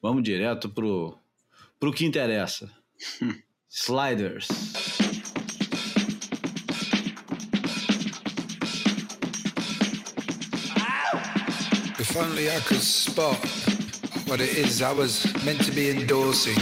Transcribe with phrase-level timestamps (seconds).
[0.00, 1.18] Vamos direto pro,
[1.80, 2.70] pro que interessa.
[3.68, 4.48] Sliders.
[11.98, 13.38] If only I could spot
[14.28, 16.56] what it is I was meant to be endorsing.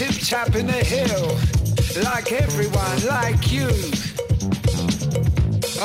[0.00, 1.26] Tip tapping the hill,
[2.02, 3.68] like everyone, like you.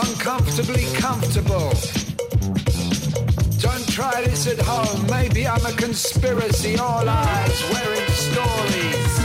[0.07, 1.73] Uncomfortably comfortable.
[3.59, 9.24] Don't try this at home, maybe I'm a conspiracy, all eyes wearing stories.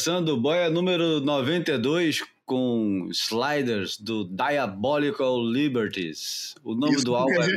[0.00, 6.54] Começando, boia número 92 com Sliders do Diabolical Liberties.
[6.64, 7.48] O nome Isso do álbum é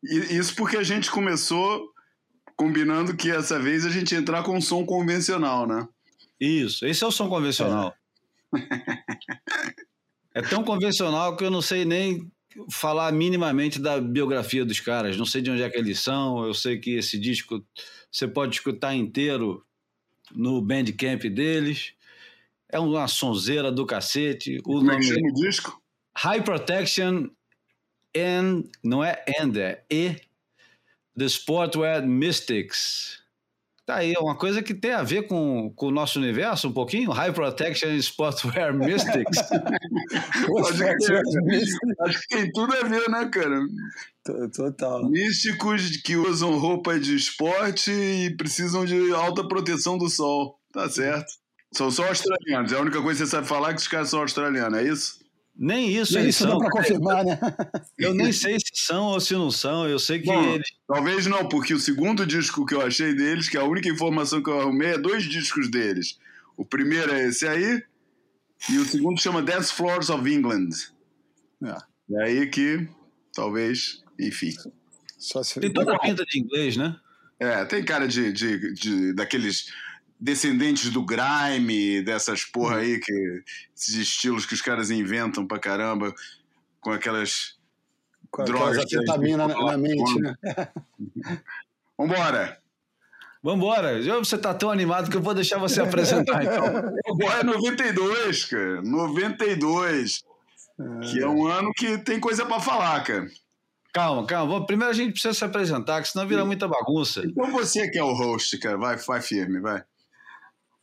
[0.00, 1.92] Isso porque a gente começou
[2.54, 5.88] combinando que essa vez a gente entrar com um som convencional, né?
[6.38, 7.92] Isso, esse é o som convencional.
[10.32, 12.30] É tão convencional que eu não sei nem
[12.70, 15.16] falar minimamente da biografia dos caras.
[15.16, 16.46] Não sei de onde é que eles são.
[16.46, 17.60] Eu sei que esse disco
[18.08, 19.64] você pode escutar inteiro
[20.34, 21.92] no Bandcamp deles.
[22.70, 24.58] É uma sonzeira do cacete.
[24.58, 25.82] O Como é nome chama o disco?
[26.16, 27.28] High Protection
[28.16, 30.16] and não é and, é E
[31.16, 33.17] The Sportwear Mystics.
[33.88, 36.72] Tá aí, é uma coisa que tem a ver com, com o nosso universo um
[36.74, 37.10] pouquinho.
[37.10, 39.38] High Protection Sportwear Mystics.
[42.02, 43.58] Acho que tem tudo a ver, né, cara?
[44.54, 45.08] Total.
[45.08, 50.60] Místicos que usam roupa de esporte e precisam de alta proteção do sol.
[50.70, 51.32] Tá certo.
[51.72, 52.70] São só australianos.
[52.70, 54.84] É a única coisa que você sabe falar é que os caras são australianos, é
[54.84, 55.27] isso?
[55.60, 56.58] Nem isso Nem eles isso dá são.
[56.60, 57.36] pra confirmar, né?
[57.98, 59.88] Eu nem sei se são ou se não são.
[59.88, 60.68] Eu sei que Bom, eles.
[60.86, 64.48] Talvez não, porque o segundo disco que eu achei deles, que a única informação que
[64.48, 66.16] eu arrumei é dois discos deles.
[66.56, 67.82] O primeiro é esse aí,
[68.70, 70.68] e o segundo chama Dance Floors of England.
[71.64, 71.76] É.
[72.14, 72.88] É aí que,
[73.34, 74.52] talvez, enfim.
[75.18, 75.58] Só se...
[75.60, 76.96] Tem toda a pinta de inglês, né?
[77.40, 79.72] É, tem cara de, de, de- daqueles
[80.20, 83.42] descendentes do grime, dessas porra aí, que,
[83.76, 86.14] esses estilos que os caras inventam pra caramba,
[86.80, 87.56] com aquelas
[88.30, 90.34] com drogas aquelas anfetamina na, na mente, né?
[91.96, 92.58] Vambora!
[93.42, 94.02] Vambora.
[94.18, 96.64] Você tá tão animado que eu vou deixar você apresentar, então.
[97.06, 98.82] Agora é 92, cara.
[98.82, 100.24] 92.
[101.10, 103.26] Que é um ano que tem coisa pra falar, cara.
[103.92, 104.52] Calma, calma.
[104.52, 107.22] Vamos- Primeiro a gente precisa se apresentar, que senão vira muita bagunça.
[107.24, 108.76] Então você que é o host, cara.
[108.76, 109.82] Vai, vai firme, vai.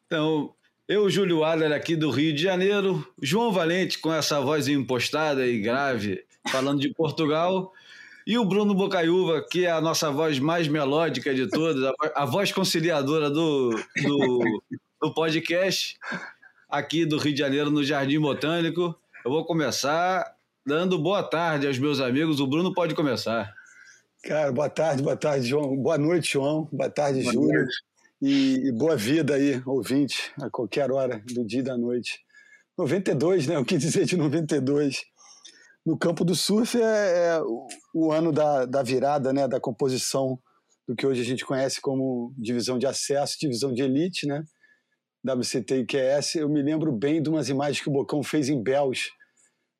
[0.08, 0.54] Então,
[0.88, 5.60] eu, Júlio Adler, aqui do Rio de Janeiro, João Valente, com essa voz impostada e
[5.60, 7.74] grave, falando de Portugal,
[8.28, 12.12] e o Bruno Bocaiúva, que é a nossa voz mais melódica de todas, a, vo-
[12.16, 13.72] a voz conciliadora do,
[14.04, 14.62] do,
[15.02, 15.98] do podcast,
[16.70, 18.96] aqui do Rio de Janeiro, no Jardim Botânico.
[19.24, 20.36] Eu vou começar
[20.66, 22.40] dando boa tarde aos meus amigos.
[22.40, 23.52] O Bruno pode começar.
[24.24, 25.76] Cara, boa tarde, boa tarde, João.
[25.78, 26.68] Boa noite, João.
[26.72, 27.54] Boa tarde, Boa Júlio.
[27.60, 27.76] noite.
[28.22, 32.20] E, e boa vida aí, ouvinte, a qualquer hora do dia e da noite.
[32.78, 33.58] 92, né?
[33.58, 35.04] O que dizer de 92?
[35.86, 37.42] No campo do surf é, é
[37.94, 39.48] o, ano da, da virada, né?
[39.48, 40.40] Da composição
[40.88, 44.44] do que hoje a gente conhece como divisão de acesso, divisão de elite, né?
[45.26, 46.36] WCT e QS.
[46.36, 49.10] Eu me lembro bem de umas imagens que o Bocão fez em Bells,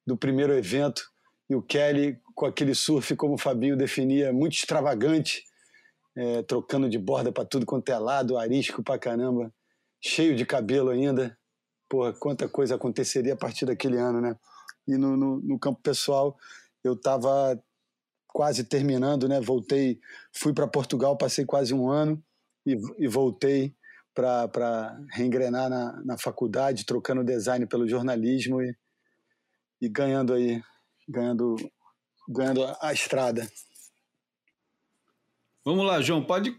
[0.06, 1.04] do primeiro evento,
[1.50, 5.44] e o Kelly com aquele surf, como o Fabinho definia, muito extravagante,
[6.16, 9.54] é, trocando de borda para tudo quanto é lado, arisco pra caramba,
[10.02, 11.38] cheio de cabelo ainda.
[11.90, 14.36] Porra, quanta coisa aconteceria a partir daquele ano, né?
[14.88, 16.38] E no, no, no campo pessoal,
[16.84, 17.62] eu estava
[18.28, 19.40] quase terminando, né?
[19.42, 20.00] Voltei,
[20.32, 22.22] fui para Portugal, passei quase um ano
[22.66, 23.76] e, e voltei
[24.14, 28.76] para reengrenar na, na faculdade, trocando design pelo jornalismo e,
[29.82, 30.64] e ganhando aí,
[31.08, 31.56] ganhando,
[32.30, 33.46] ganhando a estrada.
[35.66, 36.56] Vamos lá, João, pode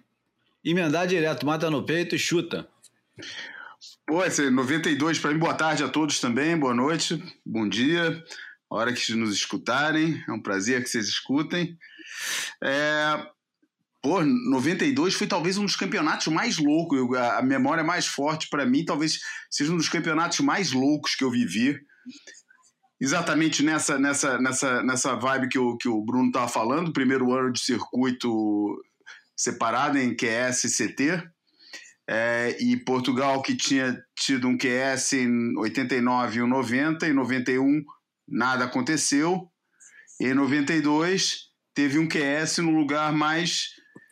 [0.65, 2.69] emendar direto, mata no peito e chuta.
[4.05, 5.39] Pô, esse é 92 para mim.
[5.39, 6.59] Boa tarde a todos também.
[6.59, 8.21] Boa noite, bom dia.
[8.69, 10.21] Hora que nos escutarem.
[10.29, 11.79] É um prazer que vocês escutem.
[12.61, 13.27] É...
[14.03, 16.99] Pô, 92 foi talvez um dos campeonatos mais loucos.
[16.99, 21.15] Eu- a a memória mais forte para mim talvez seja um dos campeonatos mais loucos
[21.15, 21.79] que eu vivi.
[23.01, 27.53] exatamente nessa, nessa, nessa, nessa vibe que o, que o Bruno estava falando, primeiro ano
[27.53, 28.83] de circuito
[29.37, 31.31] separado em QS e CT.
[32.09, 37.85] É, e Portugal, que tinha tido um QS em 89 e um 90, em 91
[38.29, 39.51] nada aconteceu.
[40.21, 43.71] E em 92 teve um QS no lugar mais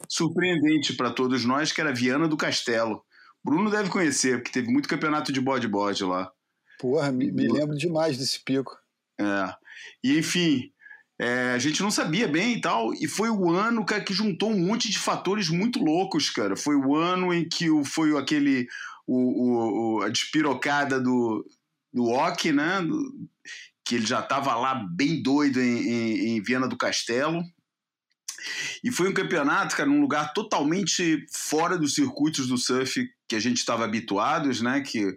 [0.08, 3.02] surpreendente para todos nós, que era Viana do Castelo.
[3.44, 6.30] Bruno deve conhecer, porque teve muito campeonato de bode-bode lá.
[6.78, 8.76] Porra, me, me, lembro demais desse pico.
[9.20, 9.54] É.
[10.02, 10.72] E enfim,
[11.18, 14.50] é, a gente não sabia bem e tal, e foi o ano, cara, que juntou
[14.50, 16.56] um monte de fatores muito loucos, cara.
[16.56, 18.66] Foi o ano em que foi aquele.
[19.06, 21.44] O, o, a despirocada do,
[21.92, 22.80] do Ok, né?
[23.84, 27.42] que ele já estava lá bem doido em, em, em Viana do Castelo.
[28.82, 33.40] E foi um campeonato, cara, num lugar totalmente fora dos circuitos do surf que a
[33.40, 34.80] gente estava habituados, né?
[34.80, 35.14] Que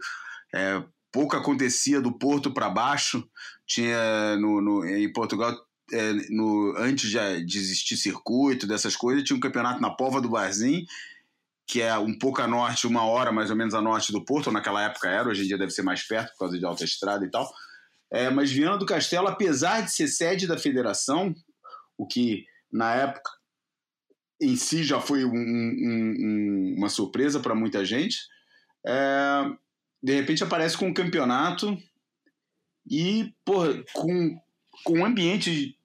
[0.53, 3.27] é, pouco acontecia do Porto para baixo.
[3.65, 5.57] Tinha no, no, em Portugal,
[5.91, 10.29] é, no, antes de, de existir circuito, dessas coisas, tinha um campeonato na Pova do
[10.29, 10.85] Barzim,
[11.65, 14.51] que é um pouco a norte, uma hora mais ou menos a norte do Porto.
[14.51, 17.29] Naquela época era, hoje em dia deve ser mais perto por causa de autoestrada e
[17.29, 17.51] tal.
[18.09, 21.35] É, mas Viana do Castelo, apesar de ser sede da federação,
[21.97, 23.29] o que na época
[24.39, 28.17] em si já foi um, um, uma surpresa para muita gente,
[28.85, 29.51] é,
[30.01, 31.77] de repente aparece com um campeonato
[32.89, 34.39] e porra, com,
[34.85, 35.76] com um ambiente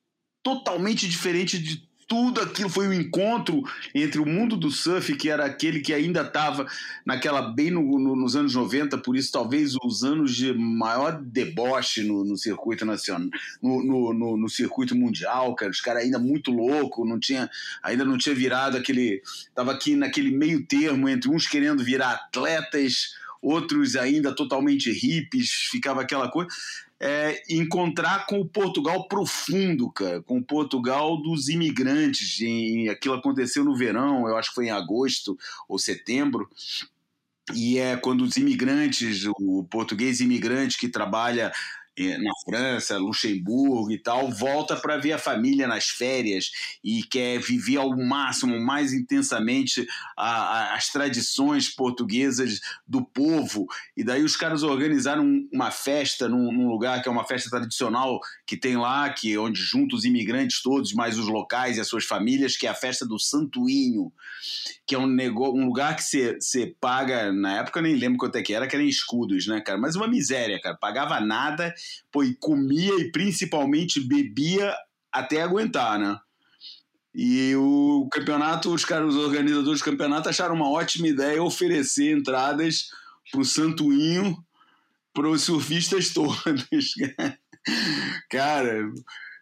[0.43, 2.69] totalmente diferente de tudo aquilo.
[2.69, 3.63] Foi um encontro
[3.95, 6.67] entre o mundo do surf, que era aquele que ainda estava
[7.07, 12.03] naquela bem no, no, nos anos 90, por isso talvez os anos de maior deboche
[12.03, 13.29] no, no circuito nacional,
[13.63, 17.49] no, circuito mundial, cara, os caras ainda muito louco, não tinha,
[17.83, 19.23] ainda não tinha virado aquele,
[19.55, 26.03] tava aqui naquele meio termo entre uns querendo virar atletas, outros ainda totalmente hippies, ficava
[26.03, 26.51] aquela coisa
[27.05, 32.41] é, encontrar com o Portugal profundo, cara, com o Portugal dos imigrantes.
[32.41, 35.37] Em, aquilo aconteceu no verão, eu acho que foi em agosto
[35.69, 36.49] ou setembro.
[37.53, 41.53] E é quando os imigrantes, o português imigrante que trabalha
[41.99, 46.51] na França, Luxemburgo e tal, volta para ver a família nas férias
[46.83, 49.87] e quer viver ao máximo, mais intensamente
[50.17, 53.67] a, a, as tradições portuguesas do povo.
[53.97, 58.19] E daí os caras organizaram uma festa num, num, lugar que é uma festa tradicional
[58.47, 61.89] que tem lá, que é onde juntam os imigrantes todos, mais os locais e as
[61.89, 64.11] suas famílias, que é a festa do Santuinho,
[64.87, 68.43] que é um, um lugar que você paga, na época eu nem lembro quanto é
[68.43, 69.79] que era, que era em escudos, né, cara?
[69.79, 70.77] Mas uma miséria, cara.
[70.77, 71.75] Pagava nada
[72.11, 74.75] pô, e comia e principalmente bebia
[75.13, 76.19] até aguentar, né?
[77.15, 82.87] E o campeonato, os caras, os organizadores do campeonato acharam uma ótima ideia oferecer entradas
[83.31, 84.37] para o Santuinho
[85.13, 86.95] para os surfistas todos.
[88.31, 88.91] cara,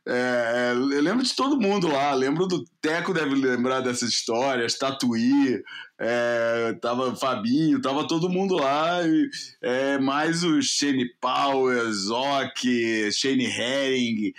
[0.07, 5.63] é, eu lembro de todo mundo lá, lembro do Teco, deve lembrar dessas histórias, Tatuí,
[5.99, 9.31] é, tava Fabinho, tava todo mundo lá, e,
[9.63, 12.65] é, mais o Shane Powell, Zoc,
[13.13, 14.33] Shane Herring,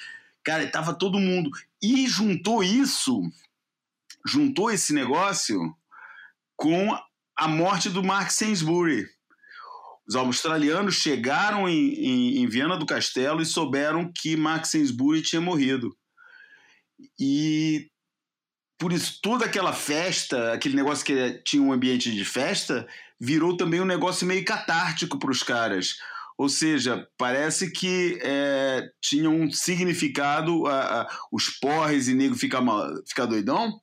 [0.44, 1.52] cara, tava todo mundo.
[1.82, 3.22] E juntou isso,
[4.26, 5.60] juntou esse negócio
[6.56, 6.98] com
[7.36, 9.08] a morte do Mark Sainsbury
[10.12, 15.42] os australianos chegaram em, em, em, Viana do Castelo e souberam que Max Sainsbury tinha
[15.42, 15.96] morrido.
[17.18, 17.88] E
[18.78, 22.86] por isso toda aquela festa, aquele negócio que tinha um ambiente de festa,
[23.20, 25.96] virou também um negócio meio catártico para os caras.
[26.38, 32.62] Ou seja, parece que é, tinha um significado, a, a, os porres e nego ficar,
[33.08, 33.80] ficar doidão,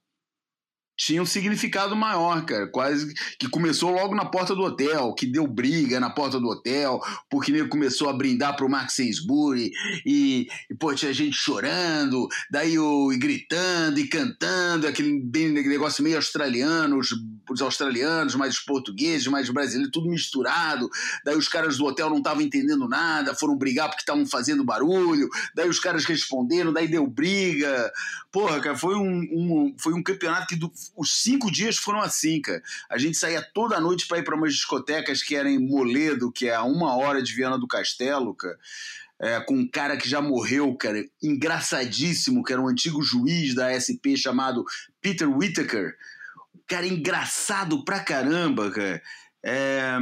[0.98, 2.66] tinha um significado maior, cara.
[2.66, 7.00] Quase que começou logo na porta do hotel, que deu briga na porta do hotel,
[7.30, 9.70] porque ele começou a brindar pro Max Sainsbury
[10.04, 15.22] e, e pô, tinha gente chorando, daí o, e gritando e cantando, aquele
[15.68, 17.14] negócio meio australiano, os,
[17.48, 20.90] os australianos, mais os portugueses, mais os brasileiros, tudo misturado.
[21.24, 25.28] Daí os caras do hotel não estavam entendendo nada, foram brigar porque estavam fazendo barulho,
[25.54, 27.92] daí os caras responderam, daí deu briga.
[28.32, 32.40] Porra, cara, foi um, um foi um campeonato que do, os cinco dias foram assim,
[32.40, 32.62] cara.
[32.88, 36.48] A gente saía toda noite para ir para umas discotecas que eram em Moledo, que
[36.48, 38.58] é a uma hora de Viana do Castelo, cara.
[39.20, 43.72] É, com um cara que já morreu, cara, engraçadíssimo, que era um antigo juiz da
[43.74, 44.64] SP chamado
[45.00, 45.96] Peter Whittaker.
[46.68, 49.02] Cara, engraçado pra caramba, cara.
[49.44, 49.98] É,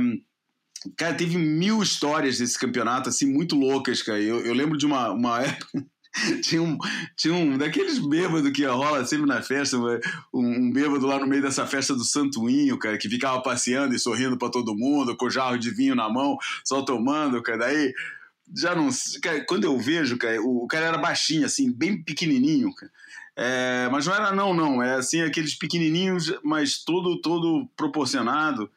[0.96, 4.20] cara, teve mil histórias desse campeonato, assim, muito loucas, cara.
[4.20, 5.86] Eu, eu lembro de uma, uma época
[6.42, 6.78] tinha um,
[7.16, 9.98] tinha um daqueles bêbados que rola sempre na festa, um,
[10.32, 14.38] um bêbado lá no meio dessa festa do Santuinho, cara, que ficava passeando e sorrindo
[14.38, 17.58] para todo mundo, com jarro de vinho na mão, só tomando, cara.
[17.58, 17.92] Daí
[18.54, 18.88] já não.
[19.22, 22.92] Cara, quando eu vejo, cara, o, o, cara era baixinho, assim, bem pequenininho, cara.
[23.38, 24.82] É, mas não era não, não.
[24.82, 28.70] É assim, aqueles pequenininhos, mas todo, todo proporcionado.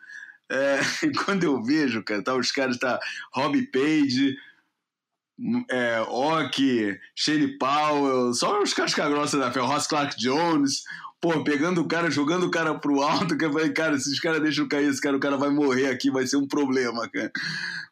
[0.49, 0.79] É,
[1.23, 2.99] quando eu vejo, cara, tá, os caras, tá
[3.31, 4.35] Robbie Page,
[5.69, 10.83] é, Ock, Shane Powell, só os casca-grossa da fé, Ross Clark Jones,
[11.21, 14.19] pô, pegando o cara, jogando o cara pro alto, que eu falei, cara, se os
[14.19, 17.31] caras deixam cair esse cara, o cara vai morrer aqui, vai ser um problema, cara.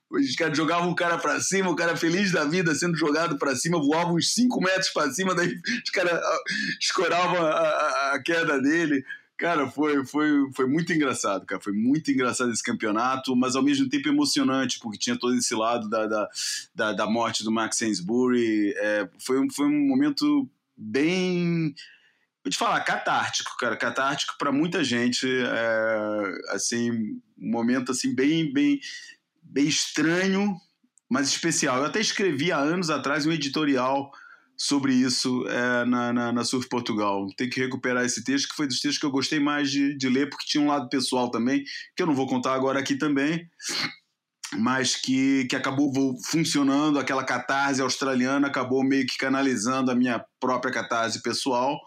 [0.10, 3.56] Os caras jogavam o cara pra cima, o cara feliz da vida sendo jogado pra
[3.56, 6.44] cima, voava uns 5 metros pra cima, daí os caras ah,
[6.80, 9.04] escoravam a, a, a, queda dele.
[9.38, 11.62] Cara, foi, foi, foi muito engraçado, cara.
[11.62, 15.88] Foi muito engraçado esse campeonato, mas ao mesmo tempo emocionante, porque tinha todo esse lado
[15.88, 16.30] da, da,
[16.74, 18.74] da, da morte do Max Sainsbury.
[18.78, 21.76] É, foi, um, foi um momento bem
[22.48, 28.52] vou te falar, catártico, cara, catártico para muita gente, é, assim, um momento assim bem,
[28.54, 28.80] bem,
[29.44, 30.56] bem estranho,
[31.10, 31.78] mas especial.
[31.78, 34.12] Eu até escrevi há anos atrás um editorial
[34.58, 37.28] sobre isso é, na, na, na, Surf Portugal.
[37.38, 40.10] Tem que recuperar esse texto, que foi dos textos que eu gostei mais de, de
[40.10, 41.64] ler, porque tinha um lado pessoal também,
[41.96, 43.48] que eu não vou contar agora aqui também,
[44.58, 50.74] mas que, que acabou funcionando, aquela catarse australiana acabou meio que canalizando a minha própria
[50.74, 51.80] catarse pessoal.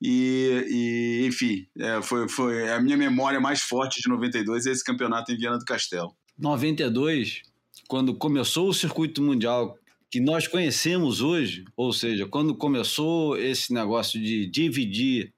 [0.00, 4.84] E, e enfim, é, foi, foi a minha memória mais forte de 92 é esse
[4.84, 6.14] campeonato em Viana do Castelo.
[6.38, 7.42] 92,
[7.88, 9.76] quando começou o circuito mundial
[10.10, 15.32] que nós conhecemos hoje, ou seja, quando começou esse negócio de dividir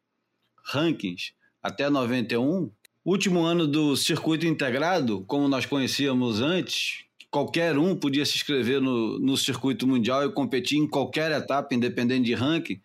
[0.62, 1.32] rankings
[1.62, 2.70] até 91,
[3.04, 9.18] último ano do circuito integrado, como nós conhecíamos antes, qualquer um podia se inscrever no,
[9.18, 12.80] no circuito mundial e competir em qualquer etapa, independente de ranking,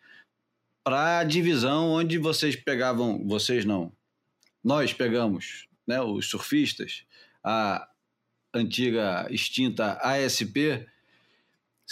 [0.83, 3.91] para a divisão onde vocês pegavam, vocês não,
[4.63, 7.05] nós pegamos, né, os surfistas,
[7.43, 7.87] a
[8.53, 10.85] antiga extinta ASP,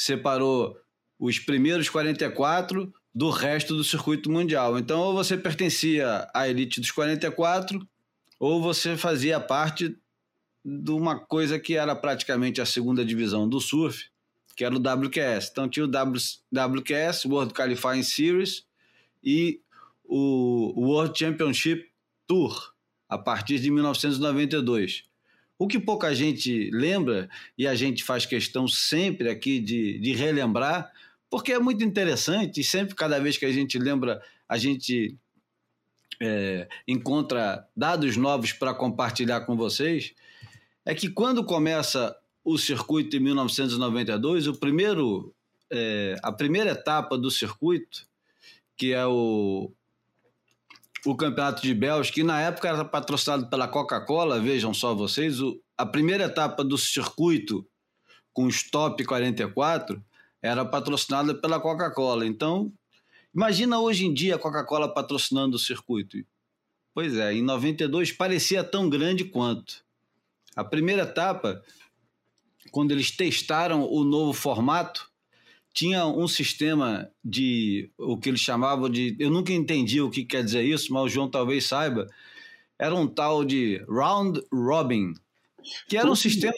[0.01, 0.75] separou
[1.20, 4.79] os primeiros 44 do resto do circuito mundial.
[4.79, 7.88] Então, ou você pertencia à elite dos 44,
[8.39, 9.96] ou você fazia parte
[10.65, 14.05] de uma coisa que era praticamente a segunda divisão do surf,
[14.55, 15.50] que era o WQS.
[15.51, 18.65] Então, tinha o WQS, World Qualifying Series,
[19.24, 19.62] e
[20.03, 21.86] o World Championship
[22.25, 22.74] Tour,
[23.08, 25.10] a partir de 1992.
[25.61, 30.91] O que pouca gente lembra, e a gente faz questão sempre aqui de, de relembrar,
[31.29, 35.15] porque é muito interessante, e sempre, cada vez que a gente lembra, a gente
[36.19, 40.15] é, encontra dados novos para compartilhar com vocês,
[40.83, 45.31] é que quando começa o circuito em 1992, o primeiro,
[45.71, 48.07] é, a primeira etapa do circuito,
[48.75, 49.71] que é o,
[51.05, 55.60] o campeonato de Bélgica, que na época era patrocinado pela Coca-Cola, vejam só vocês, o,
[55.77, 57.65] a primeira etapa do circuito
[58.34, 60.03] com os top 44
[60.41, 62.25] era patrocinada pela Coca-Cola.
[62.25, 62.72] Então,
[63.34, 66.17] imagina hoje em dia a Coca-Cola patrocinando o circuito.
[66.93, 69.84] Pois é, em 92 parecia tão grande quanto.
[70.55, 71.63] A primeira etapa,
[72.72, 75.10] quando eles testaram o novo formato,
[75.73, 79.15] tinha um sistema de o que eles chamavam de.
[79.19, 82.07] Eu nunca entendi o que quer dizer isso, mas o João talvez saiba.
[82.77, 85.13] Era um tal de round robin,
[85.87, 86.53] que era um sistema.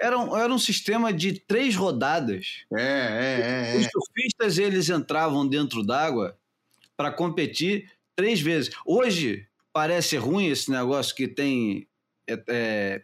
[0.00, 2.64] Era um, era um sistema de três rodadas.
[2.74, 3.78] É, é, é.
[3.78, 6.36] Os surfistas eles entravam dentro d'água
[6.96, 8.74] para competir três vezes.
[8.84, 11.86] Hoje parece ruim esse negócio que tem
[12.28, 13.02] é, é,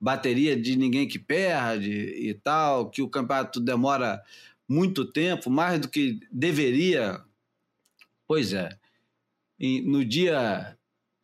[0.00, 4.22] bateria de ninguém que perde e tal, que o campeonato demora
[4.68, 7.22] muito tempo, mais do que deveria.
[8.26, 8.78] Pois é.
[9.84, 10.76] No dia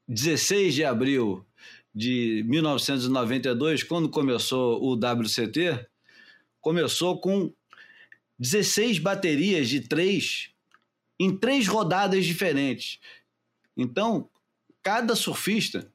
[0.09, 1.47] 16 de abril
[1.95, 5.87] de 1992, quando começou o WCT,
[6.61, 7.53] começou com
[8.39, 10.51] 16 baterias de três
[11.21, 12.99] em três rodadas diferentes.
[13.77, 14.29] Então,
[14.83, 15.93] cada surfista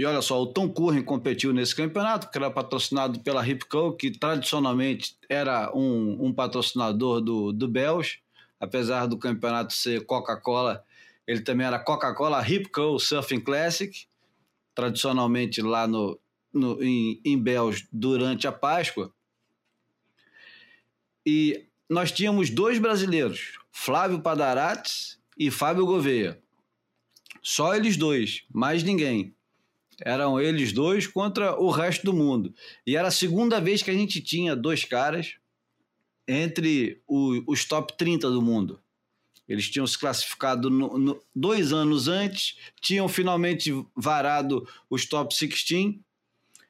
[0.00, 4.10] e olha só, o Tom Curren competiu nesse campeonato, que era patrocinado pela Ripco, que
[4.10, 8.18] tradicionalmente era um, um patrocinador do, do Bells,
[8.58, 10.82] apesar do campeonato ser Coca-Cola,
[11.26, 14.06] ele também era Coca-Cola Ripco Surfing Classic,
[14.74, 16.18] tradicionalmente lá no,
[16.50, 19.12] no, em, em Bells durante a Páscoa.
[21.26, 26.42] E nós tínhamos dois brasileiros, Flávio Padarates e Fábio Gouveia.
[27.42, 29.34] Só eles dois, mais ninguém.
[30.00, 32.54] Eram eles dois contra o resto do mundo.
[32.86, 35.34] E era a segunda vez que a gente tinha dois caras
[36.26, 38.80] entre o, os top 30 do mundo.
[39.48, 45.96] Eles tinham se classificado no, no, dois anos antes, tinham finalmente varado os top 16.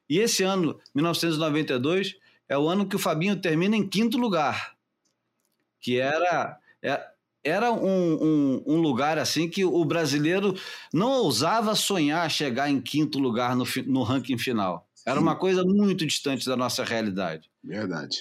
[0.08, 2.16] E esse ano, 1992,
[2.49, 4.75] é o ano que o Fabinho termina em quinto lugar,
[5.78, 7.06] que era é,
[7.44, 10.54] era um, um, um, lugar assim que o brasileiro
[10.92, 14.87] não ousava sonhar chegar em quinto lugar no, no ranking final.
[15.06, 17.50] Era uma coisa muito distante da nossa realidade.
[17.64, 18.18] Verdade.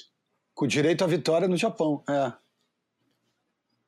[0.54, 2.34] Com direito à vitória no Japão, é.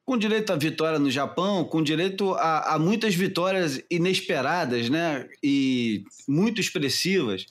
[0.04, 5.30] Com direito à vitória no Japão, com direito a, a muitas vitórias inesperadas, né?
[5.42, 7.46] E muito expressivas.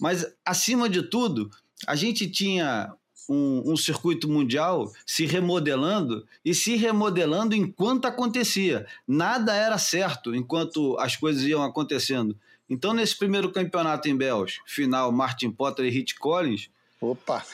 [0.00, 1.50] Mas, acima de tudo,
[1.86, 2.92] a gente tinha
[3.28, 8.86] um, um, circuito mundial se remodelando e se remodelando enquanto acontecia.
[9.06, 12.36] Nada era certo enquanto as coisas iam acontecendo.
[12.68, 16.70] Então, nesse primeiro campeonato em Bells, final Martin Potter e Rich Collins.
[17.00, 17.44] Opa!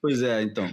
[0.00, 0.66] pois é, então.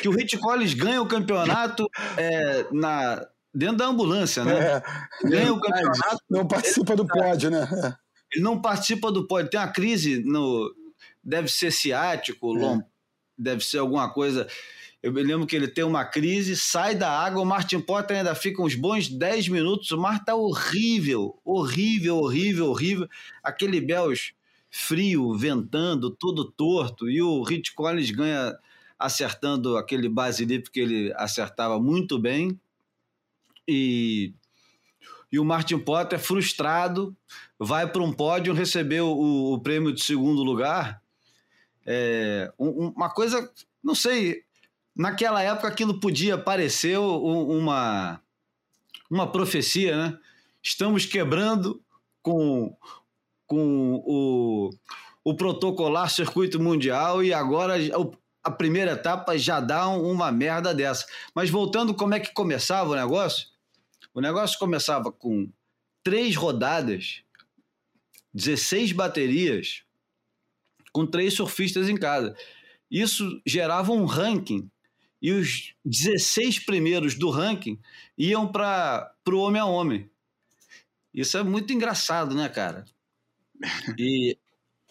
[0.00, 4.58] Que o Rich Collins ganha o campeonato é, na, dentro da ambulância, né?
[4.58, 4.82] É,
[5.28, 6.18] ganha o campeonato.
[6.28, 7.68] Não participa do pódio, né?
[8.32, 9.50] Ele não participa do pódio.
[9.50, 10.74] Tem uma crise no.
[11.22, 12.84] Deve ser ciático, é
[13.38, 14.48] deve ser alguma coisa.
[15.00, 18.34] Eu me lembro que ele tem uma crise, sai da água, o Martin Potter ainda
[18.34, 19.92] fica uns bons 10 minutos.
[19.92, 23.08] O mar tá horrível, horrível, horrível, horrível.
[23.42, 24.32] Aquele Bells
[24.68, 27.08] frio, ventando, todo torto.
[27.08, 28.58] E o Rich Collins ganha
[28.98, 32.58] acertando aquele basilip que ele acertava muito bem.
[33.68, 34.34] E,
[35.30, 37.16] e o Martin Potter, frustrado,
[37.56, 41.00] vai para um pódio receber o, o prêmio de segundo lugar
[41.90, 43.50] é, um, uma coisa,
[43.82, 44.44] não sei,
[44.94, 48.20] naquela época aquilo podia parecer uma,
[49.10, 50.18] uma profecia, né?
[50.62, 51.82] Estamos quebrando
[52.20, 52.76] com,
[53.46, 54.70] com o,
[55.24, 57.76] o protocolar circuito mundial e agora
[58.44, 61.06] a primeira etapa já dá uma merda dessa.
[61.34, 63.46] Mas voltando, como é que começava o negócio?
[64.12, 65.50] O negócio começava com
[66.02, 67.22] três rodadas,
[68.34, 69.84] 16 baterias,
[70.98, 72.34] com três surfistas em casa.
[72.90, 74.68] Isso gerava um ranking
[75.22, 77.78] e os 16 primeiros do ranking
[78.16, 80.10] iam para o homem a homem.
[81.14, 82.84] Isso é muito engraçado, né, cara?
[83.96, 84.36] E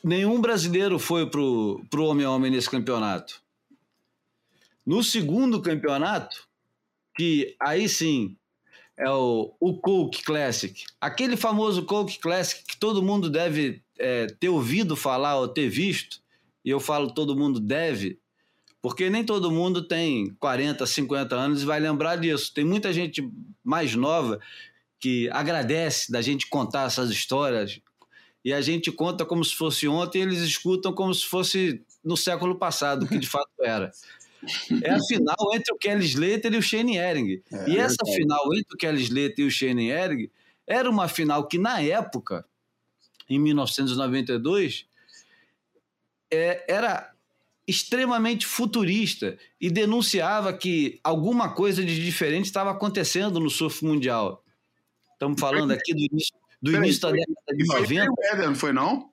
[0.02, 3.42] nenhum brasileiro foi para o homem a homem nesse campeonato.
[4.86, 6.48] No segundo campeonato,
[7.18, 8.38] que aí sim
[8.98, 14.50] é o, o Coke Classic, aquele famoso Coke Classic que todo mundo deve é, ter
[14.50, 16.20] ouvido falar ou ter visto,
[16.66, 18.20] e eu falo todo mundo deve,
[18.82, 22.54] porque nem todo mundo tem 40, 50 anos e vai lembrar disso.
[22.54, 23.28] Tem muita gente
[23.64, 24.40] mais nova
[25.00, 27.82] que agradece da gente contar essas histórias
[28.46, 32.16] e a gente conta como se fosse ontem e eles escutam como se fosse no
[32.16, 33.92] século passado, que de fato era.
[34.84, 37.42] É a final entre o Kelly Slater e o Shane Ehring.
[37.52, 40.30] É, e essa é final entre o Kelly Slater e o Shane Ehring
[40.68, 42.46] era uma final que, na época,
[43.30, 44.86] em 1992,
[46.30, 47.14] é, era
[47.66, 54.44] extremamente futurista e denunciava que alguma coisa de diferente estava acontecendo no surf mundial.
[55.14, 57.76] Estamos falando aqui do início, do início da década de 90.
[57.76, 59.10] Foi Meriwether, não foi não?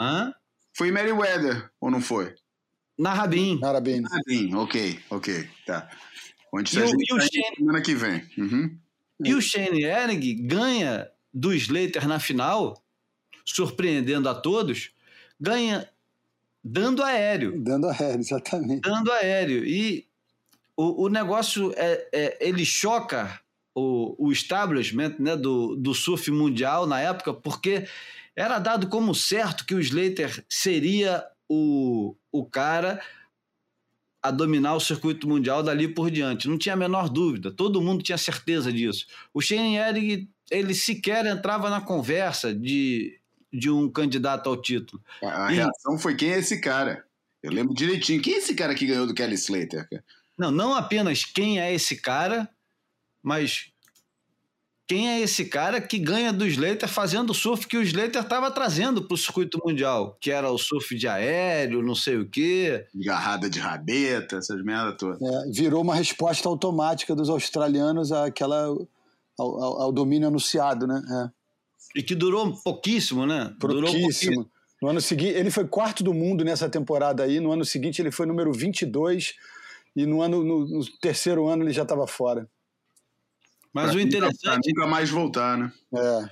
[0.00, 0.34] Hã?
[0.72, 2.34] Foi Meriwether, ou não foi?
[3.00, 3.58] Na Rabin.
[3.58, 4.02] Na Rabin.
[4.02, 5.88] Na Rabin, ok, ok, tá.
[6.52, 8.22] Onde e, o, e o tá Shane, semana que vem.
[8.36, 8.78] Uhum.
[9.24, 12.82] E o Shane Ehring ganha do Slater na final
[13.42, 14.90] surpreendendo a todos,
[15.40, 15.88] ganha
[16.62, 17.58] dando aéreo.
[17.62, 18.82] Dando aéreo, exatamente.
[18.82, 19.64] Dando aéreo.
[19.64, 20.06] E
[20.76, 23.40] o, o negócio, é, é, ele choca
[23.74, 27.86] o, o establishment né, do, do surf mundial na época, porque
[28.36, 33.00] era dado como certo que o Slater seria o, o cara
[34.22, 36.48] a dominar o circuito mundial dali por diante.
[36.48, 39.06] Não tinha a menor dúvida, todo mundo tinha certeza disso.
[39.32, 43.18] O Shane Ehring, ele sequer entrava na conversa de,
[43.52, 45.02] de um candidato ao título.
[45.22, 45.56] A, e...
[45.56, 47.04] reação foi quem é esse cara?
[47.42, 48.20] Eu lembro direitinho.
[48.20, 49.88] Quem é esse cara que ganhou do Kelly Slater?
[50.38, 52.48] Não, não apenas quem é esse cara,
[53.22, 53.69] mas
[54.90, 58.50] quem é esse cara que ganha do Slater fazendo o surf que o Slater estava
[58.50, 62.88] trazendo para o circuito mundial, que era o surf de aéreo, não sei o quê.
[62.92, 65.22] Garrada de rabeta, essas merda todas.
[65.22, 68.88] É, virou uma resposta automática dos australianos àquela, ao,
[69.38, 71.00] ao, ao domínio anunciado, né?
[71.08, 72.00] É.
[72.00, 73.54] E que durou pouquíssimo, né?
[73.60, 73.80] Pouquíssimo.
[73.80, 74.50] Durou pouquíssimo.
[74.82, 77.38] No ano seguinte, ele foi quarto do mundo nessa temporada aí.
[77.38, 79.34] No ano seguinte, ele foi número 22.
[79.94, 82.48] E no, ano, no, no terceiro ano, ele já estava fora.
[83.72, 84.68] Mas pra o interessante.
[84.68, 85.72] Nunca mais voltar, né?
[85.94, 86.30] É.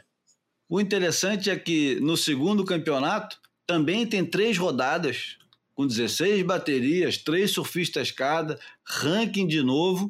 [0.69, 5.39] O interessante é que no segundo campeonato também tem três rodadas,
[5.75, 10.09] com 16 baterias, três surfistas cada, ranking de novo.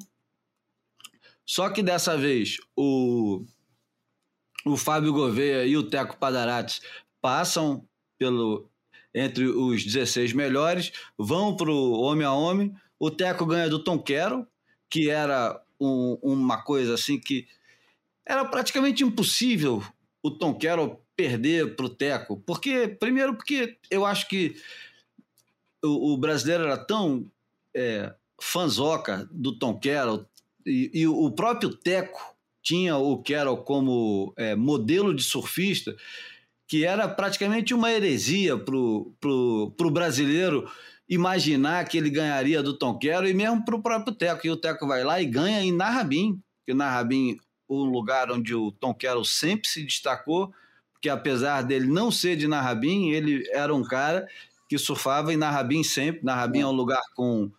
[1.45, 3.45] Só que dessa vez o
[4.65, 6.83] o Fábio Gouveia e o Teco Padarates
[7.21, 7.87] passam
[8.19, 8.69] pelo
[9.15, 12.75] entre os 16 melhores, vão para o homem a homem.
[12.99, 14.47] O Teco ganha do Tom Quero,
[14.91, 17.47] que era um, uma coisa assim que
[18.27, 19.83] era praticamente impossível
[20.23, 22.43] o Tom Quero perder para o Teco.
[22.47, 24.57] Porque, primeiro, porque eu acho que
[25.83, 27.31] o, o brasileiro era tão
[27.75, 30.27] é, fanzoca do Tom Quero
[30.67, 35.97] e, e o próprio Teco tinha o Carroll como é, modelo de surfista,
[36.67, 40.71] que era praticamente uma heresia para o brasileiro
[41.09, 44.47] imaginar que ele ganharia do Tom Quero e mesmo para o próprio Teco.
[44.47, 48.73] E o Teco vai lá e ganha em Narrabim, que Narrabim um lugar onde o
[48.73, 50.53] Tom Quero sempre se destacou,
[50.93, 54.27] porque apesar dele não ser de Narrabim, ele era um cara
[54.69, 56.25] que surfava em Narrabim sempre.
[56.25, 57.51] Narrabim é um lugar com,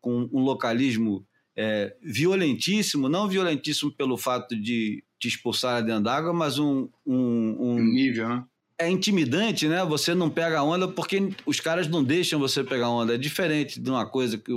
[0.00, 6.58] com um localismo é, violentíssimo, não violentíssimo pelo fato de te expulsar dentro d'água, mas
[6.58, 8.44] um, um, um, nível, né?
[8.78, 9.84] É intimidante, né?
[9.84, 13.14] Você não pega onda porque os caras não deixam você pegar onda.
[13.14, 14.52] É diferente de uma coisa que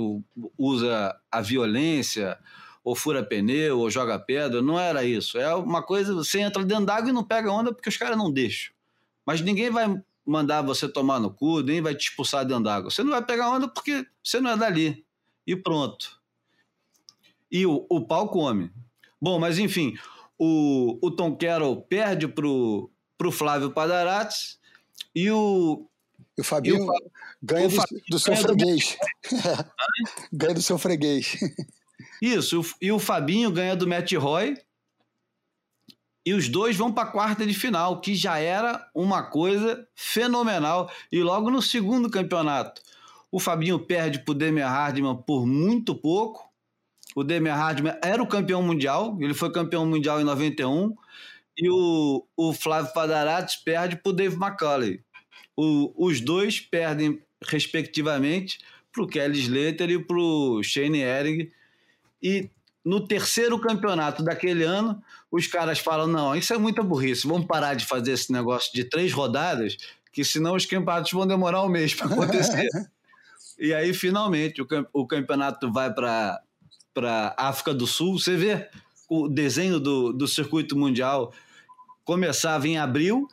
[0.56, 2.36] usa a violência,
[2.82, 4.60] ou fura pneu, ou joga pedra.
[4.60, 5.38] Não era isso.
[5.38, 8.32] É uma coisa, você entra dentro d'água e não pega onda porque os caras não
[8.32, 8.72] deixam.
[9.24, 12.90] Mas ninguém vai mandar você tomar no cu, nem vai te expulsar dentro d'água.
[12.90, 15.04] Você não vai pegar onda porque você não é dali.
[15.46, 16.18] E pronto
[17.50, 18.70] e o, o pau come.
[19.20, 19.96] Bom, mas enfim,
[20.38, 24.58] o, o Tom Carroll perde pro, pro Flávio Padarates
[25.14, 25.86] e o.
[26.36, 26.92] E o Fabinho o,
[27.42, 28.96] ganha o do, Fabinho do, seu ganha freguês.
[29.28, 29.68] Do...
[30.32, 31.36] ganha do seu freguês.
[32.22, 34.56] Isso, e o Fabinho ganha do Matt Roy.
[36.24, 40.90] E os dois vão para a quarta de final, que já era uma coisa fenomenal.
[41.10, 42.82] E logo no segundo campeonato,
[43.32, 46.48] o Fabinho perde para o Demi Hardman por muito pouco
[47.18, 50.94] o Demi Hardman era o campeão mundial, ele foi campeão mundial em 91,
[51.58, 55.00] e o, o Flávio Padarates perde para o Dave McCauley.
[55.56, 58.58] O, os dois perdem, respectivamente,
[58.92, 61.50] para o Kelly Slater e para o Shane Ehring.
[62.22, 62.48] E
[62.84, 67.74] no terceiro campeonato daquele ano, os caras falam: não, isso é muita burrice, vamos parar
[67.74, 69.76] de fazer esse negócio de três rodadas,
[70.12, 72.68] que senão os campeonatos vão demorar um mês para acontecer.
[73.58, 76.40] e aí, finalmente, o, o campeonato vai para
[76.94, 78.68] para África do Sul, você vê
[79.08, 81.32] o desenho do, do circuito mundial
[82.08, 83.28] começava em abril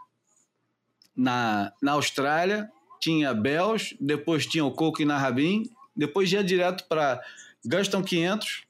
[1.16, 5.64] na, na Austrália, tinha Bells, depois tinha o Coco e Narrabin,
[5.96, 7.24] depois ia direto para
[7.64, 8.66] Gaston 500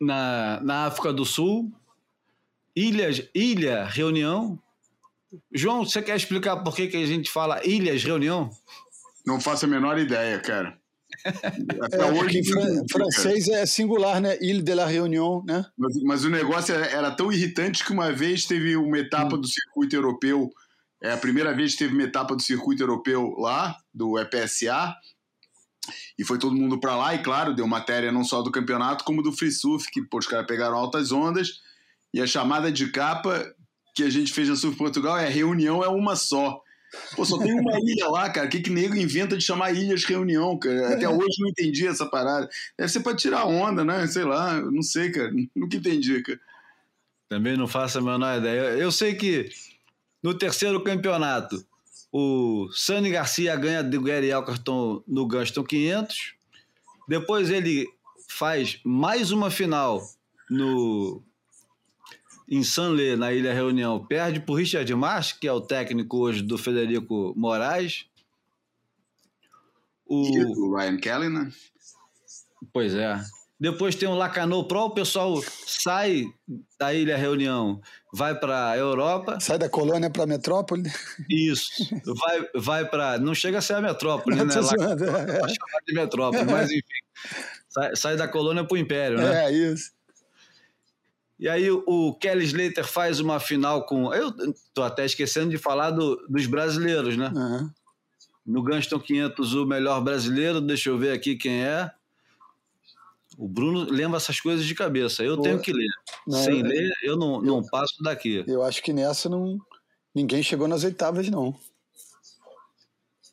[0.00, 1.70] na, na África do Sul,
[2.74, 4.58] Ilhas, Ilha Reunião.
[5.52, 8.48] João, você quer explicar por que, que a gente fala Ilhas Reunião?
[9.26, 10.77] Não faço a menor ideia, cara.
[11.28, 12.44] É.
[12.44, 14.38] Fran francês é singular, né?
[14.40, 15.64] Ile de la Réunion, né?
[15.76, 19.40] Mas, mas, o negócio era tão irritante que uma vez teve uma etapa hum.
[19.40, 20.50] do circuito europeu.
[21.02, 24.94] É a primeira vez que teve uma etapa do circuito europeu lá, do EPSA,
[26.18, 29.22] e foi todo mundo para lá, e claro, deu matéria não só do campeonato, como
[29.22, 31.60] do free surf, que pô, os caras pegaram altas ondas,
[32.12, 33.44] e a chamada de capa
[33.94, 36.60] que a gente fez na Surf Portugal é reunião é uma só.
[37.14, 38.46] Pô, só tem uma ilha lá, cara.
[38.46, 40.94] O que, que nego inventa de chamar ilhas reunião, cara?
[40.94, 42.48] Até hoje não entendi essa parada.
[42.76, 44.06] Deve ser pra tirar onda, né?
[44.06, 45.30] Sei lá, não sei, cara.
[45.54, 46.40] Nunca entendi, cara.
[47.28, 48.60] Também não faço a menor ideia.
[48.78, 49.50] Eu sei que
[50.22, 51.62] no terceiro campeonato,
[52.10, 56.34] o Sani Garcia ganha do Gary Elkerton no Gaston 500.
[57.06, 57.86] Depois ele
[58.28, 60.02] faz mais uma final
[60.48, 61.22] no
[62.48, 66.42] em Sanlê, na Ilha Reunião, perde para o Richard Marsh, que é o técnico hoje
[66.42, 68.06] do Federico Moraes.
[70.06, 70.24] O...
[70.24, 71.52] E o Ryan Kelly, né?
[72.72, 73.20] Pois é.
[73.60, 76.24] Depois tem o Lacanau Pro, o pessoal sai
[76.78, 77.80] da Ilha Reunião,
[78.14, 79.38] vai para a Europa.
[79.40, 80.84] Sai da colônia para a metrópole.
[81.28, 81.70] Isso.
[82.04, 83.18] Vai, vai para.
[83.18, 84.44] Não chega a ser a metrópole, né?
[84.44, 85.48] Lacanau, é.
[85.48, 86.82] chamar de metrópole, mas enfim.
[87.68, 89.46] Sai, sai da colônia para o império, né?
[89.46, 89.90] É, isso.
[91.38, 94.12] E aí o Kelly Slater faz uma final com.
[94.12, 94.32] Eu
[94.74, 97.32] tô até esquecendo de falar do, dos brasileiros, né?
[97.34, 97.70] Uhum.
[98.44, 101.90] No Gunston 500, o melhor brasileiro, deixa eu ver aqui quem é.
[103.36, 105.22] O Bruno lembra essas coisas de cabeça.
[105.22, 105.86] Eu Pô, tenho que ler.
[106.26, 108.42] Não, Sem eu, ler, eu não, eu, não passo daqui.
[108.48, 109.60] Eu acho que nessa não,
[110.12, 111.54] ninguém chegou nas oitavas, não.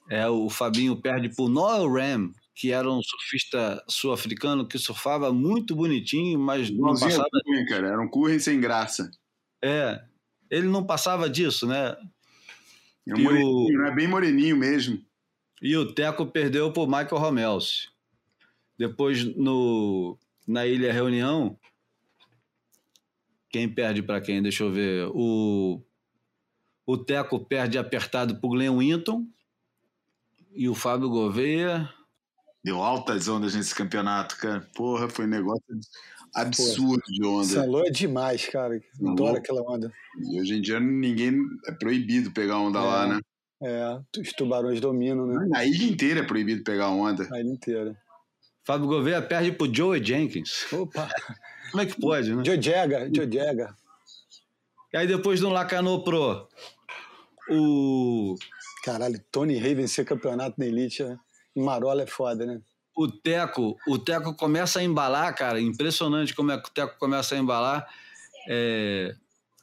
[0.08, 5.76] É, o Fabinho perde pro Noel Ram, que era um surfista sul-africano que surfava muito
[5.76, 7.28] bonitinho, mas não passava.
[7.44, 7.88] Curren, cara.
[7.90, 9.12] Era um curren sem graça.
[9.62, 10.02] É.
[10.50, 11.98] Ele não passava disso, né?
[13.06, 13.84] É um moreninho, o...
[13.84, 13.92] né?
[13.92, 15.04] bem moreninho mesmo.
[15.62, 17.92] E o Teco perdeu para o Michael Romels.
[18.78, 21.58] Depois, no, na Ilha Reunião,
[23.50, 24.42] quem perde para quem?
[24.42, 25.10] Deixa eu ver.
[25.14, 25.82] O,
[26.86, 29.28] O Teco perde apertado para o Glenn Winton.
[30.54, 31.90] E o Fábio Gouveia.
[32.66, 34.68] Deu altas ondas nesse campeonato, cara.
[34.74, 35.64] Porra, foi um negócio
[36.34, 37.14] absurdo Porra.
[37.14, 37.46] de onda.
[37.46, 38.82] Salou é demais, cara.
[39.06, 39.94] Adoro aquela onda.
[40.18, 41.40] E hoje em dia ninguém.
[41.68, 43.20] É proibido pegar onda é, lá, né?
[43.62, 45.48] É, os tubarões dominam, né?
[45.54, 47.28] A ilha inteira é proibido pegar onda.
[47.32, 47.96] A ilha inteira.
[48.64, 50.66] Fábio Gouveia perde pro Joey Jenkins.
[50.74, 51.08] Opa!
[51.70, 52.44] Como é que pode, né?
[52.44, 53.76] Joe Jagger, Joe Jagger.
[54.92, 56.48] E aí depois do Lacanô Pro,
[57.52, 58.36] o...
[58.84, 61.20] Caralho, Tony Rey vencer campeonato na Elite, né?
[61.56, 62.62] Marola é foda, né?
[62.96, 65.60] O Teco, o Teco começa a embalar, cara.
[65.60, 67.88] Impressionante como é que o Teco começa a embalar.
[68.50, 69.16] É...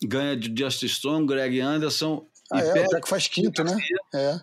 [0.05, 2.27] Ganha de Justice Strong, Greg Anderson.
[2.51, 3.77] Ah, é, o Teco faz quinto, né?
[4.15, 4.41] É.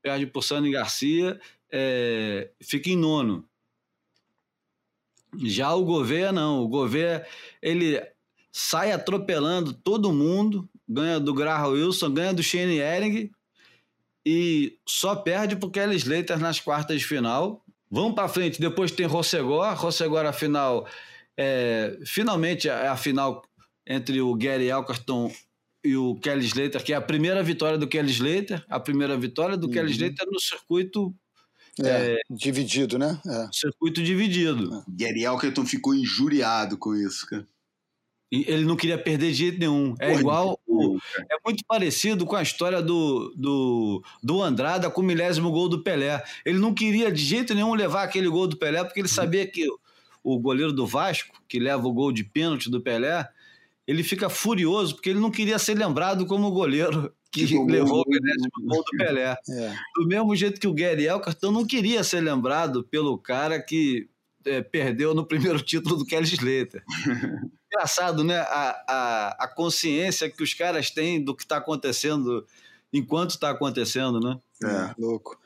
[0.00, 1.38] Perde por Sani Garcia
[1.70, 3.44] é, fica em nono.
[5.44, 7.26] Já o Gouveia não, o Gouveia
[7.60, 8.00] ele
[8.50, 13.30] sai atropelando todo mundo, ganha do Graham Wilson, ganha do Shane Ehring
[14.30, 17.64] e só perde pro Kelly Slater nas quartas de final.
[17.90, 20.86] Vamos para frente, depois tem Rossegor, Rossegor a final,
[21.34, 23.42] é, finalmente é a final
[23.86, 25.32] entre o Gary Elkerton
[25.82, 29.56] e o Kelly Slater, que é a primeira vitória do Kelly Slater, a primeira vitória
[29.56, 29.72] do uhum.
[29.72, 31.14] Kelly Slater no circuito
[31.82, 33.18] é, é, dividido, né?
[33.26, 33.48] É.
[33.50, 34.74] Circuito dividido.
[34.74, 34.84] É.
[34.88, 37.46] Gary Elkerton ficou injuriado com isso, cara.
[38.30, 39.94] Ele não queria perder de jeito nenhum.
[39.98, 40.60] É Porra, igual.
[40.66, 40.98] O,
[41.30, 45.82] é muito parecido com a história do, do, do Andrada com o milésimo gol do
[45.82, 46.22] Pelé.
[46.44, 49.66] Ele não queria de jeito nenhum levar aquele gol do Pelé, porque ele sabia que
[50.22, 53.26] o goleiro do Vasco, que leva o gol de pênalti do Pelé,
[53.86, 58.10] ele fica furioso porque ele não queria ser lembrado como goleiro que, que levou o
[58.10, 59.36] milésimo gol do Pelé.
[59.48, 59.74] É.
[59.96, 64.08] Do mesmo jeito que o Gary Elkerton não queria ser lembrado pelo cara que
[64.44, 66.82] é, perdeu no primeiro título do Kelly Slater.
[67.72, 68.38] Engraçado, né?
[68.38, 72.46] A, a, a consciência que os caras têm do que está acontecendo
[72.92, 74.40] enquanto está acontecendo, né?
[74.64, 75.38] É, louco.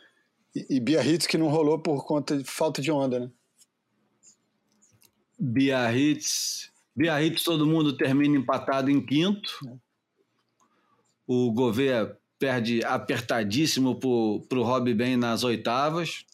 [0.54, 3.30] E, e Biarritz que não rolou por conta de falta de onda, né?
[5.38, 6.70] Biarritz...
[6.94, 9.50] Biarritz todo mundo termina empatado em quinto.
[9.66, 9.74] É.
[11.26, 16.24] O Gouveia perde apertadíssimo para o Rob Ben nas oitavas.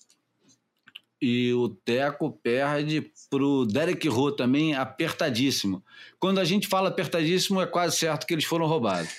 [1.21, 5.83] E o Teco perde para o Derek Rowe também apertadíssimo.
[6.19, 9.11] Quando a gente fala apertadíssimo, é quase certo que eles foram roubados.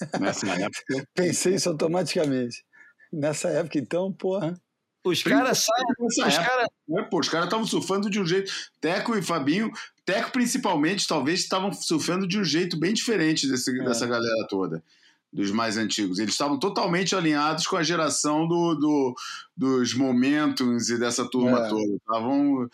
[0.20, 1.08] Nessa época.
[1.14, 2.64] Pensei isso automaticamente.
[3.12, 4.58] Nessa época, então, porra.
[5.04, 5.84] Os caras saem.
[6.00, 8.50] Os caras né, os caras estavam surfando de um jeito.
[8.80, 9.70] Teco e Fabinho,
[10.04, 13.84] Teco principalmente, talvez estavam surfando de um jeito bem diferente desse, é.
[13.84, 14.82] dessa galera toda
[15.36, 16.18] dos mais antigos.
[16.18, 19.14] Eles estavam totalmente alinhados com a geração do, do
[19.54, 21.68] dos momentos e dessa turma é.
[21.68, 21.94] toda.
[21.94, 22.68] Estavam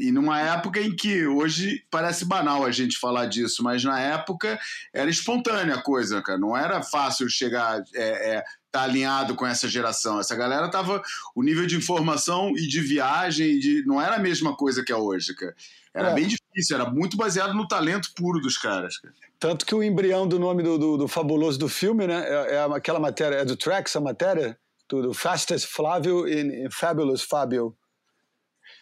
[0.00, 4.58] e numa época em que hoje parece banal a gente falar disso, mas na época
[4.94, 6.38] era espontânea a coisa, cara.
[6.38, 10.18] Não era fácil chegar, é, é, tá alinhado com essa geração.
[10.20, 11.02] Essa galera tava.
[11.34, 14.96] O nível de informação e de viagem de, não era a mesma coisa que é
[14.96, 15.54] hoje, cara.
[15.94, 16.14] Era é.
[16.14, 18.98] bem difícil, era muito baseado no talento puro dos caras.
[18.98, 19.14] Cara.
[19.38, 22.24] Tanto que o embrião do nome do, do, do fabuloso do filme, né?
[22.26, 24.58] É, é, aquela matéria, é do Trax a matéria?
[24.88, 27.76] Do, do Fastest Flávio e Fabulous Fábio.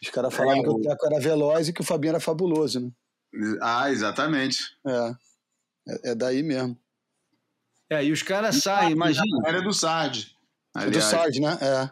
[0.03, 2.81] Os caras falavam é, que o Teco era veloz e que o Fabinho era fabuloso,
[2.81, 2.90] né?
[3.61, 4.59] Ah, exatamente.
[4.87, 5.14] É.
[5.88, 6.77] É, é daí mesmo.
[7.90, 9.27] É, e os caras saem, imagina.
[9.46, 10.35] Era do Sard.
[10.77, 11.59] É do Sard, né?
[11.61, 11.90] É.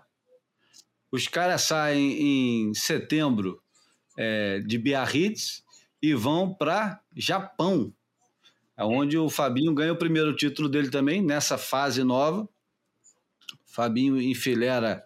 [1.12, 3.62] Os caras saem em setembro
[4.22, 5.64] é, de Biarritz
[6.02, 7.90] e vão para Japão
[8.87, 12.48] onde o Fabinho ganha o primeiro título dele também, nessa fase nova.
[13.66, 15.04] Fabinho enfileira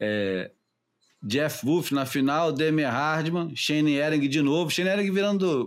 [0.00, 0.50] é,
[1.22, 4.70] Jeff Wolf na final, Demer Hardman, Shane Ehring de novo.
[4.70, 5.66] Shane Ehring virando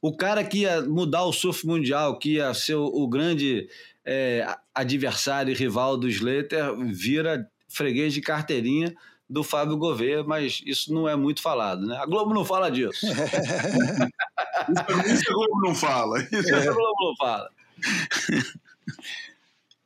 [0.00, 3.68] o cara que ia mudar o surf mundial, que ia ser o, o grande
[4.04, 8.94] é, adversário e rival do Slater, vira freguês de carteirinha
[9.28, 11.96] do Fábio Gouveia, mas isso não é muito falado, né?
[11.96, 13.04] A Globo não fala disso.
[13.06, 13.06] isso,
[15.12, 16.22] isso a Globo não fala.
[16.32, 16.68] Isso é.
[16.68, 17.50] a Globo não fala.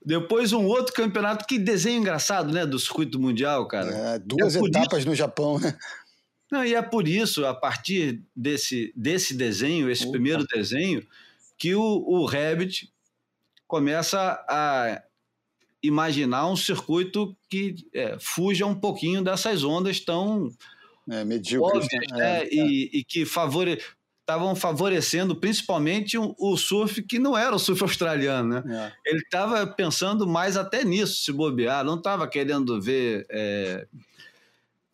[0.05, 2.67] Depois um outro campeonato, que desenho engraçado, né?
[2.67, 3.91] Do circuito mundial, cara.
[3.91, 5.09] É, duas é etapas isso...
[5.09, 5.75] no Japão, né?
[6.51, 10.13] Não, e é por isso, a partir desse, desse desenho, esse Opa.
[10.13, 11.07] primeiro desenho,
[11.57, 12.93] que o, o Rabbit
[13.69, 15.01] começa a
[15.83, 20.51] imaginar um circuito que é, fuja um pouquinho dessas ondas tão
[21.09, 22.17] é, medíocres, óbvias, né?
[22.19, 22.43] né?
[22.43, 23.81] É, e, e, que favore,
[24.21, 28.93] estavam favorecendo principalmente o, o, surf que não era o surf australiano, né?
[29.05, 29.11] É.
[29.11, 33.87] Ele estava pensando mais até nisso, se bobear, não estava querendo ver é,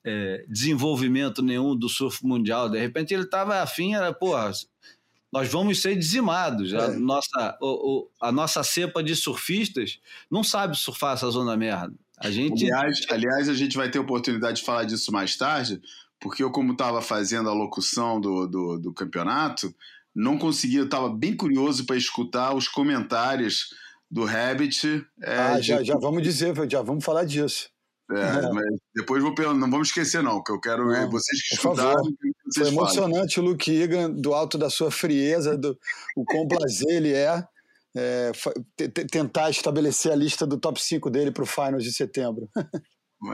[0.04, 2.70] é, desenvolvimento nenhum do surf mundial.
[2.70, 4.52] De repente ele estava afim, era, porra,
[5.32, 6.72] nós vamos ser dizimados.
[6.74, 6.96] A, É.
[6.96, 9.98] nossa, o- o- a nossa cepa de surfistas
[10.30, 11.94] não sabe surfar essa zona merda.
[12.18, 12.64] A gente.
[12.72, 15.80] Aliás, aliás, a gente vai ter oportunidade de falar disso mais tarde,
[16.18, 19.74] porque eu, como estava fazendo a locução do, do, do campeonato,
[20.14, 23.74] não conseguia, eu estava bem curioso para escutar os comentários
[24.10, 25.04] do Rabbit.
[25.22, 27.68] é, Ah, de- já, já vamos dizer, já vamos falar disso.
[28.10, 28.64] É, mas
[28.94, 32.12] depois vou não vamos esquecer, não, que eu quero Não, vocês que escutaram, Foi
[32.44, 32.72] vocês falem.
[32.72, 35.76] emocionante o Luke Egan, do alto da sua frieza, do
[36.16, 37.42] o quão prazer ele é,
[37.96, 38.32] é,
[39.10, 42.48] tentar estabelecer a lista do top 5 dele para o Finals de setembro.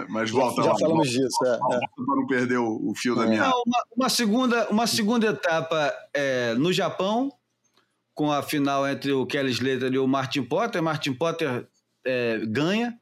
[0.08, 1.44] Mas- volta já lá, falamos volta, disso.
[1.44, 1.58] É, é.
[1.58, 3.28] volta para não perder o, o fio da É.
[3.28, 3.42] minha.
[3.42, 7.30] Não, uma, uma segunda, uma segunda etapa é, no Japão,
[8.14, 10.82] com a final entre o Kelly Slater e o Martin Potter.
[10.82, 11.66] Martin Potter
[12.06, 12.96] é, ganha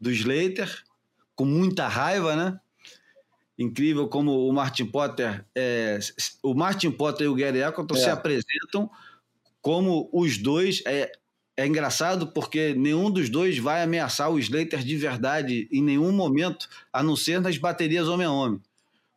[0.00, 0.82] do Slater,
[1.40, 2.60] com muita raiva, né?
[3.58, 5.98] Incrível como o Martin Potter, é,
[6.42, 7.98] o Martin Potter e o Gary Eccleston É.
[7.98, 8.90] se apresentam
[9.62, 10.82] como os dois.
[10.86, 11.10] É,
[11.56, 16.68] é engraçado porque nenhum dos dois vai ameaçar o Slater de verdade em nenhum momento,
[16.92, 18.60] a não ser nas baterias homem a homem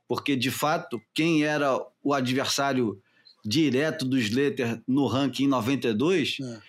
[0.07, 3.01] porque de fato quem era o adversário
[3.43, 6.61] direto do Slater no ranking em 92 É.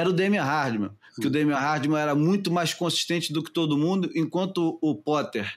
[0.00, 0.90] era o Damian Hardman,
[1.20, 5.52] que o Damian Hardman era muito mais consistente do que todo mundo, enquanto o Potter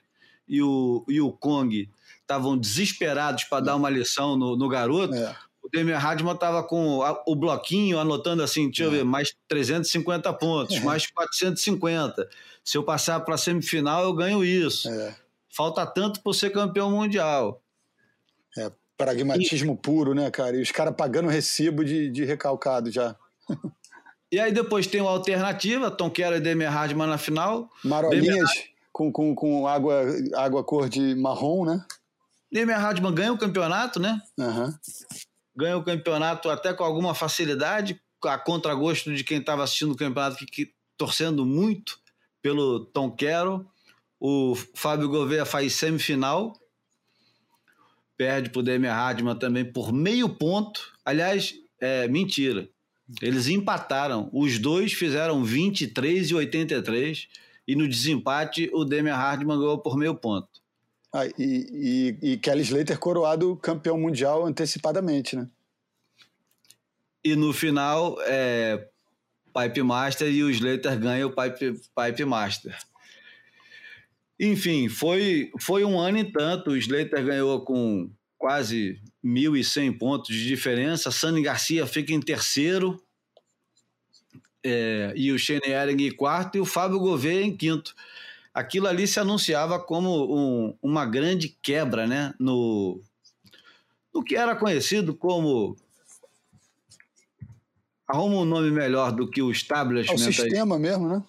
[0.47, 1.89] e o, e o Kong
[2.21, 5.35] estavam desesperados para dar uma lição no, no garoto, É.
[5.61, 10.31] o Damian Hardman estava com a- o bloquinho anotando assim, deixa eu ver, mais 350
[10.33, 10.79] pontos, É.
[10.81, 12.27] mais 450.
[12.63, 14.87] Se eu passar para a semifinal, eu ganho isso.
[14.89, 15.15] É.
[15.53, 17.61] Falta tanto para ser campeão mundial.
[18.97, 20.55] Pragmatismo puro, né, cara?
[20.55, 23.15] E os caras pagando recibo de, de recalcado já.
[24.31, 27.69] E aí depois tem uma alternativa, Tom Kerr e Demi Hardman na final.
[27.83, 28.49] Marolinhas
[28.91, 30.03] com, com, com água,
[30.35, 31.85] água cor de marrom, né?
[32.51, 34.21] Demi Hardman ganha o campeonato, né?
[34.39, 34.77] Aham.
[35.55, 40.37] Ganha o campeonato até com alguma facilidade, a contragosto de quem estava assistindo o campeonato,
[40.37, 41.99] que, que- torcendo muito
[42.41, 43.65] pelo Tom Carroll.
[44.19, 46.53] O Fábio Gouveia faz semifinal,
[48.17, 50.93] perde para o Demi Hardman também por meio ponto.
[51.03, 52.69] Aliás, é mentira.
[53.21, 54.29] Eles empataram.
[54.31, 57.27] Os dois fizeram 23 e 83.
[57.67, 60.47] E no desempate, o Demi Hardman ganhou por meio ponto.
[61.13, 61.35] Ah, e,
[62.21, 65.47] e, e Kelly Slater coroado campeão mundial antecipadamente, né?
[67.23, 68.87] E no final, é,
[69.53, 72.77] Pipe Master e o Slater ganham o Pipe, Pipe Master.
[74.39, 76.71] Enfim, foi, foi um ano e tanto.
[76.71, 81.11] O Slater ganhou com quase 1.100 pontos de diferença.
[81.11, 83.01] Sani Garcia fica em terceiro.
[84.63, 86.55] é, e o Shane Ehring em quarto.
[86.55, 87.95] E o Fábio Gouveia em quinto.
[88.53, 93.01] Aquilo ali se anunciava como um- uma grande quebra né, no,
[94.13, 95.75] no que era conhecido como
[98.07, 100.13] arruma um nome melhor do que o É o establishment.
[100.27, 100.33] aí.
[100.33, 101.23] sistema mesmo, né?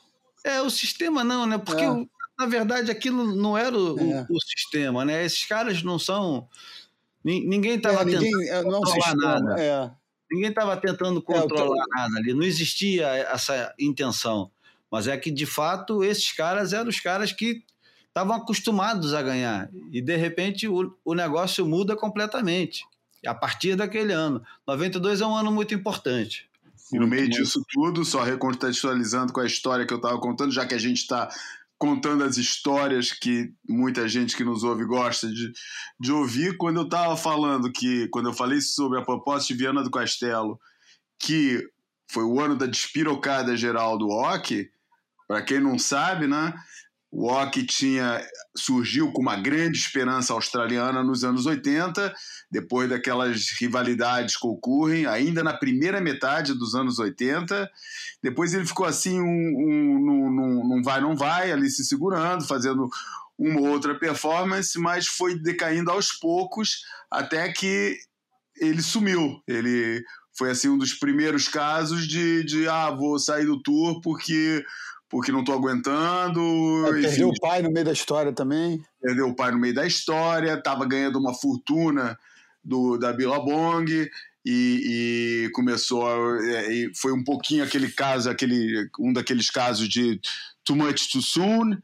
[0.45, 1.57] É, o sistema não, né?
[1.59, 1.91] Porque, É.
[1.91, 4.27] o- na verdade, aquilo não era o, o- É.
[4.29, 5.25] o sistema, né?
[5.25, 6.49] Esses caras não são.
[7.25, 9.41] Ni- Ninguém estava É, tentando, é, não é controlar sistema.
[9.41, 9.61] nada.
[9.61, 9.91] É,
[10.31, 12.35] ninguém estava tentando É, controlar o nada ali.
[12.35, 14.51] Não existia essa intenção.
[14.91, 17.63] Mas é que, de fato, esses caras eram os caras que
[18.09, 19.71] estavam acostumados a ganhar.
[19.91, 22.85] E, de repente, o, o negócio muda completamente.
[23.27, 24.43] A partir daquele ano.
[24.67, 26.47] 92 é um ano muito importante.
[26.93, 30.67] E no meio disso tudo, só recontextualizando com a história que eu estava contando, já
[30.67, 31.31] que a gente está
[31.83, 35.51] contando as histórias que muita gente que nos ouve gosta de,
[35.99, 39.83] de ouvir, quando eu estava falando que, quando eu falei sobre a proposta de Viana
[39.83, 40.61] do Castelo,
[41.19, 41.61] que
[42.09, 44.71] foi o ano da despirocada geral do hockey,
[45.27, 46.55] para quem não sabe, né?
[47.13, 52.13] O hockey tinha surgiu com uma grande esperança australiana nos anos 80,
[52.51, 57.71] depois daquelas rivalidades que ocorrem, ainda na primeira metade dos anos 80.
[58.23, 62.89] Depois ele ficou assim, um, um, vai, não vai, ali se segurando, fazendo
[63.39, 67.99] uma ou outra performance, mas foi decaindo aos poucos até que
[68.57, 69.39] ele sumiu.
[69.47, 70.03] Ele
[70.37, 74.65] foi assim um dos primeiros casos de, de ah, vou sair do tour porque
[75.13, 76.41] porque não estou aguentando.
[76.89, 78.83] é, perdeu o pai no meio da história também.
[79.01, 82.19] perdeu o pai no meio da história, estava ganhando uma fortuna
[82.65, 83.85] do, da Billabong
[84.45, 89.89] e, e começou a, é, e foi um pouquinho aquele caso, aquele um daqueles casos
[89.89, 90.19] de
[90.65, 91.77] too much too soon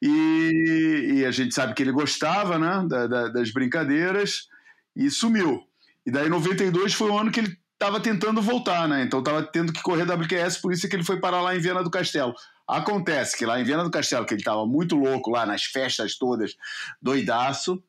[0.00, 4.46] e, e a gente sabe que ele gostava, né, da- da- das brincadeiras
[4.94, 5.62] e sumiu.
[6.06, 9.02] E daí 92 foi o ano que ele estava tentando voltar, né?
[9.02, 11.60] Então estava tendo que correr WQS, por isso é que ele foi parar lá em
[11.60, 12.32] Viena do Castelo.
[12.68, 16.18] Acontece que lá em Viena do Castelo, que ele estava muito louco lá nas festas
[16.18, 16.54] todas,
[17.00, 17.82] doidaço.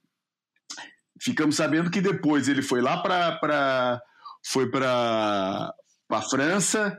[1.21, 4.01] Ficamos sabendo que depois ele foi lá para
[4.45, 5.73] foi para
[6.09, 6.97] a França.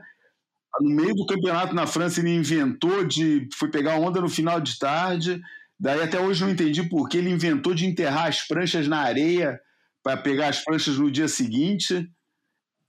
[0.79, 3.49] No meio do campeonato na França, ele inventou de.
[3.55, 5.41] Foi pegar onda no final de tarde.
[5.79, 9.59] Daí até hoje não entendi por que ele inventou de enterrar as pranchas na areia
[10.03, 12.07] para pegar as pranchas no dia seguinte.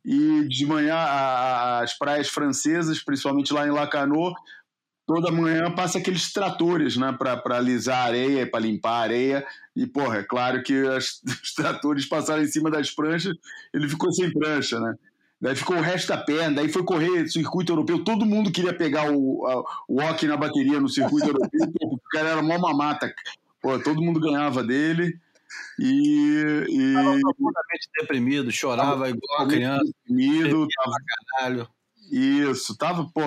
[0.04, 0.96] E de manhã,
[1.80, 4.34] as praias francesas, principalmente lá em Lacanau,
[5.06, 9.46] toda manhã passa aqueles tratores, né, para alisar a areia, para limpar a areia.
[9.74, 13.34] E, porra, é claro que as, os tratores passaram em cima das pranchas,
[13.72, 14.94] ele ficou sem prancha, né?
[15.40, 18.04] Daí ficou o resto da perna, daí foi correr circuito europeu.
[18.04, 21.50] Todo mundo queria pegar o, a, o walk na bateria no circuito europeu,
[21.82, 23.12] o cara era mó mamata.
[23.60, 25.18] Pô, todo mundo ganhava dele.
[25.80, 26.64] E.
[26.68, 26.94] e...
[26.94, 29.92] Tava profundamente deprimido, chorava tava igual a criança.
[30.06, 30.96] Deprimido, tava.
[31.36, 31.68] Caralho.
[32.12, 33.22] Isso, tava, pô,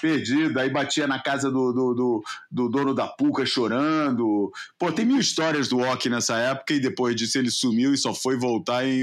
[0.00, 0.60] perdido.
[0.60, 4.52] Aí batia na casa do, do, do, do dono da Puca chorando.
[4.78, 8.14] Pô, tem mil histórias do Ock nessa época e depois disso ele sumiu e só
[8.14, 9.02] foi voltar em,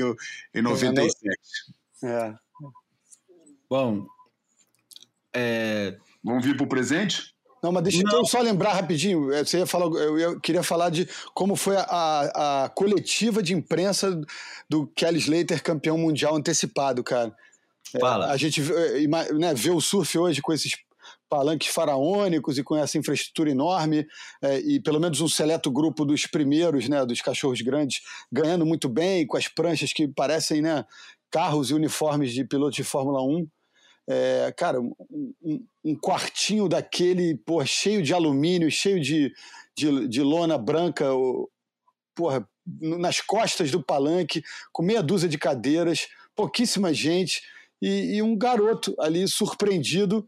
[0.54, 1.18] em 97.
[2.02, 2.34] É.
[3.70, 4.08] Bom,
[5.34, 5.98] é...
[6.24, 7.36] vamos vir pro presente?
[7.62, 9.34] Não, mas deixa eu só lembrar rapidinho.
[9.34, 14.22] É, você ia falar, eu queria falar de como foi a, a coletiva de imprensa
[14.70, 17.36] do Kelly Slater campeão mundial antecipado, cara.
[17.94, 18.28] É, Fala.
[18.28, 20.74] É, a gente é, né, vê o surf hoje com esses
[21.30, 24.08] palanques faraônicos e com essa infraestrutura enorme
[24.42, 28.88] é, e pelo menos um seleto grupo dos primeiros, né, dos cachorros grandes, ganhando muito
[28.88, 30.86] bem com as pranchas que parecem né,
[31.32, 33.48] carros e uniformes de piloto de Fórmula 1.
[34.08, 34.94] É, cara, um,
[35.84, 39.34] um, quartinho daquele, porra, cheio de alumínio, cheio de,
[39.76, 41.06] de, de lona branca,
[42.16, 42.48] porra,
[42.80, 47.42] nas costas do palanque, com meia dúzia de cadeiras, pouquíssima gente
[47.82, 50.28] e, e um garoto ali surpreendido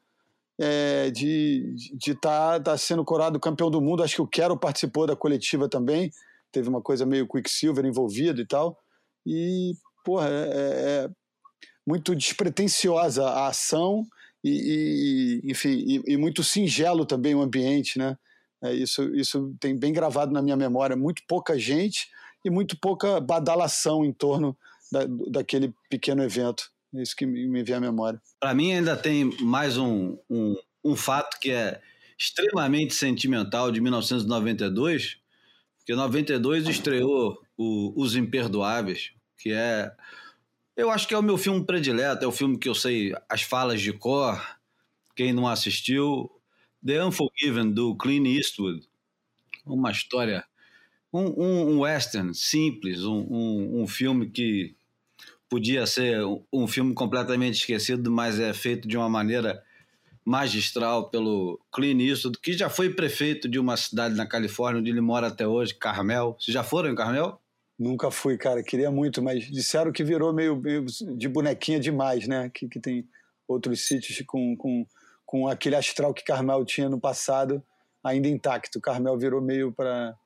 [0.60, 4.04] é, de estar tá, tá sendo coroado campeão do mundo.
[4.04, 6.12] Acho que o Quero participou da coletiva também,
[6.52, 8.78] teve uma coisa meio Quicksilver envolvida e tal.
[9.26, 9.74] E,
[10.04, 11.10] porra, é, é, é
[11.86, 14.06] muito despretensiosa a ação
[14.44, 18.18] e, e enfim, e, e, muito singelo também o ambiente, né?
[18.64, 20.96] É, isso, isso tem bem gravado na minha memória.
[20.96, 22.08] Muito pouca gente
[22.44, 24.58] e muito pouca badalação em torno
[24.92, 26.72] da, daquele pequeno evento.
[26.98, 28.20] É isso que me vem à memória.
[28.40, 31.80] Para mim, ainda tem mais um, um, um fato que é
[32.18, 35.20] extremamente sentimental de 1992,
[35.78, 39.92] porque 92 estreou o, Os Imperdoáveis, que é.
[40.76, 43.44] Eu acho que é o meu filme predileto, é o filme que eu sei as
[43.44, 44.58] falas de cor.
[45.16, 46.32] Quem não assistiu,
[46.84, 48.88] The Unforgiven, do Clint Eastwood.
[49.66, 50.44] Uma história.
[51.14, 54.76] Um, um, um western simples, um, um, um filme que
[55.50, 56.20] podia ser
[56.52, 59.64] um filme completamente esquecido, mas é feito de uma maneira
[60.26, 65.00] magistral pelo Clint Eastwood, que já foi prefeito de uma cidade na Califórnia, onde ele
[65.00, 66.36] mora até hoje, Carmel.
[66.38, 67.40] Vocês já foram em Carmel?
[67.80, 68.62] Nunca fui, cara.
[68.62, 72.52] Queria muito, mas disseram que virou meio, meio de bonequinha demais, né?
[72.54, 73.08] Que, que tem
[73.48, 74.86] outros sítios com, com,
[75.26, 77.64] com aquele astral que Carmel tinha no passado
[78.04, 78.82] ainda intacto.
[78.82, 80.18] Carmel virou meio para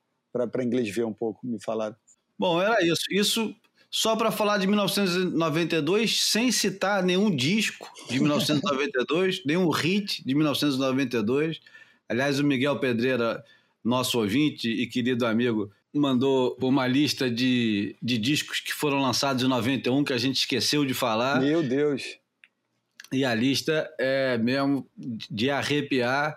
[0.64, 1.94] inglês ver um pouco, me falaram.
[2.38, 3.04] Bom, era isso.
[3.10, 3.54] Isso
[3.94, 11.60] só para falar de 1992, sem citar nenhum disco de 1992, nenhum hit de 1992.
[12.08, 13.44] Aliás, o Miguel Pedreira,
[13.84, 19.46] nosso ouvinte e querido amigo, mandou uma lista de, de discos que foram lançados em
[19.46, 21.38] 91 que a gente esqueceu de falar.
[21.38, 22.16] Meu Deus!
[23.12, 26.34] E a lista é mesmo de arrepiar.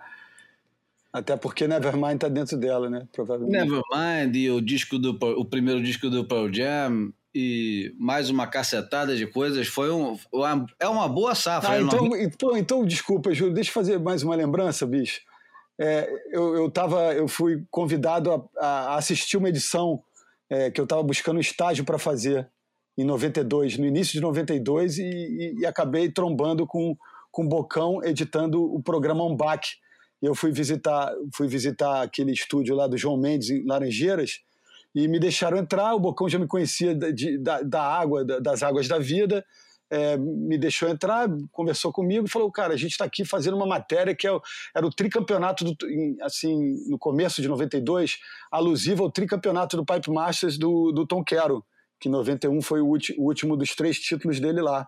[1.13, 3.07] Até porque Nevermind está dentro dela, né?
[3.13, 3.63] Provavelmente.
[3.63, 9.13] Nevermind e o disco do o primeiro disco do Pearl Jam e mais uma cacetada
[9.13, 9.67] de coisas.
[9.67, 11.71] Foi um, uma, é uma boa safra.
[11.71, 15.19] Ah, então, então, então, desculpa, Júlio, deixa eu fazer mais uma lembrança, bicho.
[15.77, 20.01] É, eu, eu, tava, eu fui convidado a, a assistir uma edição
[20.49, 22.49] é, que eu estava buscando um estágio para fazer
[22.97, 26.95] em 92, no início de 92, e, e, e acabei trombando com,
[27.29, 29.67] com o Bocão editando o programa Umbac.
[30.21, 34.39] Eu fui visitar, fui visitar aquele estúdio lá do João Mendes, em Laranjeiras,
[34.95, 35.93] e me deixaram entrar.
[35.93, 39.45] O Bocão já me conhecia de, da, da, água, da, das águas da vida,
[39.91, 43.67] é, me deixou entrar, conversou comigo e falou: Cara, a gente está aqui fazendo uma
[43.67, 44.31] matéria que é,
[44.73, 45.75] era o tricampeonato, do,
[46.21, 48.17] assim, no começo de 92,
[48.49, 51.63] alusivo ao tricampeonato do Pipe Masters do, do Tom Quero,
[51.99, 54.87] que em 91 foi o, o último dos três títulos dele lá.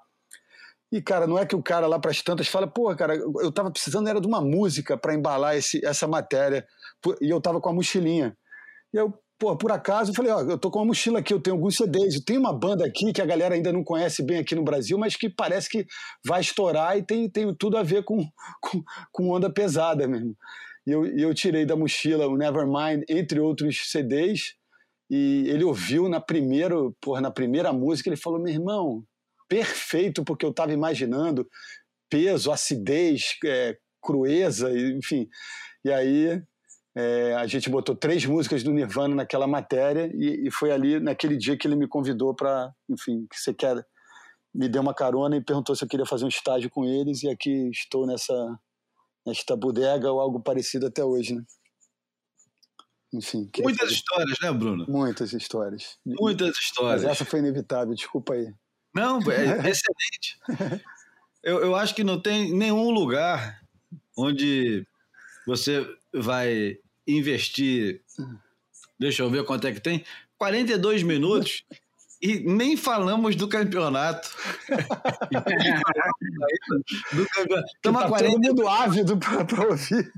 [0.89, 3.51] E, cara, não é que o cara lá para as tantas fala, pô, cara, eu
[3.51, 6.66] tava precisando era de uma música para embalar esse, essa matéria,
[7.22, 8.38] e eu tava com a mochilinha.
[8.93, 11.40] E eu, pô, por acaso, eu falei, ó, eu tô com uma mochila aqui, eu
[11.40, 14.40] tenho alguns CDs, eu tenho uma banda aqui que a galera ainda não conhece bem
[14.40, 15.86] aqui no Brasil, mas que parece que
[16.26, 18.18] vai estourar e tem, tem tudo a ver com,
[18.62, 20.36] com, com onda pesada mesmo.
[20.86, 24.56] E eu, eu tirei da mochila o Nevermind, entre outros CDs,
[25.10, 29.04] e ele ouviu na primeira, porra, na primeira música, ele falou, meu irmão,
[29.48, 31.48] perfeito porque eu estava imaginando
[32.10, 35.28] peso, acidez, é, crueza, enfim.
[35.84, 36.42] E aí
[37.00, 41.38] é, a gente botou três músicas do Nirvana naquela matéria e, e foi ali naquele
[41.38, 43.86] dia que ele me convidou para, enfim, que você quer
[44.52, 47.30] me deu uma carona e perguntou se eu queria fazer um estágio com eles e
[47.30, 48.34] aqui estou nessa
[49.24, 51.43] nesta bodega ou algo parecido até hoje, né?
[53.14, 53.48] Enfim.
[53.60, 53.93] Muitas fazer...
[53.93, 54.86] histórias, né, Bruno?
[54.89, 56.00] Muitas histórias.
[56.04, 57.04] Muitas histórias.
[57.04, 58.52] Mas essa foi inevitável, desculpa aí.
[58.95, 60.82] Não, é excelente.
[61.43, 63.62] eu, eu acho que não tem nenhum lugar
[64.18, 64.88] onde
[65.45, 68.01] você vai investir.
[68.99, 70.03] Deixa eu ver quanto é que tem.
[70.38, 71.64] 42 minutos
[72.22, 74.30] e nem falamos do campeonato.
[77.14, 77.66] do campeonato.
[77.76, 78.34] Estamos tá 40...
[78.34, 80.12] todo mundo ávido para ouvir.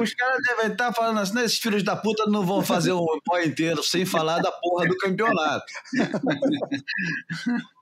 [0.00, 3.06] Os caras devem estar falando assim, né, esses filhos da puta não vão fazer um
[3.24, 5.64] pó inteiro sem falar da porra do campeonato.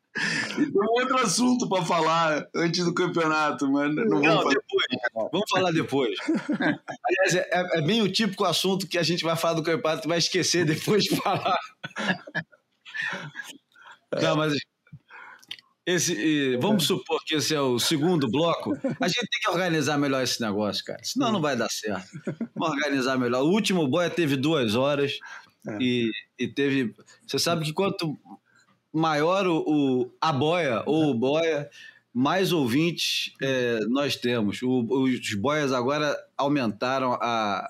[0.57, 4.51] Tem outro assunto para falar antes do campeonato, mas não, não vamos falar.
[4.51, 4.87] depois.
[5.33, 6.19] Vamos falar depois.
[7.05, 10.09] Aliás, é, é, bem o típico assunto que a gente vai falar do campeonato e
[10.09, 11.59] vai esquecer depois de falar.
[14.23, 14.55] Não, mas
[15.87, 18.73] esse, vamos supor que esse é o segundo bloco.
[19.01, 21.01] A gente tem que organizar melhor esse negócio, cara.
[21.03, 22.09] Senão não vai dar certo.
[22.55, 23.43] Vamos organizar melhor.
[23.43, 25.19] O último boia teve duas horas
[25.69, 25.77] é.
[25.81, 26.95] e, e teve.
[27.27, 28.17] Você sabe que quanto
[28.95, 31.69] maior o, o a boia ou o boia,
[32.13, 34.63] mais ouvintes é, nós temos.
[34.63, 37.67] O, os boias agora aumentaram a,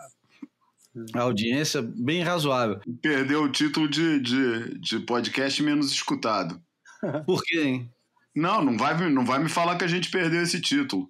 [1.14, 2.78] a audiência bem razoável.
[3.00, 6.60] Perdeu o título de, de, de podcast menos escutado.
[7.26, 7.90] Por quê, hein?
[8.36, 11.08] Não, não vai, não vai me falar que a gente perdeu esse título.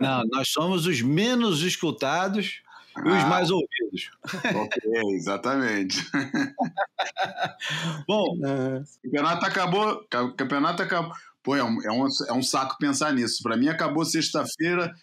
[0.00, 2.62] Não, nós somos os menos escutados
[2.96, 4.10] e os ah, mais ouvidos.
[4.24, 4.82] Ok,
[5.14, 6.04] exatamente.
[8.06, 10.06] Bom, o campeonato acabou.
[10.14, 11.12] O campeonato acabou.
[11.42, 13.42] Pô, é um, é um, é um saco pensar nisso.
[13.42, 14.94] Para mim, acabou sexta-feira,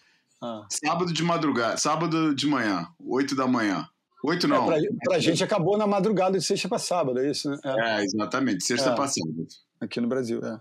[0.42, 0.66] ah.
[0.68, 3.86] sábado de madrugada, sábado de manhã, 8 da manhã.
[4.24, 4.72] Oito não.
[4.72, 7.58] É, pra, pra gente acabou na madrugada de sexta para sábado, é isso, né?
[7.64, 8.94] É, é exatamente, sexta é.
[8.94, 9.46] para sábado.
[9.80, 10.60] Aqui no Brasil, é.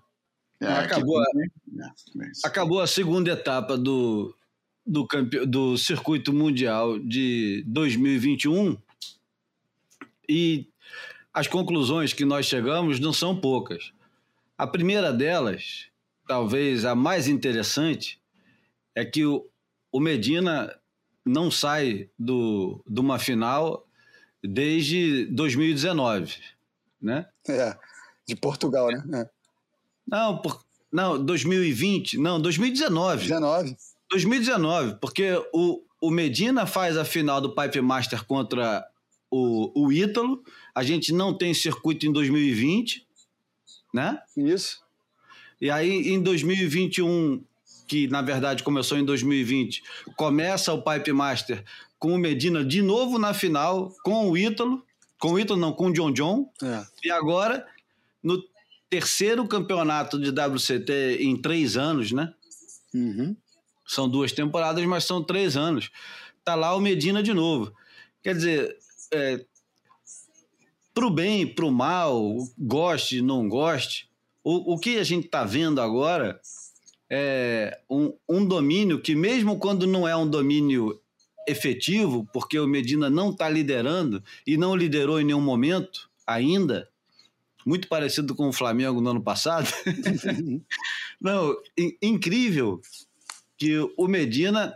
[0.62, 4.36] é acabou, a, é, acabou a segunda etapa do,
[4.86, 5.46] do, campe...
[5.46, 8.78] do circuito mundial de 2021
[10.28, 10.68] e
[11.34, 13.94] as conclusões que nós chegamos não são poucas.
[14.58, 15.88] A primeira delas,
[16.28, 18.22] talvez a mais interessante,
[18.96, 19.48] é que o,
[19.92, 20.76] o Medina
[21.26, 23.88] não sai do, de uma final
[24.44, 26.36] desde 2019,
[27.02, 27.28] né?
[27.48, 27.78] É,
[28.28, 29.22] de Portugal, né?
[29.22, 29.30] É.
[30.08, 33.24] Não, por, não, 2020, não, 2019.
[33.24, 33.78] 19.
[34.12, 38.86] 2019, porque o, o Medina faz a final do Pipe Master contra
[39.30, 40.44] o, o Ítalo,
[40.76, 43.08] a gente não tem circuito em 2020,
[43.94, 44.20] né?
[44.36, 44.82] Isso.
[45.60, 47.42] E aí, em 2021,
[47.88, 49.84] que na verdade começou em 2020,
[50.18, 51.64] começa o Pipe Master
[51.98, 54.84] com o Medina de novo na final, com o Ítalo,
[55.20, 56.84] com o Ítalo não, com o John John, é.
[57.04, 57.66] e agora
[58.22, 58.44] no
[58.90, 62.34] terceiro campeonato de WCT em três anos, né?
[62.94, 63.36] Uhum.
[63.92, 65.92] São duas temporadas, mas são três anos.
[66.46, 67.74] Tá lá o Medina de novo.
[68.24, 68.78] Quer dizer,
[69.14, 69.46] é,
[70.94, 74.10] pro bem, pro mal, goste, não goste,
[74.42, 76.40] o, o que a gente está vendo agora
[77.10, 80.98] é um, um domínio que, mesmo quando não é um domínio
[81.46, 86.88] efetivo, porque o Medina não está liderando e não liderou em nenhum momento ainda,
[87.66, 89.70] muito parecido com o Flamengo no ano passado.
[91.20, 91.54] não,
[92.02, 92.80] incrível
[93.62, 94.76] que o Medina,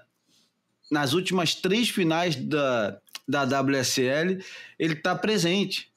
[0.91, 4.39] nas últimas três finais da, da WSL,
[4.77, 5.91] ele está presente.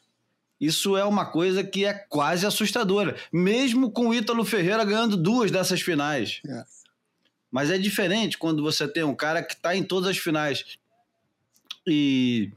[0.58, 5.50] Isso é uma coisa que é quase assustadora, mesmo com o Ítalo Ferreira ganhando duas
[5.50, 6.40] dessas finais.
[6.46, 6.64] É.
[7.50, 10.64] Mas é diferente quando você tem um cara que está em todas as finais.
[11.86, 12.50] E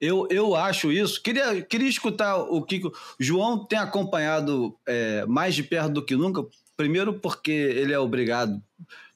[0.00, 1.22] eu, eu acho isso.
[1.22, 6.16] Queria, queria escutar o que o João tem acompanhado é, mais de perto do que
[6.16, 6.42] nunca,
[6.76, 8.60] Primeiro, porque ele é obrigado,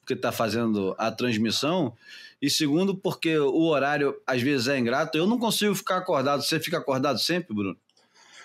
[0.01, 1.95] porque está fazendo a transmissão.
[2.41, 5.19] E segundo, porque o horário às vezes é ingrato.
[5.19, 6.43] Eu não consigo ficar acordado.
[6.43, 7.77] Você fica acordado sempre, Bruno?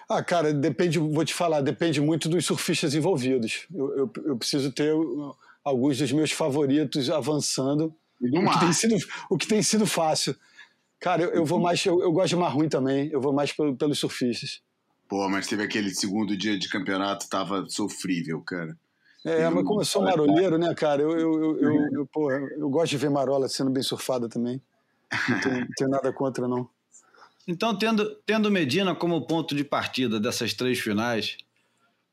[0.09, 3.66] Ah, cara, depende, vou te falar, depende muito dos surfistas envolvidos.
[3.74, 4.93] Eu, eu, eu preciso ter
[5.64, 7.93] alguns dos meus favoritos avançando.
[8.22, 8.95] O que, tem sido,
[9.30, 10.36] o que tem sido fácil.
[10.99, 11.86] Cara, eu, eu vou mais.
[11.86, 13.09] Eu, eu, gosto de mais ruim também.
[13.11, 14.61] Eu vou mais pelo, pelos surfistas.
[15.07, 18.78] Pô, mas teve aquele segundo dia de campeonato, tava sofrível, cara.
[19.26, 22.69] É, mas como eu sou marolheiro, né, cara, eu, eu, eu, eu, eu, pô, eu
[22.69, 24.61] gosto de ver marola sendo bem surfada também.
[25.30, 26.67] Não tenho, não tenho nada contra, não.
[27.47, 31.38] Então, tendo, tendo Medina como ponto de partida dessas três finais,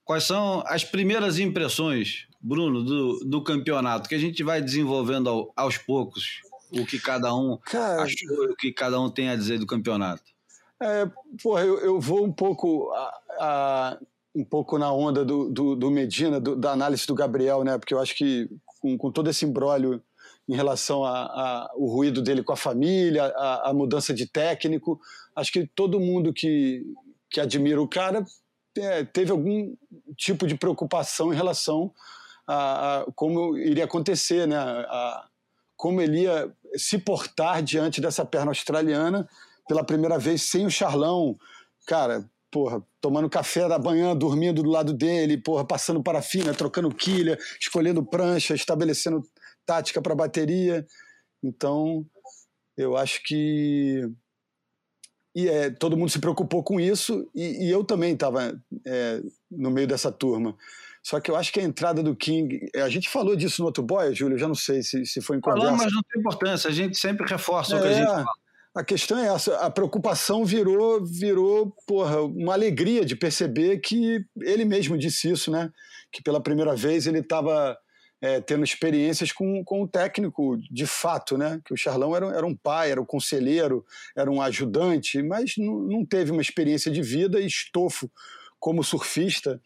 [0.04, 5.52] quais são as primeiras impressões, Bruno, do, do campeonato, que a gente vai desenvolvendo ao,
[5.56, 6.40] aos poucos
[6.72, 10.22] o que cada um Cara, achou, o que cada um tem a dizer do campeonato.
[10.80, 11.08] É,
[11.42, 13.98] porra, eu, eu vou um pouco, a, a-
[14.35, 17.78] um pouco na onda do, do, do Medina, do- da análise do Gabriel, né?
[17.78, 18.49] Porque eu acho que
[18.81, 20.03] com, com todo esse imbróglio
[20.49, 25.01] em relação a, a- o ruído dele com a família, a, a mudança de técnico,
[25.35, 26.85] acho que todo mundo que,
[27.28, 28.24] que admira o cara
[28.76, 29.74] é, teve algum
[30.16, 31.93] tipo de preocupação em relação
[32.47, 34.57] a, a como iria acontecer, né?
[34.57, 35.26] A-
[35.76, 39.26] como ele ia se portar diante dessa perna australiana
[39.66, 41.39] pela primeira vez sem o Charlão,
[41.87, 47.38] cara, porra, tomando café da manhã, dormindo do lado dele, porra, passando parafina, trocando quilha,
[47.61, 49.22] escolhendo prancha, estabelecendo
[49.64, 50.86] tática para bateria.
[51.42, 52.05] Então,
[52.76, 54.11] eu acho que
[55.34, 58.61] e é, todo mundo se preocupou com isso e, e eu também estava
[59.51, 60.57] no meio dessa turma.
[61.03, 62.68] Só que eu acho que a entrada do King.
[62.76, 65.38] A gente falou disso no outro boy, Júlio, eu já não sei se, se foi
[65.38, 65.66] em conversa.
[65.66, 68.26] Falando, mas não tem importância, a gente sempre reforça o que a É, gente fala.
[68.75, 74.64] A questão é essa, a preocupação virou, virou, porra, uma alegria de perceber que ele
[74.64, 75.71] mesmo disse isso, né?
[76.12, 77.77] Que pela primeira vez ele estava
[78.47, 81.61] tendo experiências com, com o técnico de fato, né?
[81.64, 86.05] Que o Charlão era, era um pai, era um conselheiro, era um ajudante, mas não,
[86.05, 88.11] teve uma experiência de vida e estofo
[88.59, 89.61] como surfista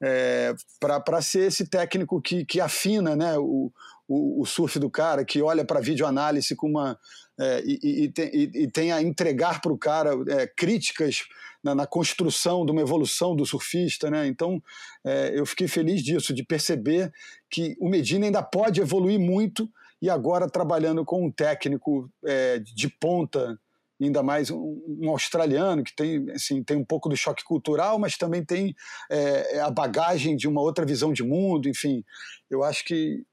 [0.00, 3.70] é, para ser esse técnico que, que afina né, o,
[4.08, 6.98] o, o surf do cara, que olha para a videoanálise com uma.
[7.40, 11.22] É, e, e, tem, e, tem, a entregar para o cara é, críticas
[11.62, 14.10] na, na, construção de uma evolução do surfista.
[14.10, 14.26] Né?
[14.26, 14.60] Então,
[15.04, 17.12] é, eu fiquei feliz disso, de perceber
[17.48, 19.70] que o Medina ainda pode evoluir muito
[20.02, 23.58] e agora trabalhando com um técnico é, de ponta
[24.00, 28.16] ainda mais um, um, australiano que tem, assim, tem um pouco do choque cultural, mas
[28.16, 28.74] também tem
[29.10, 32.04] é, a bagagem de uma outra visão de mundo, enfim,
[32.48, 33.24] eu acho que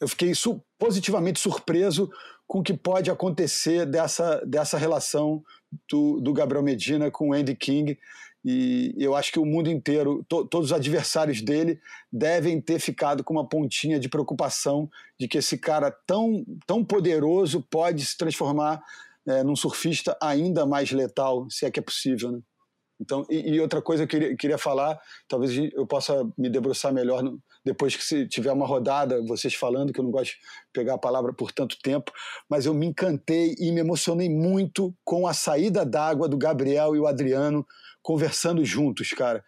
[0.00, 2.10] eu fiquei su positivamente surpreso
[2.46, 5.42] com o que pode acontecer dessa, dessa relação
[5.90, 7.98] do, do Gabriel Medina com o Andy King,
[8.48, 11.80] e eu acho que o mundo inteiro, to, todos os adversários dele
[12.12, 14.88] devem ter ficado com uma pontinha de preocupação
[15.18, 18.80] de que esse cara tão, tão poderoso pode se transformar
[19.26, 22.30] é, num surfista ainda mais letal, se é que é possível.
[22.30, 22.38] Né?
[23.00, 26.92] Então, e, e, outra coisa que eu queria, queria, falar, talvez eu possa me debruçar
[26.92, 30.38] melhor no, depois que se tiver uma rodada, vocês falando, que eu não gosto de
[30.72, 32.12] pegar a palavra por tanto tempo,
[32.48, 37.00] mas eu me encantei e me emocionei muito com a saída d'água do Gabriel e
[37.00, 37.66] o Adriano
[38.00, 39.42] conversando juntos, cara.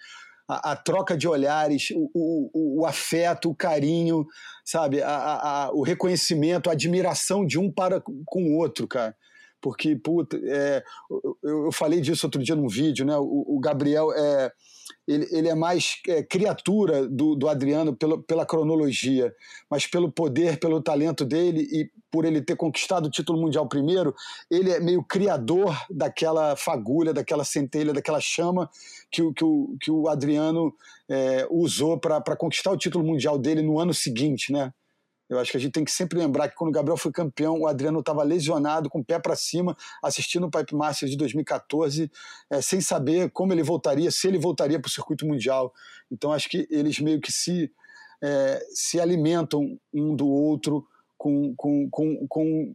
[0.49, 4.27] A, a troca de olhares, o, o, o, afeto, o carinho,
[4.65, 5.01] sabe?
[5.01, 9.15] A, a, o reconhecimento, a admiração de um para com o outro, cara
[9.61, 13.17] porque puta, é, eu, eu, falei disso outro dia num vídeo, né?
[13.17, 14.53] O, o Gabriel é
[15.07, 19.35] ele, ele é mais é, criatura do, do Adriano pela, pela cronologia,
[19.71, 24.15] mas pelo poder, pelo talento dele e por ele ter conquistado o título mundial primeiro,
[24.51, 28.71] ele é meio criador daquela fagulha, daquela centelha, daquela chama
[29.11, 30.75] que, o, que, o, que o Adriano
[31.09, 34.73] é, usou para conquistar o título mundial dele no ano seguinte, né?
[35.29, 37.61] Eu acho que a gente tem que sempre lembrar que quando o Gabriel foi campeão,
[37.61, 42.11] o Adriano estava lesionado, com o pé para cima, assistindo o Pipe Masters de 2014,
[42.51, 45.73] é, sem saber como ele voltaria, se ele voltaria para o circuito mundial.
[46.11, 47.71] Então acho que eles meio que se,
[48.23, 50.87] é, se alimentam um do outro
[51.19, 52.75] com, com, com, com,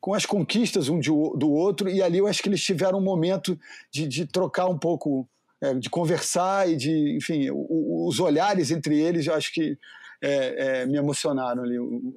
[0.00, 3.04] com as conquistas um de, do outro, e ali eu acho que eles tiveram um
[3.04, 3.56] momento
[3.92, 5.28] de, de trocar um pouco,
[5.60, 9.78] é, de conversar e de, enfim, o, os olhares entre eles, eu acho que
[10.20, 11.76] é, é, me emocionaram ali,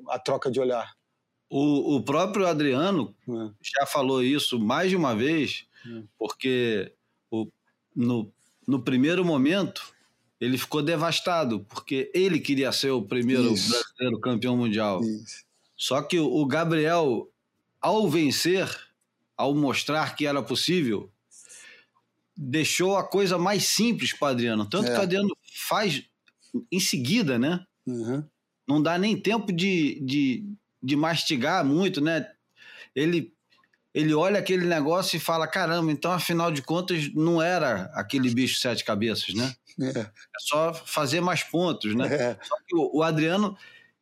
[0.09, 0.93] a troca de olhar.
[1.49, 3.49] O, o próprio Adriano é.
[3.79, 5.65] já falou isso mais de uma vez,
[6.17, 6.93] porque
[7.29, 7.47] o,
[7.95, 8.31] no,
[8.67, 9.93] no primeiro momento
[10.39, 13.69] ele ficou devastado, porque ele queria ser o primeiro Isso.
[13.69, 15.03] brasileiro campeão mundial.
[15.03, 15.45] Isso.
[15.77, 17.29] Só que o, o Gabriel,
[17.79, 18.67] ao vencer,
[19.37, 21.11] ao mostrar que era possível,
[22.35, 24.67] deixou a coisa mais simples para Adriano.
[24.67, 24.93] Tanto É.
[24.93, 25.37] que o Adriano
[25.67, 26.03] faz
[26.71, 27.65] em seguida, né?
[27.91, 28.23] Uhum.
[28.67, 30.45] não dá nem tempo de, de,
[30.81, 32.27] de mastigar muito, né?
[32.95, 33.33] Ele,
[33.93, 38.59] ele olha aquele negócio e fala: caramba, então afinal de contas não era aquele bicho
[38.59, 39.55] sete cabeças, né?
[39.79, 39.99] É.
[39.99, 42.07] É só fazer mais pontos, né?
[42.13, 42.37] É.
[42.43, 43.57] Só que o, o Adriano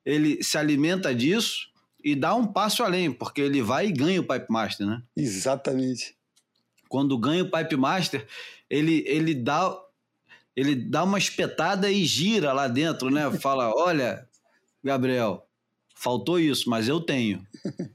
[0.05, 1.69] ele se alimenta disso
[2.03, 5.01] e dá um passo além, porque ele vai e ganha o Pipe Master, né?
[5.15, 6.15] Exatamente.
[6.87, 8.25] Quando ganha o Pipe Master,
[8.69, 9.77] ele, ele dá
[10.60, 13.32] ele dá uma espetada e gira lá dentro, né?
[13.39, 14.28] Fala, olha,
[14.84, 15.47] Gabriel,
[15.95, 17.41] faltou isso, mas eu tenho.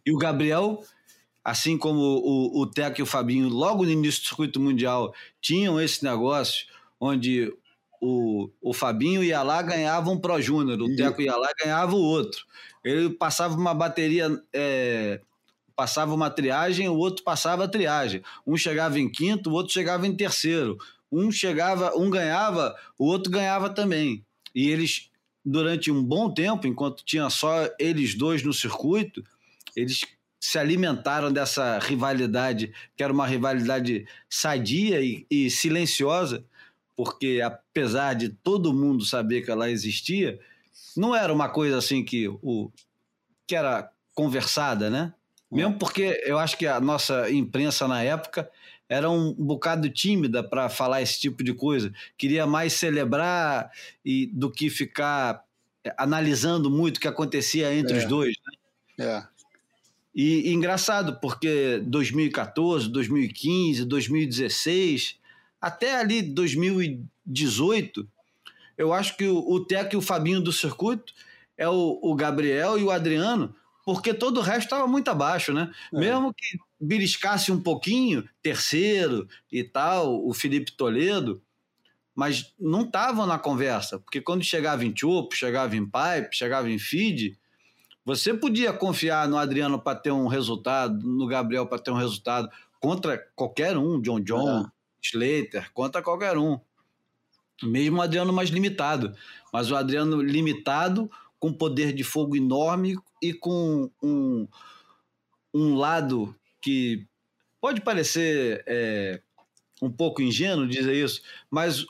[0.05, 0.83] E o Gabriel,
[1.45, 5.79] assim como o, o Teco e o Fabinho, logo no início do circuito mundial, tinham
[5.79, 6.67] esse negócio
[6.99, 7.53] onde
[8.01, 12.03] o, o Fabinho ia lá, ganhava um Pro Júnior, o Teco ia lá, ganhava o
[12.03, 12.47] outro.
[12.83, 15.21] Ele passava uma bateria, é,
[15.77, 18.23] passava uma triagem, o outro passava a triagem.
[18.47, 20.79] Um chegava em quinto, o outro chegava em terceiro.
[21.11, 24.25] Um chegava, um ganhava, o outro ganhava também.
[24.55, 25.11] E eles,
[25.45, 29.23] durante um bom tempo, enquanto tinha só eles dois no circuito,
[29.77, 30.03] eles
[30.41, 36.45] se alimentaram dessa rivalidade, que era uma rivalidade sadia e, e silenciosa,
[36.95, 40.39] porque apesar de todo mundo saber que ela existia,
[40.97, 42.71] não era uma coisa assim que o
[43.47, 45.15] que era conversada, né?
[45.51, 48.51] Mesmo porque eu acho que a nossa imprensa na época
[48.95, 51.93] era um bocado tímida para falar esse tipo de coisa.
[52.17, 53.69] Queria mais celebrar
[54.05, 55.43] e do que ficar
[55.99, 57.99] analisando muito o que acontecia entre é.
[57.99, 58.37] os dois.
[58.97, 59.07] Né?
[59.07, 59.27] É.
[60.15, 65.19] E, e engraçado, porque 2014, 2015, 2016,
[65.61, 68.09] até ali 2018,
[68.79, 71.13] eu acho que o, o Teco e o Fabinho do circuito
[71.59, 73.53] é o, o Gabriel e o Adriano,
[73.85, 75.73] porque todo o resto estava muito abaixo, né?
[75.93, 75.99] É.
[75.99, 81.43] Mesmo que beliscasse um pouquinho, terceiro e tal, o Felipe Toledo,
[82.15, 86.79] mas não estavam na conversa, porque quando chegava em chopo, chegava em pipe, chegava em
[86.79, 87.37] feed,
[88.05, 92.49] você podia confiar no Adriano para ter um resultado, no Gabriel para ter um resultado
[92.79, 94.67] contra qualquer um, John John, é.
[95.03, 96.61] Slater, contra qualquer um.
[97.63, 99.15] Mesmo o Adriano mais limitado.
[99.53, 104.47] Mas o Adriano limitado, com poder de fogo enorme e com um,
[105.55, 106.35] um lado
[106.65, 107.07] que
[107.61, 109.21] pode parecer é,
[109.83, 111.85] um pouco ingênuo dizer isso, mas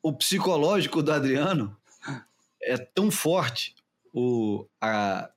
[0.00, 1.76] o psicológico do Adriano
[2.62, 3.74] é tão forte
[4.14, 5.28] o, a,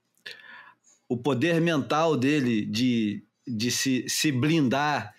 [1.08, 5.12] o poder mental dele de, de se, se blindar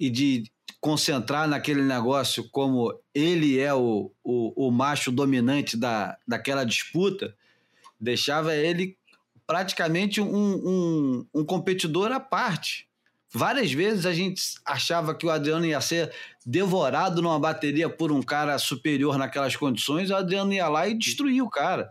[0.00, 6.64] e de concentrar naquele negócio como ele é o, o, o macho dominante da, daquela
[6.64, 7.36] disputa,
[8.00, 8.96] deixava ele
[9.46, 12.85] praticamente um, um, um competidor à parte.
[13.36, 16.10] Várias vezes a gente achava que o Adriano ia ser
[16.44, 21.44] devorado numa bateria por um cara superior naquelas condições, o Adriano ia lá e destruía
[21.44, 21.90] o cara.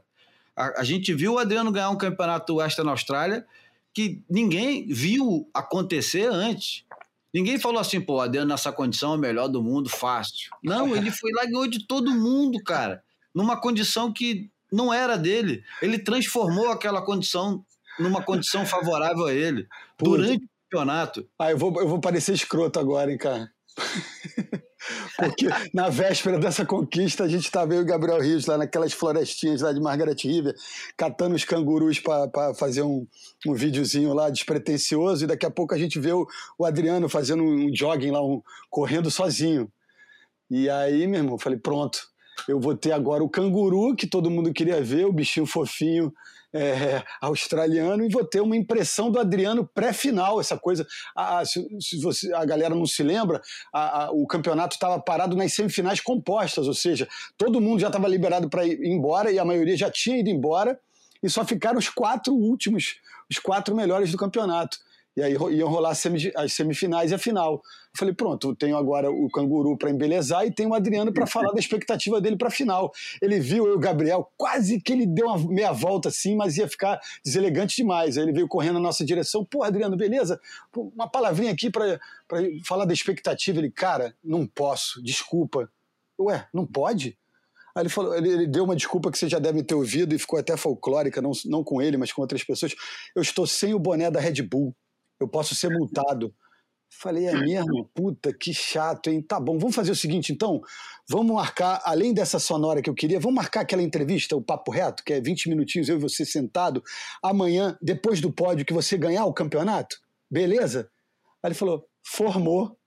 [0.55, 3.45] A, a gente viu o Adriano ganhar um campeonato Western Austrália
[3.93, 6.83] que ninguém viu acontecer antes.
[7.31, 10.49] Ninguém falou assim, pô, o Adriano nessa condição é o melhor do mundo, fácil.
[10.63, 13.03] Não, ele foi lá e ganhou de todo mundo, cara.
[13.35, 15.63] Numa condição que não era dele.
[15.79, 17.63] Ele transformou aquela condição
[17.99, 21.25] numa condição favorável a ele durante o campeonato.
[21.39, 23.49] Ah, eu vou, eu vou parecer escroto agora, hein, cara.
[25.17, 28.93] Porque na véspera dessa conquista, a gente estava eu e o Gabriel Rios lá naquelas
[28.93, 30.53] florestinhas lá de Margaret River,
[30.95, 33.07] catando os cangurus para fazer um,
[33.47, 36.27] um videozinho lá despretensioso, e daqui a pouco a gente vê o,
[36.59, 39.71] o Adriano fazendo um jogging lá, um, correndo sozinho.
[40.51, 42.07] E aí, meu irmão, falei, pronto,
[42.47, 46.13] eu vou ter agora o canguru, que todo mundo queria ver, o bichinho fofinho
[46.55, 50.87] é, australiano, e vou ter uma impressão do Adriano pré-final, essa coisa.
[51.15, 53.41] A, se, se você, a galera não se lembra,
[53.73, 58.07] a, a, o campeonato estava parado nas semifinais compostas, ou seja, todo mundo já estava
[58.07, 60.79] liberado para ir embora e a maioria já tinha ido embora,
[61.21, 62.95] e só ficaram os quatro últimos,
[63.29, 64.77] os quatro melhores do campeonato.
[65.17, 67.53] E aí iam rolar as semifinais e a final.
[67.53, 71.25] Eu falei, pronto, eu tenho agora o Canguru para embelezar e tenho o Adriano para
[71.25, 72.91] falar da expectativa dele para a final.
[73.21, 76.67] Ele viu eu o Gabriel, quase que ele deu uma meia volta assim, mas ia
[76.67, 78.17] ficar deselegante demais.
[78.17, 80.39] Aí ele veio correndo na nossa direção, pô, Adriano, beleza?
[80.75, 81.97] uma palavrinha aqui para
[82.65, 83.59] falar da expectativa.
[83.59, 85.69] Ele, cara, não posso, desculpa.
[86.19, 87.17] Ué, não pode?
[87.73, 90.19] Aí ele, falou, ele, ele, deu uma desculpa que você já deve ter ouvido e
[90.19, 92.73] ficou até folclórica, não, não com ele, mas com outras pessoas.
[93.15, 94.75] Eu estou sem o boné da Red Bull
[95.19, 96.33] eu posso ser multado.
[96.89, 97.89] Falei, é mesmo?
[97.93, 99.21] Puta, que chato, hein?
[99.21, 100.61] Tá bom, vamos fazer o seguinte então.
[101.09, 105.03] Vamos marcar, além dessa sonora que eu queria, vamos marcar aquela entrevista, o Papo Reto,
[105.03, 106.81] que é 20 minutinhos, eu e você sentado,
[107.21, 109.97] amanhã, depois do pódio, que você ganhar o campeonato?
[110.31, 110.89] Beleza?
[111.43, 112.77] Aí ele falou, formou.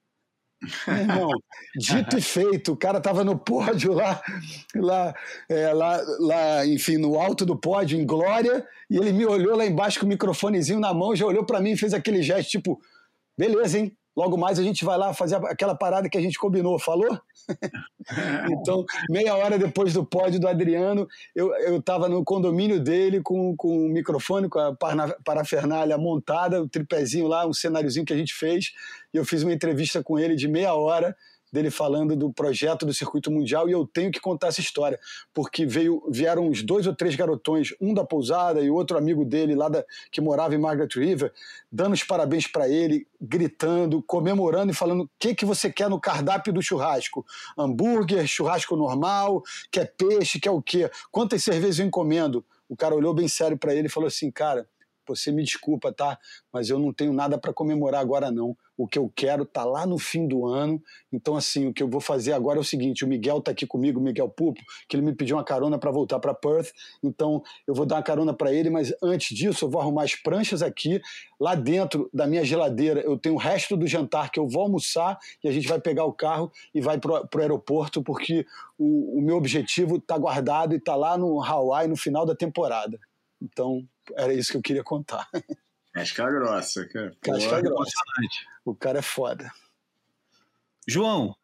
[0.86, 1.30] Meu irmão,
[1.76, 4.20] dito e feito, o cara tava no pódio lá,
[4.74, 5.14] lá,
[5.48, 9.64] é, lá, lá, enfim, no alto do pódio, em glória, e ele me olhou lá
[9.64, 12.80] embaixo com o microfonezinho na mão, já olhou para mim e fez aquele gesto, tipo,
[13.36, 13.96] beleza, hein?
[14.19, 17.21] Logo mais a gente vai lá fazer aquela parada que a gente combinou, falou?
[18.51, 21.07] então, meia hora depois do pódio do Adriano,
[21.37, 24.77] eu estava no condomínio dele com, com o microfone, com a
[25.25, 28.73] parafernália montada, o tripézinho lá, um cenáriozinho que a gente fez,
[29.14, 31.16] e eu fiz uma entrevista com ele de meia hora,
[31.53, 34.99] dele falando do projeto do circuito mundial e eu tenho que contar essa história,
[35.32, 39.55] porque veio, vieram uns dois ou três garotões, um da pousada e outro amigo dele
[39.55, 41.32] lá da, que morava em Margaret River,
[41.70, 46.01] dando os parabéns para ele, gritando, comemorando e falando o que, que você quer no
[46.01, 47.24] cardápio do churrasco.
[47.57, 50.90] Hambúrguer, churrasco normal, quer peixe, quer o quê?
[51.11, 52.44] Quantas cervejas eu encomendo?
[52.68, 54.68] O cara olhou bem sério para ele e falou assim, cara,
[55.14, 56.18] você me desculpa, tá?
[56.52, 58.56] Mas eu não tenho nada para comemorar agora não.
[58.76, 60.80] O que eu quero tá lá no fim do ano.
[61.12, 63.66] Então assim, o que eu vou fazer agora é o seguinte, o Miguel tá aqui
[63.66, 66.72] comigo, o Miguel Pupo, que ele me pediu uma carona para voltar para Perth.
[67.02, 70.14] Então eu vou dar uma carona para ele, mas antes disso eu vou arrumar as
[70.14, 71.00] pranchas aqui.
[71.40, 75.18] Lá dentro da minha geladeira eu tenho o resto do jantar que eu vou almoçar
[75.42, 78.46] e a gente vai pegar o carro e vai pro, pro aeroporto porque
[78.78, 82.98] o, o meu objetivo tá guardado e tá lá no Hawaii no final da temporada.
[83.40, 83.84] Então,
[84.16, 85.28] era isso que eu queria contar.
[85.92, 87.16] Casca grossa, cara.
[87.20, 87.92] Casca grossa.
[88.64, 89.50] O cara é foda.
[90.86, 91.34] João,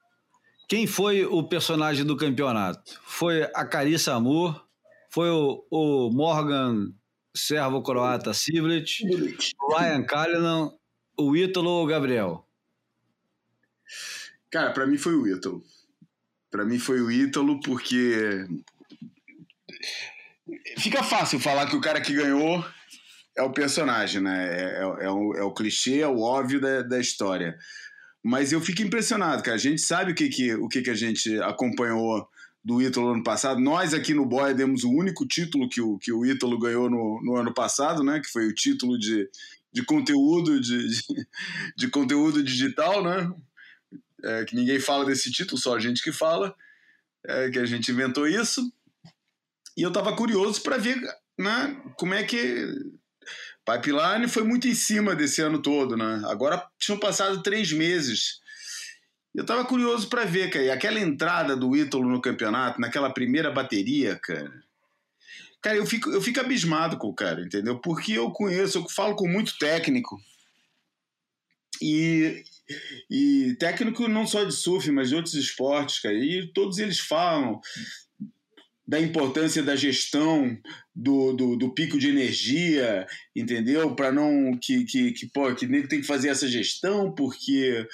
[0.68, 3.00] quem foi o personagem do campeonato?
[3.04, 4.66] Foi a Carissa Amor?
[5.10, 6.92] Foi o, o Morgan
[7.36, 9.04] Servo Croata Siblet?
[9.70, 10.72] Ryan Callanan?
[11.16, 12.48] O Ítalo ou o Gabriel?
[14.50, 15.62] Cara, para mim foi o Ítalo.
[16.50, 18.46] Para mim foi o Ítalo porque
[20.78, 22.64] fica fácil falar que o cara que ganhou
[23.36, 24.47] é o personagem, né?
[24.47, 27.59] É, é, é, o, é o, clichê, é o óbvio da, da, história.
[28.22, 29.57] Mas eu fico impressionado, cara.
[29.57, 32.28] A gente sabe o que, que, o que, que a gente acompanhou
[32.64, 33.61] do Ítalo ano passado.
[33.61, 37.20] Nós aqui no Boia demos o único título que o, que o Ítalo ganhou no,
[37.22, 38.20] no ano passado, né?
[38.20, 39.28] Que foi o título de,
[39.72, 41.03] de conteúdo de, de,
[41.76, 43.30] de conteúdo digital, né?
[44.22, 46.55] É, que ninguém fala desse título, só a gente que fala.
[47.26, 48.62] É, que a gente inventou isso.
[49.77, 50.97] E eu estava curioso para ver
[51.39, 52.66] né, como é que.
[53.64, 56.22] Pipeline foi muito em cima desse ano todo, né?
[56.27, 58.41] Agora tinham passado três meses.
[59.35, 60.64] Eu estava curioso para ver, cara.
[60.64, 64.53] E aquela entrada do Ítalo no campeonato, naquela primeira bateria, cara.
[65.62, 67.81] Cara, eu fico, eu fico abismado com o cara, entendeu?
[67.81, 70.20] Porque eu conheço, eu falo com muito técnico.
[71.81, 72.45] E,
[73.11, 76.14] e técnico não só de surf, mas de outros esportes, cara.
[76.14, 77.61] E todos eles falam
[78.87, 80.57] da importância da gestão
[80.95, 83.95] do, do, do pico de energia, entendeu?
[83.95, 87.87] Para não que, que, que, pô, que nem tem que fazer essa gestão porque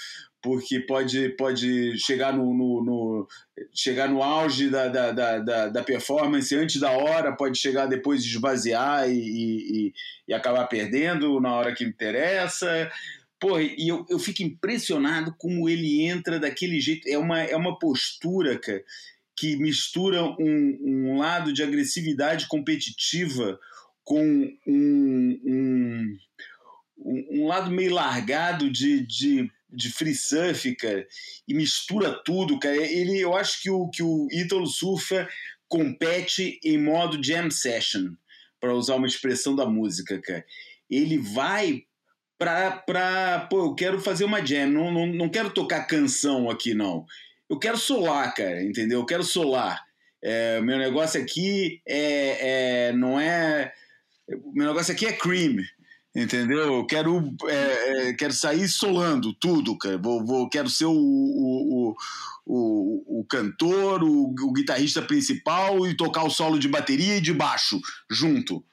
[0.42, 3.28] porque pode, pode chegar no, no, no
[3.74, 8.30] chegar no auge da, da, da, da, performance antes da hora, pode chegar depois de
[8.30, 9.92] esvaziar e, e,
[10.28, 12.90] e acabar perdendo na hora que interessa.
[13.38, 17.06] Pô, e eu, eu fico impressionado como ele entra daquele jeito.
[17.06, 18.82] É uma, é uma postura, cara,
[19.40, 23.58] que mistura um, um lado de agressividade competitiva
[24.04, 24.22] com
[24.66, 26.18] um, um,
[27.30, 31.06] um lado meio largado de, de, de free surf, cara,
[31.48, 32.76] e mistura tudo, cara.
[32.76, 35.26] Ele, eu acho que o, que o Ítalo Surfa
[35.66, 38.12] compete em modo jam session,
[38.60, 40.44] para usar uma expressão da música, cara.
[40.90, 41.84] Ele vai
[42.38, 47.06] pra pô, eu quero fazer uma jam, não, não, não quero tocar canção aqui, não
[47.50, 49.00] eu quero solar, cara, entendeu?
[49.00, 49.84] Eu quero solar.
[50.22, 53.72] É, meu negócio aqui é, é, não é.
[54.54, 55.56] Meu negócio aqui é cream,
[56.14, 56.74] entendeu?
[56.74, 59.98] Eu quero, é, é, quero sair solando tudo, cara.
[59.98, 61.96] Vou, vou, quero ser o, o,
[62.46, 67.34] o, o cantor, o, o, guitarrista principal e tocar o solo de bateria e de
[67.34, 68.64] baixo junto.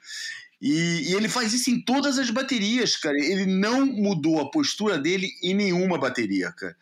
[0.62, 3.16] E, e, ele faz isso em todas as baterias, cara.
[3.18, 6.76] Ele não mudou a postura dele em nenhuma bateria, cara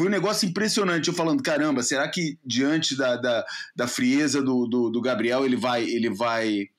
[0.00, 1.08] foi um negócio impressionante.
[1.08, 3.44] Eu falando, caramba, será que diante da, da,
[3.76, 6.70] da frieza do, do, do, Gabriel ele vai, ele vai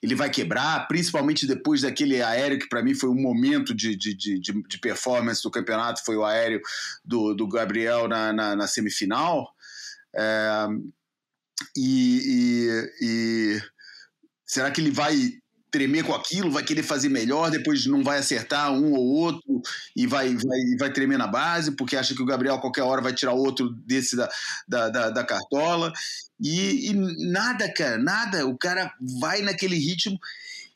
[0.00, 4.14] ele vai quebrar, principalmente depois daquele aéreo que para mim foi um momento de, de,
[4.14, 6.60] de, de, performance do campeonato, foi o aéreo
[7.04, 9.52] do, do Gabriel na, na, na semifinal.
[10.14, 10.66] É,
[11.76, 12.20] e,
[13.00, 13.62] e, e
[14.46, 15.41] será que ele vai
[15.72, 19.62] tremer com aquilo, vai querer fazer melhor, depois não vai acertar um ou outro
[19.96, 23.14] e vai, vai, vai tremer na base, porque acha que o Gabriel qualquer hora vai
[23.14, 24.28] tirar outro desse da,
[24.68, 25.90] da, da, da cartola.
[26.38, 26.92] E, e,
[27.30, 28.46] nada, cara, nada.
[28.46, 30.18] O cara vai naquele ritmo.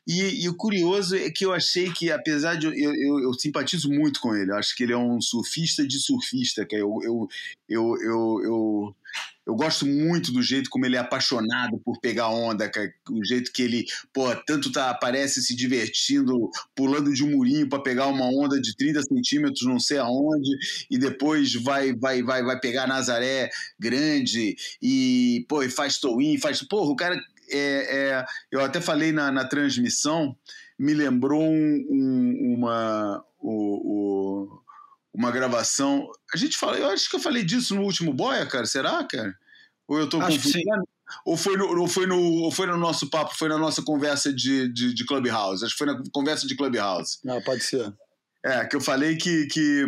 [0.07, 2.65] E, e, o curioso é que eu achei que, apesar de.
[2.65, 5.99] Eu, eu, eu, simpatizo muito com ele, eu acho que ele é um surfista de
[5.99, 7.27] surfista, que eu, eu,
[7.67, 8.95] eu, eu, eu
[9.47, 12.69] eu gosto muito do jeito como ele é apaixonado por pegar onda,
[13.09, 17.81] o jeito que ele, pô, tanto tá, aparece se divertindo, pulando de um murinho para
[17.81, 20.49] pegar uma onda de 30 centímetros, não sei aonde,
[20.91, 23.49] e depois vai vai vai vai pegar Nazaré
[23.79, 26.61] grande e, pô, e faz toin, faz.
[26.63, 27.17] Porra, o cara.
[27.49, 30.35] É, é, eu até falei na, na transmissão,
[30.77, 33.23] me lembrou um, um, uma.
[33.39, 34.66] O, o
[35.17, 36.07] uma gravação.
[36.31, 38.67] A gente fala, eu acho que eu falei disso no último Boia, cara.
[38.67, 39.35] Será, cara?
[39.87, 40.87] Ou eu tô Acho confundindo?
[41.25, 44.31] Ou foi, no, ou, foi no, ou foi no nosso papo, foi na nossa conversa
[44.31, 45.63] de, de, de Clubhouse?
[45.63, 47.17] Acho que foi na conversa de Clubhouse.
[47.27, 47.91] Ah, pode ser.
[48.45, 49.85] É, que eu falei que, que,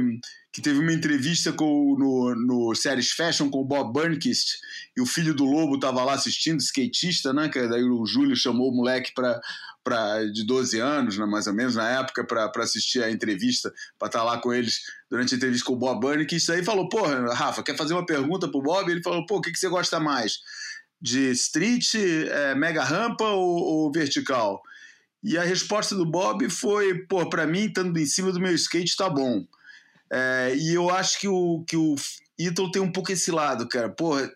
[0.52, 4.58] que teve uma entrevista com, no, no Series Fashion com o Bob Burnquist
[4.98, 7.50] e o filho do Lobo estava lá assistindo, skatista, né?
[7.50, 9.40] Que daí o Júlio chamou o moleque para
[9.84, 14.08] pra, de 12 anos, né, mais ou menos, na época, para assistir a entrevista, para
[14.08, 16.52] estar tá lá com eles durante a entrevista com o Bob Burnquist.
[16.52, 17.02] Aí falou: Pô,
[17.32, 18.90] Rafa, quer fazer uma pergunta pro Bob?
[18.90, 20.40] Ele falou: Pô, o que, que você gosta mais?
[21.02, 24.62] De street, é, mega rampa ou, ou vertical?
[25.24, 28.96] E a resposta do Bob foi: pô, para mim, estando em cima do meu skate,
[28.96, 29.46] tá bom.
[30.12, 31.96] É, e eu acho que o, que o
[32.38, 33.90] Ítalo tem um pouco esse lado, cara.
[33.90, 34.32] Porra,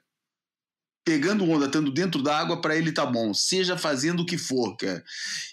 [1.05, 3.33] pegando onda, estando dentro d'água, para ele tá bom.
[3.33, 5.03] Seja fazendo o que for, cara.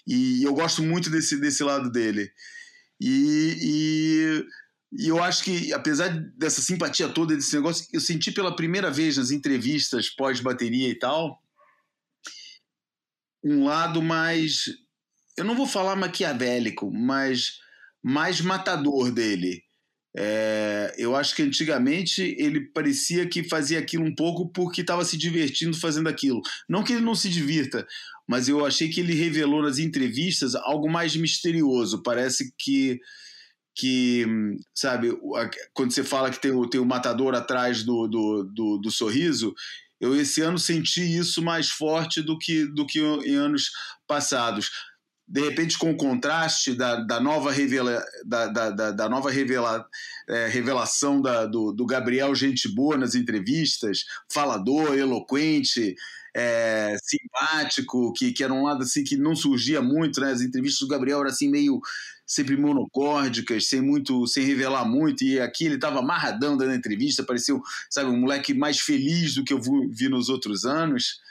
[0.07, 2.31] E eu gosto muito desse, desse lado dele.
[2.99, 3.57] E,
[4.93, 8.91] e, e eu acho que, apesar dessa simpatia toda, desse negócio, eu senti pela primeira
[8.91, 11.41] vez nas entrevistas pós-bateria e tal,
[13.43, 14.65] um lado mais
[15.37, 17.59] eu não vou falar maquiavélico, mas
[18.03, 19.63] mais matador dele.
[20.15, 25.17] É, eu acho que antigamente ele parecia que fazia aquilo um pouco porque estava se
[25.17, 26.41] divertindo fazendo aquilo.
[26.67, 27.87] Não que ele não se divirta,
[28.27, 32.03] mas eu achei que ele revelou nas entrevistas algo mais misterioso.
[32.03, 32.99] Parece que,
[33.75, 34.25] que
[34.75, 35.17] sabe,
[35.73, 39.53] quando você fala que tem o, tem o matador atrás do, do, do, do sorriso,
[39.99, 43.69] eu esse ano senti isso mais forte do que, do que em anos
[44.07, 44.71] passados
[45.31, 49.87] de repente com o contraste da, da nova, revela, da, da, da nova revela,
[50.27, 55.95] é, revelação da, do, do, Gabriel Gente Boa nas entrevistas, falador, eloquente,
[56.35, 60.33] é, simpático, que, que era um lado assim que não surgia muito, né?
[60.33, 61.79] As entrevistas do Gabriel eram assim meio
[62.25, 67.61] sempre monocórdicas, sem muito, sem revelar muito, e aqui ele estava amarradão dando entrevista, pareceu,
[67.89, 71.21] sabe, um moleque mais feliz do que eu vi nos outros anos.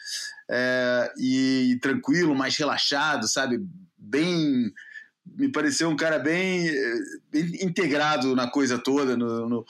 [0.53, 3.61] É, e, e tranquilo, mais relaxado, sabe?
[4.11, 4.73] Bem.
[5.37, 6.71] Me pareceu um cara bem,
[7.31, 9.17] bem integrado na coisa toda.
[9.17, 9.65] No, no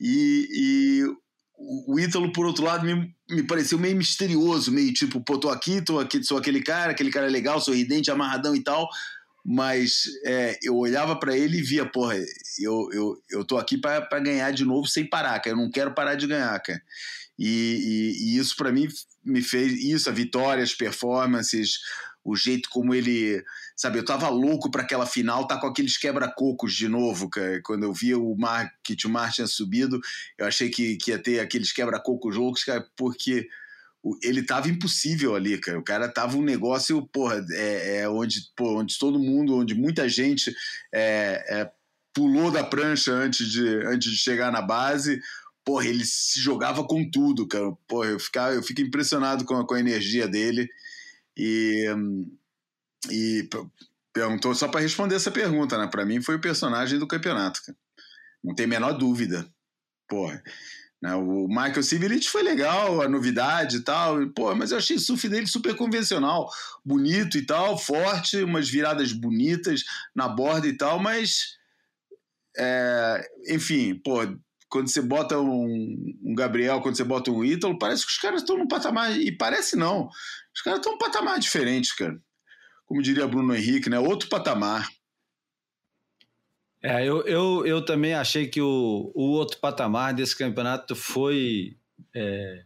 [0.00, 1.04] e, e
[1.86, 5.82] o Ítalo, por outro lado, me, me pareceu meio misterioso, meio tipo, pô, tô aqui,
[5.82, 8.88] tô aqui, sou aquele cara, aquele cara legal, sorridente, amarradão e tal,
[9.44, 12.16] mas é, eu olhava para ele e via, porra,
[12.58, 15.94] eu, eu, eu tô aqui para ganhar de novo sem parar, cara, eu não quero
[15.94, 16.80] parar de ganhar, cara.
[17.38, 18.86] E, e, e isso para mim
[19.24, 21.78] me fez, isso, a vitória, as performances,
[22.24, 23.42] o jeito como ele,
[23.74, 27.60] sabe, eu tava louco para aquela final, tá com aqueles quebra-cocos de novo, cara.
[27.64, 30.00] Quando eu via o Mar, que o Mar tinha subido,
[30.38, 33.48] eu achei que, que ia ter aqueles quebra-cocos loucos, cara, porque
[34.22, 35.78] ele tava impossível ali, cara.
[35.78, 40.54] O cara tava um negócio, porra, é, é onde, onde todo mundo, onde muita gente
[40.92, 41.70] é, é,
[42.14, 45.20] pulou da prancha antes de, antes de chegar na base.
[45.64, 47.72] Porra, ele se jogava com tudo, cara.
[47.86, 50.68] Porra, eu, ficava, eu fico impressionado com a, com a energia dele.
[51.36, 51.86] E,
[53.10, 53.48] e
[54.12, 55.86] perguntou só para responder essa pergunta, né?
[55.86, 57.78] Para mim foi o personagem do campeonato, cara.
[58.42, 59.48] não tem a menor dúvida.
[60.08, 60.42] Porra.
[61.00, 61.14] Né?
[61.14, 65.28] O Michael Siverich foi legal, a novidade e tal, pô, mas eu achei o surf
[65.28, 66.50] dele super convencional,
[66.84, 69.82] bonito e tal, forte, umas viradas bonitas
[70.14, 71.56] na borda e tal, mas
[72.58, 74.18] é, enfim, pô,
[74.70, 78.42] quando você bota um, um, Gabriel, quando você bota um Ítalo, parece que os caras
[78.42, 79.18] estão num patamar.
[79.18, 80.08] E parece não.
[80.54, 82.16] Os caras estão num patamar diferente, cara.
[82.86, 83.98] Como diria Bruno Henrique, né?
[83.98, 84.88] Outro patamar.
[86.82, 91.76] É, eu, eu, eu também achei que o, o outro patamar desse campeonato foi
[92.14, 92.64] é,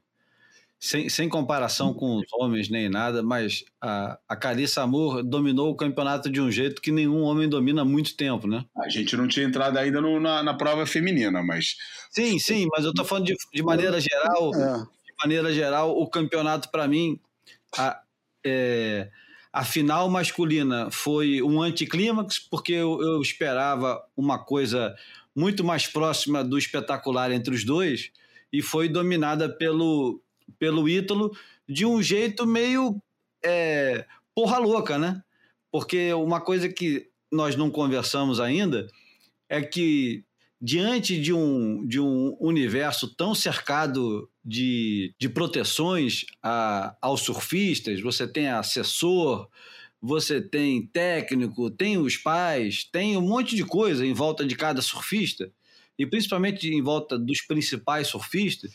[0.84, 5.74] sem, sem comparação com os homens nem nada, mas a, a Carissa Amor dominou o
[5.74, 8.66] campeonato de um jeito que nenhum homem domina há muito tempo, né?
[8.76, 11.76] A gente não tinha entrado ainda no, na, na prova feminina, mas.
[12.10, 14.54] Sim, sim, mas eu tô falando de, de maneira geral.
[14.54, 14.76] É.
[15.06, 17.18] De maneira geral, o campeonato, para mim,
[17.78, 18.02] a,
[18.44, 19.08] é,
[19.50, 24.94] a final masculina foi um anticlímax, porque eu, eu esperava uma coisa
[25.34, 28.10] muito mais próxima do espetacular entre os dois,
[28.52, 30.22] e foi dominada pelo,
[30.58, 31.30] pelo Ítalo
[31.68, 33.00] de um jeito meio
[33.44, 35.22] é, porra louca, né?
[35.70, 38.86] Porque uma coisa que nós não conversamos ainda
[39.48, 40.24] é que
[40.60, 48.26] diante de um, de um universo tão cercado de, de proteções a, aos surfistas, você
[48.26, 49.48] tem assessor,
[50.00, 54.80] você tem técnico, tem os pais, tem um monte de coisa em volta de cada
[54.80, 55.50] surfista,
[55.98, 58.72] e principalmente em volta dos principais surfistas,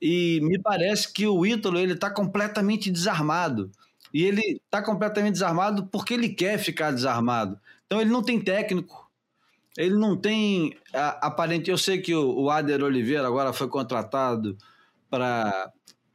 [0.00, 3.70] e me parece que o Ítalo ele está completamente desarmado.
[4.12, 7.58] E ele está completamente desarmado porque ele quer ficar desarmado.
[7.86, 9.08] Então ele não tem técnico.
[9.76, 11.70] Ele não tem aparente.
[11.70, 14.56] Eu sei que o Ader Oliveira agora foi contratado
[15.08, 15.72] para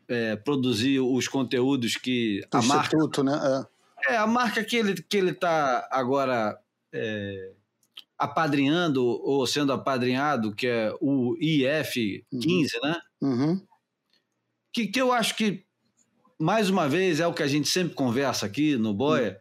[0.08, 2.96] é, produzir os conteúdos que Do a marca.
[2.96, 3.66] Instituto, né?
[4.08, 6.60] É, a marca que ele que ele está agora
[6.92, 7.52] é,
[8.18, 12.98] apadrinhando ou sendo apadrinhado, que é o IF 15, né?
[13.22, 13.62] Uhum.
[14.74, 15.64] Que, que eu acho que,
[16.40, 19.40] mais uma vez, é o que a gente sempre conversa aqui no Boia,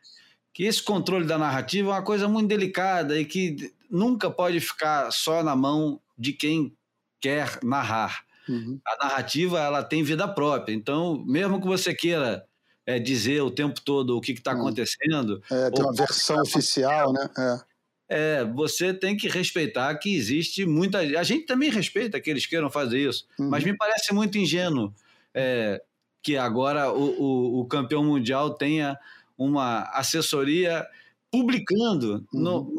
[0.53, 5.11] que esse controle da narrativa é uma coisa muito delicada e que nunca pode ficar
[5.11, 6.77] só na mão de quem
[7.21, 8.25] quer narrar.
[8.49, 8.79] Uhum.
[8.87, 12.45] A narrativa ela tem vida própria, então mesmo que você queira
[12.85, 14.59] é, dizer o tempo todo o que está Hum.
[14.59, 17.29] acontecendo, É, tem uma versão oficial, né?
[17.39, 18.41] É.
[18.41, 20.99] é, você tem que respeitar que existe muita.
[20.99, 23.49] A gente também respeita que eles queiram fazer isso, Uhum.
[23.49, 24.93] mas me parece muito ingênuo
[25.35, 25.83] é,
[26.23, 28.99] que agora o, o- o campeão mundial tenha
[29.37, 30.87] uma assessoria
[31.31, 32.25] publicando.
[32.33, 32.41] Uhum.
[32.43, 32.73] Não,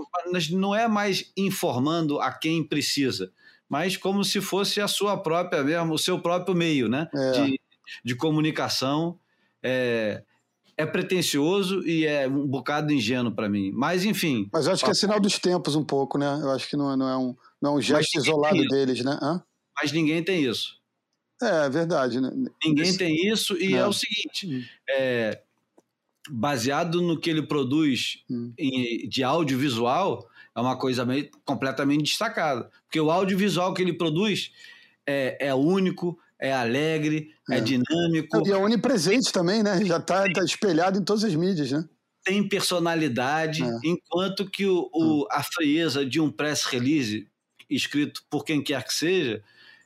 [0.51, 3.31] não é mais informando a quem precisa,
[3.67, 7.09] mas como se fosse a sua própria mesmo, o seu próprio meio né?
[7.13, 7.31] É.
[7.31, 7.59] de,
[8.05, 9.17] de comunicação.
[9.61, 10.23] É,
[10.75, 13.71] é pretencioso e é um bocado ingênuo para mim.
[13.71, 16.39] Mas, enfim, Mas eu acho que é sinal dos tempos um pouco, né?
[16.41, 19.17] Eu acho que não é, não é, um, não é um gesto isolado deles, né?
[19.21, 19.41] Hã?
[19.75, 20.79] mas ninguém tem isso.
[21.43, 22.31] É, é verdade, né?
[22.65, 23.85] Ninguém Isso- tem isso, e é, É.
[23.87, 24.63] o seguinte: Hum.
[24.89, 25.41] é,
[26.29, 28.53] baseado no que ele produz Hum.
[28.57, 32.69] em- de audiovisual, é uma coisa meio, completamente destacada.
[32.85, 34.51] Porque o audiovisual que ele produz
[35.05, 37.61] é, é único, é alegre, é, É.
[37.61, 39.83] dinâmico, E é onipresente também, né?
[39.85, 41.87] Já está espelhado em todas as mídias, né?
[42.25, 43.67] tem personalidade, É.
[43.83, 47.27] enquanto que o, o- a frieza de um press release
[47.69, 49.43] escrito por quem quer que seja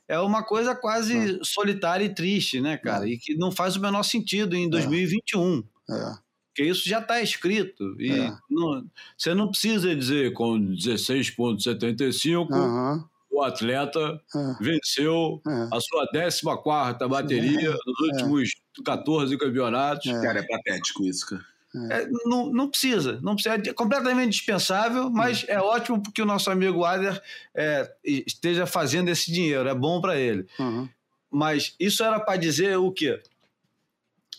[0.08, 3.06] é uma coisa quase solitária e triste, né, cara?
[3.08, 5.62] E que não faz o menor sentido em 2021.
[5.90, 6.14] É.
[6.48, 7.94] Porque isso já está escrito.
[8.00, 8.32] E É.
[8.50, 8.84] não-
[9.16, 13.04] você não precisa dizer com 16,75 Aham.
[13.30, 14.54] o atleta É.
[14.64, 15.68] venceu É.
[15.72, 18.50] a sua 14 bateria nos últimos
[18.84, 20.06] 14 campeonatos.
[20.06, 20.20] É.
[20.20, 21.44] Cara, é patético isso, cara.
[21.90, 26.50] É, não, não precisa, não precisa, é completamente dispensável, mas é ótimo porque o nosso
[26.50, 27.22] amigo Ader
[27.54, 30.46] é, esteja fazendo esse dinheiro, é bom para ele.
[30.58, 30.88] Aham.
[31.30, 33.20] Mas isso era para dizer o quê?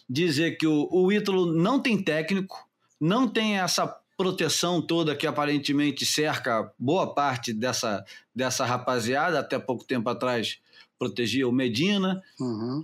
[0.09, 2.67] Dizer que o, o Ítalo não tem técnico,
[2.99, 8.03] não tem essa proteção toda que aparentemente cerca boa parte dessa,
[8.35, 10.59] dessa rapaziada, até pouco tempo atrás
[10.97, 12.83] protegia o Medina, Aham.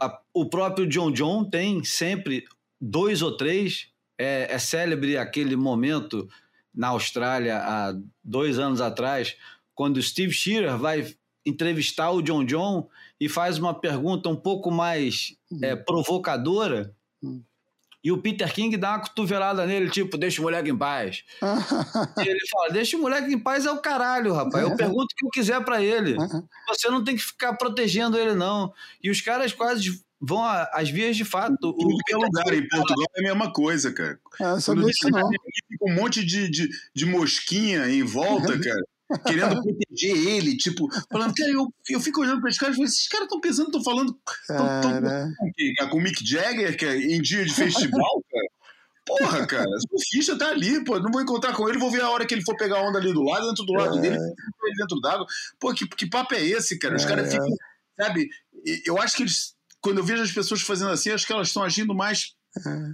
[0.00, 2.46] a- o próprio John John tem sempre
[2.80, 3.88] dois ou três.
[4.18, 6.28] É, é célebre aquele momento
[6.74, 9.36] na Austrália, há dois anos atrás,
[9.74, 11.14] quando o Steve Shearer vai
[11.44, 16.94] entrevistar o John John e faz uma pergunta um pouco mais é, provocadora.
[17.22, 17.42] Hum.
[18.02, 21.22] E o Peter King dá uma cotovelada nele, tipo, deixa o moleque em paz.
[22.16, 24.66] E ele fala: deixa o moleque em paz é o caralho, rapaz.
[24.66, 26.16] Eu pergunto o que eu quiser pra ele.
[26.68, 28.72] Você não tem que ficar protegendo ele, não.
[29.02, 31.56] E os caras quase vão a- às vias de fato.
[31.60, 32.52] Tudo que é lugar.
[32.52, 34.12] Em Portugal é a mesma coisa, cara.
[34.12, 35.28] É, Quando sabia isso não.
[35.30, 38.84] fica um monte de, de, de mosquinha em volta, cara.
[39.26, 42.86] Querendo proteger ele, tipo, falando, cara, eu, eu fico olhando para esses caras e falo,
[42.88, 44.16] esses caras estão pensando, estão falando
[44.46, 45.00] tão, tão,
[45.36, 45.74] com, quem?
[45.74, 48.46] com o Mick Jagger, que é em dia de festival, cara.
[49.04, 51.00] Porra, cara, o ficha tá ali, pô.
[51.00, 52.98] Não vou encontrar com ele, vou ver a hora que ele for pegar a onda
[53.00, 54.00] ali do lado, dentro do lado É.
[54.00, 55.26] dele, ele dentro d'água.
[55.58, 56.94] Pô, que, que papo é esse, cara?
[56.94, 57.48] Os caras ficam,
[58.00, 58.28] sabe?
[58.86, 61.62] Eu acho que eles, quando eu vejo as pessoas fazendo assim, acho que elas estão
[61.62, 62.34] agindo mais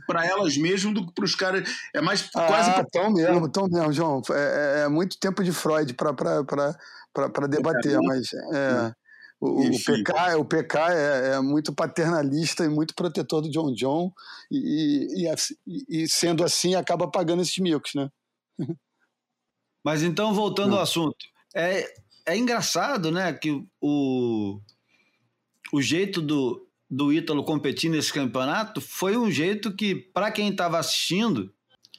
[0.07, 1.69] pra elas mesmas do que pros caras.
[1.95, 2.71] É mais quase.
[2.71, 4.23] Ah, tão mesmo, tão mesmo, João.
[4.31, 8.93] É, é- é muito tempo de Freud para debater, mas é,
[9.41, 9.71] o, o.
[9.85, 14.13] PK, o PK é, é muito paternalista e muito protetor do John John,
[14.51, 18.09] e, e, assim- e- e sendo assim acaba pagando esses micos, né?
[19.85, 20.77] Mas então, voltando Não.
[20.79, 21.17] ao assunto,
[21.55, 21.87] é,
[22.27, 24.61] é engraçado, né, que o,
[25.73, 30.79] o jeito do, do Ítalo competir nesse campeonato foi um jeito que, para quem estava
[30.79, 31.53] assistindo,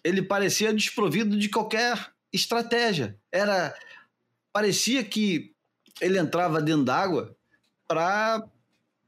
[0.04, 3.18] ele parecia desprovido de qualquer estratégia.
[3.32, 3.76] Era
[4.54, 5.54] parecia que
[6.02, 7.36] ele entrava dentro d'água
[7.88, 8.44] para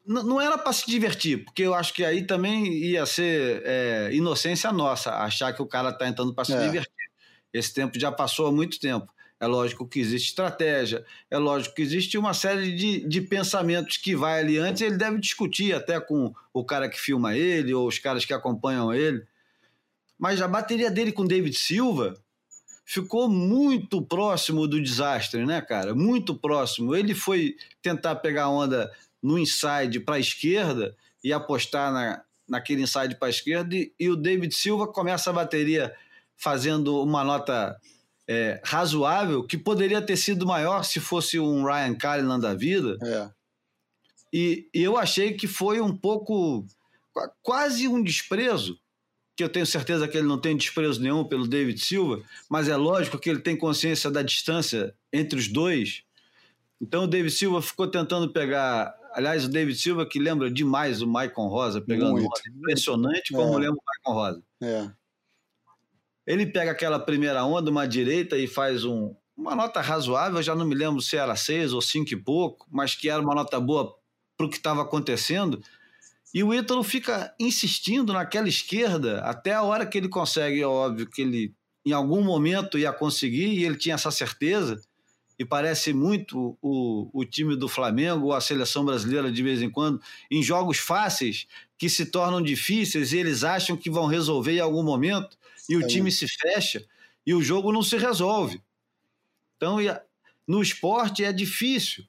[0.06, 4.72] não era para se divertir, porque eu acho que aí também ia ser é, inocência
[4.72, 6.66] nossa achar que o cara está entrando para se É.
[6.66, 6.92] divertir.
[7.54, 9.12] Esse tempo já passou há muito tempo.
[9.40, 14.16] É lógico que existe estratégia, é lógico que existe uma série de, de pensamentos que
[14.16, 17.98] vai ali antes, ele deve discutir até com o cara que filma ele ou os
[17.98, 19.26] caras que acompanham ele.
[20.18, 22.16] Mas a bateria dele com David Silva
[22.84, 25.95] ficou muito próximo do desastre, né, cara?
[25.95, 26.94] Muito próximo.
[26.94, 28.91] Ele foi tentar pegar onda
[29.22, 34.10] no inside para a esquerda e apostar na, naquele inside para a esquerda, e, e
[34.10, 35.94] o David Silva começa a bateria
[36.36, 37.80] fazendo uma nota
[38.32, 42.96] é, razoável que poderia ter sido maior se fosse um Ryan Callahan da vida.
[43.04, 43.30] É.
[44.32, 46.64] E, e eu achei que foi um pouco,
[47.12, 48.80] qua- quase um desprezo,
[49.36, 52.76] que eu tenho certeza que ele não tem desprezo nenhum pelo David Silva, mas é
[52.76, 56.04] lógico que ele tem consciência da distância entre os dois.
[56.80, 58.94] Então o David Silva ficou tentando pegar.
[59.14, 62.30] Aliás, o David Silva que lembra demais o Maicon Rosa pegando Muito.
[62.56, 63.62] Impressionante como É.
[63.62, 64.44] lembra o Maicon Rosa.
[64.62, 64.90] É.
[66.30, 70.44] Ele pega aquela primeira onda, uma direita, e faz um, uma nota razoável.
[70.44, 73.34] Já não me lembro se era seis ou cinco e pouco, mas que era uma
[73.34, 73.96] nota boa
[74.38, 75.60] para o que estava acontecendo.
[76.32, 80.62] E o Ítalo fica insistindo naquela esquerda até a hora que ele consegue.
[80.62, 81.52] É óbvio que ele,
[81.84, 84.80] em algum momento, ia conseguir, e ele tinha essa certeza.
[85.40, 89.70] E parece muito o, o time do Flamengo ou a seleção brasileira de vez em
[89.70, 90.00] quando,
[90.30, 94.84] em jogos fáceis que se tornam difíceis e eles acham que vão resolver em algum
[94.84, 95.39] momento
[95.70, 95.88] e o É.
[95.88, 96.86] time se fecha
[97.26, 98.62] e o jogo não se resolve.
[99.58, 99.78] Então,
[100.48, 102.06] no esporte é difícil,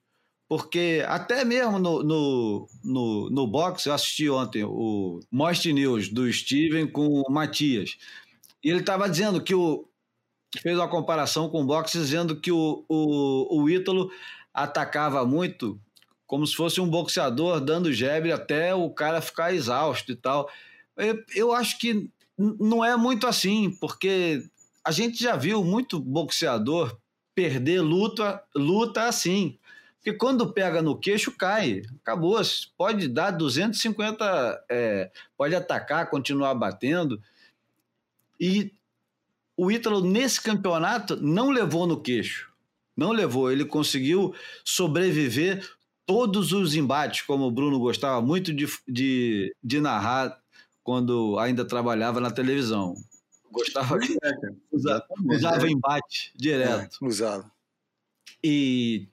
[0.48, 6.32] porque até mesmo no, no, no, no boxe, eu assisti ontem o Most News do
[6.32, 7.96] Steven com o Matias,
[8.62, 9.88] e ele estava dizendo que o.
[10.62, 14.10] fez uma comparação com o boxe, dizendo que o, o, o Ítalo
[14.54, 15.80] atacava muito
[16.26, 20.48] como se fosse um boxeador dando jab até o cara ficar exausto e tal.
[20.96, 22.10] Eu, eu acho que
[22.58, 24.42] não é muito assim, porque
[24.82, 26.98] a gente já viu muito boxeador
[27.34, 29.58] perder luta, luta assim.
[29.96, 31.82] Porque quando pega no queixo, cai.
[32.00, 32.40] Acabou.
[32.78, 37.20] Pode dar 250, é, pode atacar, continuar batendo.
[38.40, 38.72] E
[39.54, 42.50] o Ítalo, nesse campeonato, não levou no queixo.
[42.96, 43.52] Não levou.
[43.52, 44.34] Ele conseguiu
[44.64, 45.68] sobreviver
[46.06, 50.39] todos os embates, como o Bruno gostava muito de, de, de narrar
[50.90, 52.96] quando ainda trabalhava na televisão.
[53.52, 54.18] Gostava que
[54.72, 56.98] usava, usava embate direto.
[57.00, 57.48] É, usava.
[58.42, 59.06] E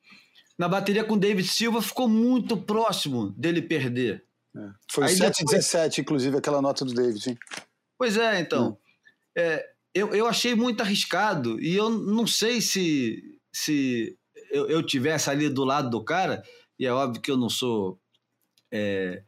[0.57, 4.25] na bateria com o David Silva ficou muito próximo dele perder.
[4.55, 4.69] É.
[4.91, 7.29] Foi Aí 7 depois- 17, inclusive, aquela nota do David.
[7.29, 7.37] Hein?
[7.95, 8.75] Pois é, então.
[9.37, 9.63] É,
[9.93, 13.21] eu, eu achei muito arriscado e eu não sei se,
[13.53, 14.17] se
[14.49, 16.41] eu, eu tivesse ali do lado do cara,
[16.79, 17.99] e é óbvio que eu não sou.
[18.71, 19.21] é,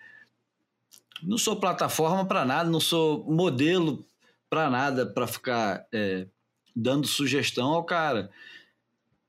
[1.23, 4.05] não sou plataforma para nada, não sou modelo
[4.49, 6.27] para nada para ficar é,
[6.75, 8.29] dando sugestão ao cara.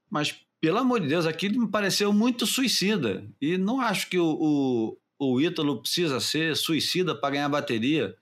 [0.08, 3.24] Mas, pelo amor de Deus, aquilo me pareceu muito suicida.
[3.40, 8.14] E não acho que o, o, o Ítalo precisa ser suicida para ganhar bateria.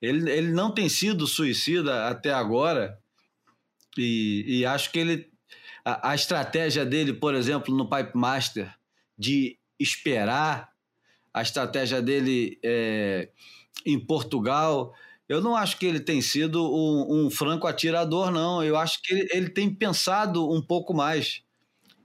[0.00, 2.98] Ele, ele não tem sido suicida até agora.
[3.96, 5.30] E, e acho que ele.
[5.84, 8.74] A, a estratégia dele, por exemplo, no Pipe Master,
[9.18, 10.70] de esperar,
[11.32, 13.28] a estratégia dele é,
[13.86, 14.94] em Portugal.
[15.28, 18.62] Eu não acho que ele tem sido um, um franco atirador, não.
[18.62, 21.42] Eu acho que ele, ele tem pensado um pouco mais.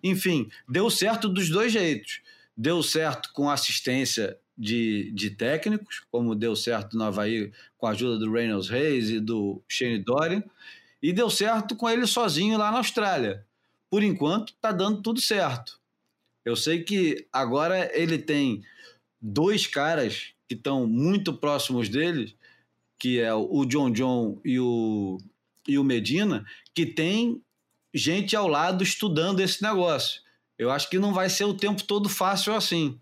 [0.04, 2.22] Enfim, deu certo dos dois jeitos.
[2.56, 8.20] Deu certo com assistência de, de técnicos, como deu certo no Havaí com a ajuda
[8.20, 10.44] do Reynolds Reis e do Shane Dorian,
[11.02, 13.46] e deu certo com ele sozinho lá na Austrália.
[13.90, 15.80] Por enquanto, está dando tudo certo.
[16.44, 18.64] Eu sei que agora ele tem
[19.26, 22.36] dois caras que estão muito próximos dele,
[23.00, 25.18] que é o John John e o,
[25.68, 27.42] e o Medina, que tem
[27.94, 30.22] gente ao lado estudando esse negócio.
[30.58, 33.00] Eu acho que não vai ser o tempo todo fácil assim.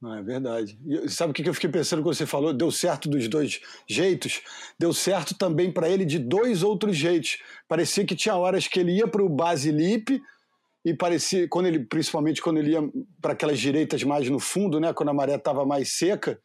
[0.00, 0.78] Não, é verdade.
[0.84, 2.52] E sabe o que eu fiquei pensando quando você falou?
[2.52, 4.40] Deu certo dos dois jeitos?
[4.78, 7.38] Deu certo também para ele de dois outros jeitos.
[7.68, 10.20] Parecia que tinha horas que ele ia para o base lip
[10.84, 12.80] e parecia, quando ele, principalmente quando ele ia
[13.20, 16.40] para aquelas direitas mais no fundo, né, quando a maré estava mais seca,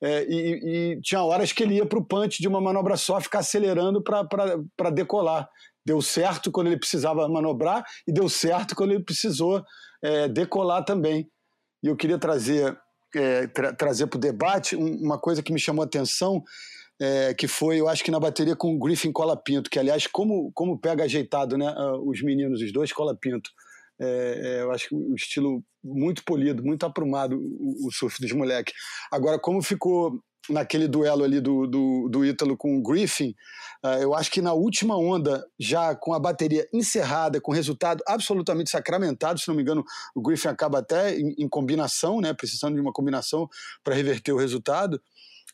[0.00, 3.20] é, e, e, tinha horas que ele ia para o punch de uma manobra só,
[3.20, 5.48] ficar acelerando para decolar.
[5.84, 9.64] Deu certo quando ele precisava manobrar e deu certo quando ele precisou
[10.02, 11.28] é, decolar também.
[11.82, 12.78] E eu queria trazer
[13.16, 16.44] é, tra trazer para o debate um, uma coisa que me chamou a atenção,
[17.00, 20.52] é, que foi, eu acho que na bateria com o Griffin Colapinto, que aliás, como,
[20.52, 21.74] como pega ajeitado né,
[22.04, 23.50] os meninos, os dois Colapinto.
[24.00, 28.74] É, eu acho que o estilo muito polido, muito aprumado, o, o surf dos moleques.
[29.10, 33.34] Agora, como ficou naquele duelo ali do, do, do Ítalo com o Griffin,
[33.84, 38.70] uh, eu acho que na última onda, já com a bateria encerrada, com resultado absolutamente
[38.70, 39.84] sacramentado, se não me engano,
[40.14, 43.48] o Griffin acaba até em, em combinação, né, precisando de uma combinação
[43.84, 45.00] para reverter o resultado.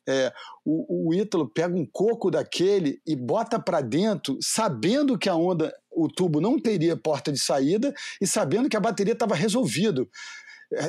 [0.06, 0.30] É,
[0.64, 5.74] o, o Ítalo pega um coco daquele e bota para dentro, sabendo que a onda,
[5.94, 10.08] o tubo não teria porta de saída e sabendo que a bateria estava resolvido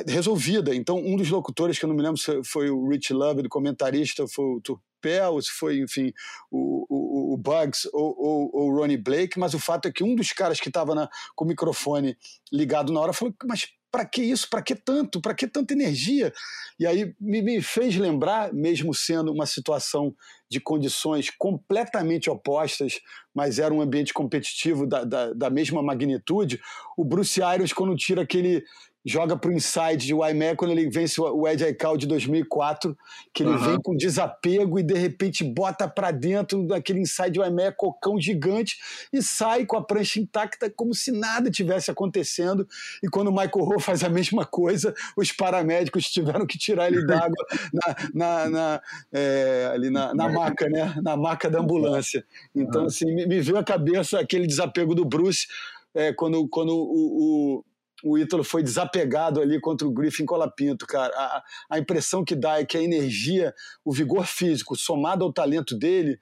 [0.08, 0.74] resolvida.
[0.74, 3.48] Então, um dos locutores, que eu não me lembro se foi o Rich Love, do
[3.48, 6.12] comentarista, foi o Turpel, se foi, enfim,
[6.50, 10.32] o, o, o Bugs ou, o Ronnie Blake, mas o fato é que um dos
[10.32, 12.16] caras que estava com o microfone
[12.52, 14.48] ligado na hora falou: Mas para que isso?
[14.48, 15.20] Para que tanto?
[15.20, 16.32] Para que tanta energia?
[16.78, 20.14] E aí me, me, fez lembrar, mesmo sendo uma situação
[20.48, 23.00] de condições completamente opostas,
[23.34, 26.60] mas era um ambiente competitivo da, da, da mesma magnitude,
[26.96, 28.62] o Bruce Irons, quando tira aquele
[29.06, 32.98] joga para o inside de Wymack quando ele vence o Ed Aikau de 2004,
[33.32, 33.58] que ele uhum.
[33.58, 38.76] vem com desapego e de repente bota para dentro daquele inside de Wymack cocão gigante
[39.12, 42.66] e sai com a prancha intacta como se nada tivesse acontecendo.
[43.00, 47.06] E quando o Michael Rowe faz a mesma coisa, os paramédicos tiveram que tirar ele
[47.06, 50.94] d'água na, na, na é, ali na, na maca, né?
[51.00, 52.24] Na maca da ambulância.
[52.52, 55.46] Então, assim, me, me veio à cabeça aquele desapego do Bruce
[55.94, 57.64] é, quando, quando o, o
[58.04, 61.12] o Ítalo foi desapegado ali contra o Griffin Colapinto, cara.
[61.16, 63.54] A, a impressão que dá é que a energia,
[63.84, 66.18] o vigor físico, somado ao talento dele,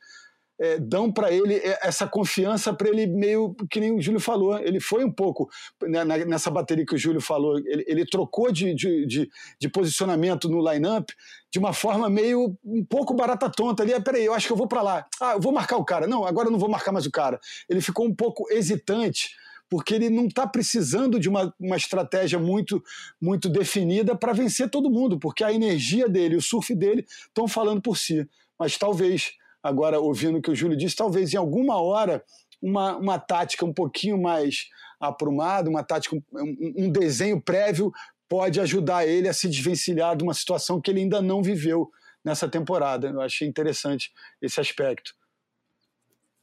[0.58, 4.58] é, dão para ele essa confiança para ele meio que nem o Júlio falou.
[4.58, 5.48] Ele foi um pouco
[5.82, 7.58] né, nessa bateria que o Júlio falou.
[7.58, 11.12] Ele, ele trocou de, de, de, de, posicionamento no line-up
[11.50, 13.92] de uma forma meio um pouco barata tonta ali.
[13.92, 15.06] Ah, peraí, eu acho que eu vou para lá.
[15.20, 16.06] Ah, eu vou marcar o cara.
[16.06, 17.40] Não, agora eu não vou marcar mais o cara.
[17.68, 19.30] Ele ficou um pouco hesitante
[19.68, 22.82] porque ele não está precisando de uma, uma estratégia muito,
[23.20, 27.80] muito definida para vencer todo mundo, porque a energia dele, o surf dele estão falando
[27.80, 28.28] por si.
[28.58, 29.32] Mas talvez,
[29.62, 32.22] agora ouvindo o que o Júlio disse, talvez em alguma hora
[32.62, 34.68] uma, uma tática um pouquinho mais
[35.00, 37.92] aprumada, uma tática, um, um desenho prévio
[38.28, 41.90] pode ajudar ele a se desvencilhar de uma situação que ele ainda não viveu
[42.24, 43.08] nessa temporada.
[43.08, 45.14] Eu achei interessante esse aspecto.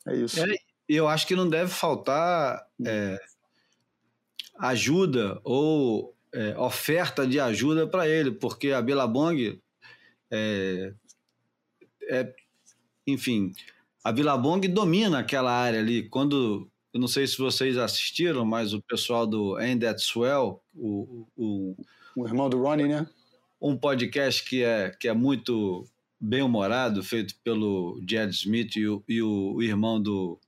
[0.07, 0.39] É isso.
[0.43, 0.56] É,
[0.95, 3.19] eu acho que não deve faltar é,
[4.59, 9.59] ajuda ou é, oferta de ajuda para ele, porque a Billabong
[10.31, 10.93] é,
[12.09, 12.34] é,
[13.05, 13.53] enfim,
[14.03, 16.07] a Billabong domina aquela área ali.
[16.09, 21.27] Quando, eu não sei se vocês assistiram, mas o pessoal do End That Swell, o,
[21.35, 21.76] o,
[22.15, 23.07] o irmão do Ronnie, né?
[23.61, 25.85] Um podcast que é, que é muito
[26.19, 30.39] bem humorado, feito pelo Jed Smith e o, e o irmão do,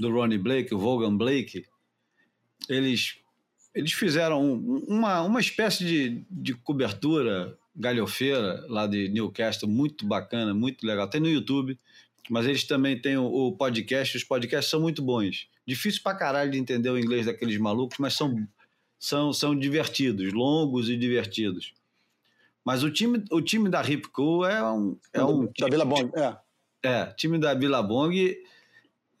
[0.00, 1.64] do Ronnie Blake, o Vaughan Blake,
[2.68, 3.18] eles,
[3.74, 10.86] eles fizeram uma, uma espécie de, de cobertura galhofeira lá de Newcastle, muito bacana, muito
[10.86, 11.08] legal.
[11.08, 11.78] Tem no YouTube,
[12.28, 15.48] mas eles também têm o, o podcast, os podcasts são muito bons.
[15.66, 18.46] Difícil pra caralho de entender o inglês daqueles malucos, mas são,
[18.98, 21.74] são, são divertidos, longos e divertidos.
[22.64, 24.96] Mas o time, o time da Hip Cool é um.
[25.12, 26.36] É um da Vila Bong, é.
[26.82, 28.36] É, time da Vila Bong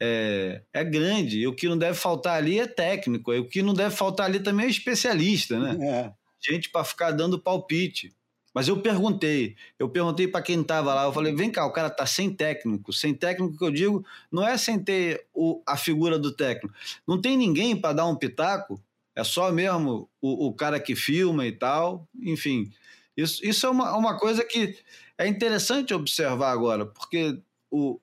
[0.00, 1.40] é, é grande.
[1.40, 3.32] E o que não deve faltar ali é técnico.
[3.32, 5.76] E o que não deve faltar ali também é especialista, né?
[5.86, 6.12] É.
[6.42, 8.14] Gente para ficar dando palpite.
[8.52, 11.88] Mas eu perguntei, eu perguntei para quem estava lá, eu falei, vem cá, o cara
[11.88, 12.92] tá sem técnico.
[12.92, 16.74] Sem técnico que eu digo, não é sem ter o, a figura do técnico.
[17.06, 18.82] Não tem ninguém para dar um pitaco,
[19.14, 22.08] é só mesmo o, o, cara que filma e tal.
[22.20, 22.72] Enfim,
[23.16, 24.76] isso, isso é uma, uma coisa que
[25.16, 27.40] é interessante observar agora, porque
[27.70, 28.00] o,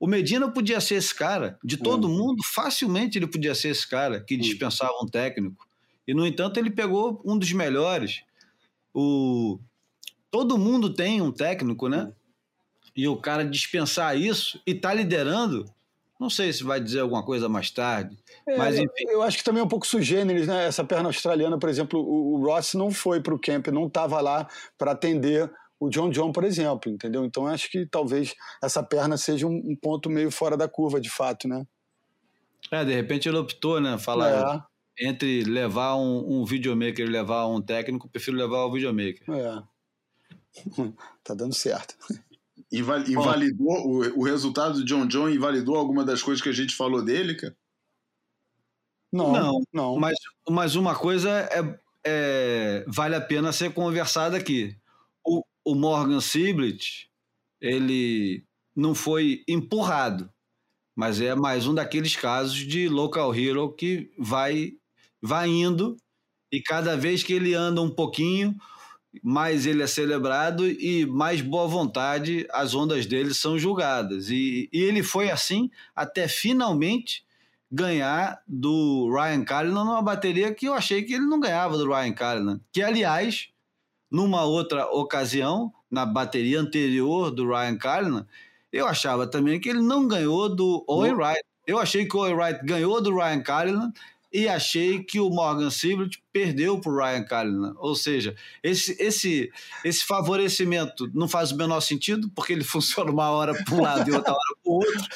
[0.00, 1.58] o Medina podia ser esse cara.
[1.62, 2.16] De todo uhum.
[2.16, 5.68] mundo, facilmente ele podia ser esse cara que dispensava um técnico.
[6.08, 8.22] E, no entanto, ele pegou um dos melhores.
[8.94, 9.58] O...
[10.30, 12.10] Todo mundo tem um técnico, né?
[12.96, 15.66] E o cara dispensar isso e tá liderando,
[16.18, 18.16] não sei se vai dizer alguma coisa mais tarde.
[18.48, 19.04] É, mas enfim.
[19.08, 20.66] Eu acho que também é um pouco sugêneres, né?
[20.66, 24.20] Essa perna australiana, por exemplo, o, o Ross não foi para o camp, não estava
[24.20, 24.48] lá
[24.78, 27.24] para atender o John John, por exemplo, entendeu?
[27.24, 31.08] Então acho que talvez essa perna seja um, um ponto meio fora da curva, de
[31.08, 31.66] fato, né?
[32.70, 33.96] É, de repente ele optou, né?
[33.96, 34.68] Falar
[35.00, 35.08] é.
[35.08, 39.22] entre levar um, um videomaker e levar um técnico, prefiro levar o videomaker.
[39.30, 39.62] É.
[41.24, 41.96] tá dando certo.
[42.70, 47.02] Invalidou o, o resultado do John John invalidou alguma das coisas que a gente falou
[47.02, 47.56] dele, cara?
[49.10, 49.96] Não, não, não.
[49.98, 50.16] Mas,
[50.48, 54.76] mas uma coisa é, é, vale a pena ser conversada aqui
[55.70, 57.08] o Morgan Siblet,
[57.60, 58.44] ele
[58.74, 60.28] não foi empurrado,
[60.96, 64.72] mas é mais um daqueles casos de local hero que vai,
[65.22, 65.96] vai indo
[66.50, 68.56] e cada vez que ele anda um pouquinho,
[69.22, 74.28] mais ele é celebrado e mais boa vontade as ondas dele são julgadas.
[74.28, 77.24] E, e ele foi assim até finalmente
[77.70, 82.12] ganhar do Ryan Callinan numa bateria que eu achei que ele não ganhava do Ryan
[82.12, 83.50] Callinan, que aliás
[84.10, 88.26] numa outra ocasião, na bateria anterior do Ryan Callinan,
[88.72, 91.42] eu achava também que ele não ganhou do Owen Wright.
[91.66, 93.92] Eu achei que o Owen Wright ganhou do Ryan Callinan
[94.32, 97.74] e achei que o Morgan Siblet perdeu para o Ryan Callinan.
[97.78, 99.50] Ou seja, esse, esse,
[99.84, 104.08] esse favorecimento não faz o menor sentido, porque ele funciona uma hora para um lado
[104.08, 105.08] e outra hora para o outro.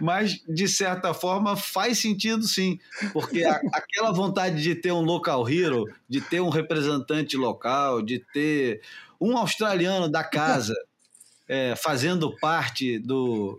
[0.00, 2.78] Mas, de certa forma, faz sentido sim,
[3.12, 8.18] porque a, aquela vontade de ter um local hero, de ter um representante local, de
[8.32, 8.80] ter
[9.20, 10.74] um australiano da casa
[11.48, 13.56] é, fazendo parte do,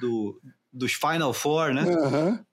[0.00, 0.40] do,
[0.72, 1.82] dos Final Four, né?
[1.82, 2.44] Aham.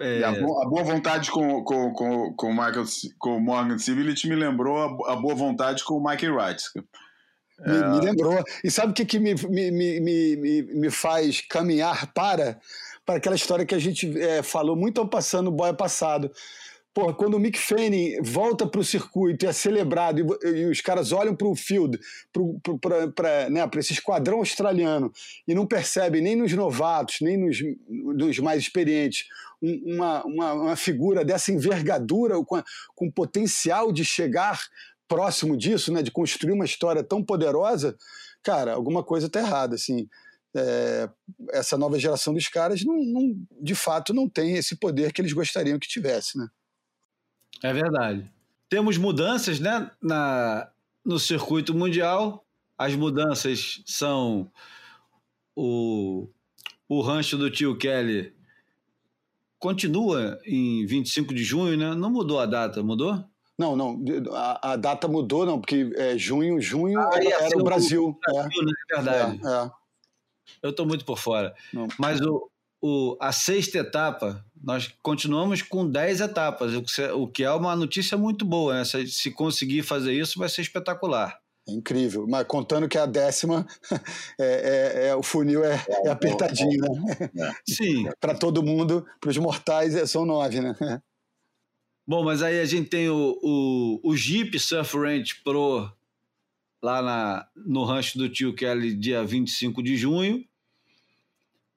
[0.00, 2.84] É, A, bo- a boa vontade com, com, com, com, o Michael,
[3.18, 6.62] com o Morgan Civility me lembrou a, a boa vontade com o Mike Wright.
[7.64, 8.42] Me, me lembrou.
[8.64, 12.58] E sabe o que, que me, me, me, me, me- faz caminhar para?
[13.04, 16.30] Para aquela história que a gente é, falou muito ao passando no boia passado.
[16.94, 20.80] Porra, quando o Mick Fanning volta para o circuito e é celebrado, e, e os
[20.82, 21.98] caras olham para o field,
[22.80, 25.10] para né, pra esse esquadrão australiano,
[25.48, 27.58] e não percebem nem nos novatos, nem nos,
[27.88, 29.24] nos mais experientes,
[29.62, 32.64] um- uma, uma, uma figura dessa envergadura, com, a-
[32.94, 34.60] com potencial de chegar
[35.08, 37.96] próximo disso, né, de construir uma história tão poderosa,
[38.42, 40.08] cara, alguma coisa está errada, assim.
[40.54, 41.08] É,
[41.50, 45.32] essa nova geração dos caras, não, não- de fato, não tem esse poder que eles
[45.32, 46.46] gostariam que tivesse, né?
[47.62, 48.30] É verdade.
[48.68, 50.70] Temos mudanças né, na,
[51.04, 52.44] no circuito mundial.
[52.76, 54.50] As mudanças são
[55.54, 56.28] o,
[56.88, 58.34] o rancho do tio Kelly
[59.58, 61.94] continua em 25 de junho, né?
[61.94, 63.24] Não mudou a data, mudou?
[63.62, 64.02] Não, não,
[64.34, 67.64] a, a data mudou, não, porque é, junho, junho Ah, era, era ser o o
[67.64, 68.18] Brasil.
[68.26, 68.72] Brasil, né?
[68.90, 69.40] É verdade.
[69.44, 69.70] É, é.
[70.62, 71.54] Eu estou muito por fora.
[71.72, 71.86] Não.
[71.98, 72.50] Mas o,
[72.82, 76.72] o, a sexta etapa, nós continuamos com 10 etapas,
[77.14, 78.74] o que, é uma notícia muito boa.
[78.74, 78.84] Né?
[78.84, 81.38] Se, se conseguir fazer isso, vai ser espetacular.
[81.68, 83.64] É incrível, mas contando que a décima,
[84.40, 86.80] é, é- é- o funil é, é apertadinho,
[87.32, 87.54] né?
[87.68, 88.08] Sim.
[88.20, 90.74] Para todo mundo, para os mortais, é- são nove, né?
[92.06, 95.90] Bom, mas aí a gente tem o, o, o Jeep Surf Ranch Pro
[96.82, 100.44] lá na, no rancho do tio Kelly, dia 25 de junho.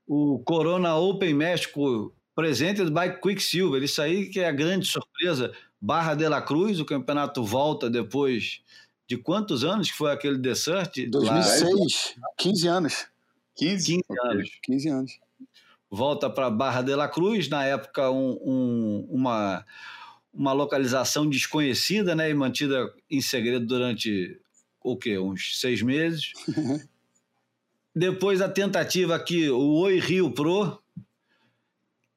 [0.07, 3.81] O Corona Open México Presented by Quicksilver.
[3.83, 5.53] Isso aí que é a grande surpresa.
[5.79, 8.61] Barra de la Cruz, o campeonato volta depois
[9.07, 10.91] de quantos anos que foi aquele Desert?
[11.13, 13.07] Lá, 2006, 15 anos.
[13.55, 13.85] 15?
[13.85, 14.29] 15 Ok.
[14.31, 14.49] anos.
[14.63, 15.19] 15 anos.
[15.89, 19.63] volta para Barra de la Cruz, na época um- um- uma,
[20.35, 24.39] uma localização desconhecida, né, e mantida em segredo durante
[24.83, 25.17] o quê?
[25.17, 26.33] Uns seis meses.
[27.95, 30.77] Depois a tentativa aqui, o Oi Rio Pro,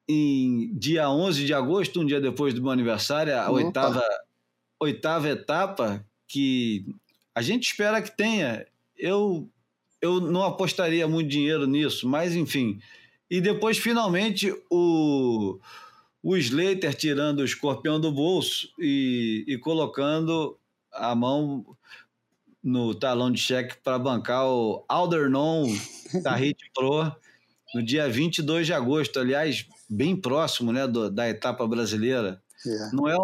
[0.07, 3.51] em dia 11 de agosto, um dia depois do meu aniversário, a Opa.
[3.51, 4.03] oitava,
[4.79, 6.85] oitava etapa, que
[7.33, 8.65] a gente espera que tenha.
[8.97, 9.49] Eu,
[10.01, 12.79] eu não apostaria muito dinheiro nisso, mas enfim.
[13.29, 15.59] E depois, finalmente, o,
[16.21, 20.57] o Slater tirando o escorpião do bolso e, e colocando
[20.91, 21.65] a mão
[22.63, 25.65] no talão de cheque para bancar o Aldernon
[26.21, 27.11] da Hit Pro
[27.73, 29.19] no dia 22 de agosto.
[29.19, 32.41] Aliás, bem próximo né, do- da etapa brasileira.
[32.65, 32.91] É.
[32.93, 33.15] Não é,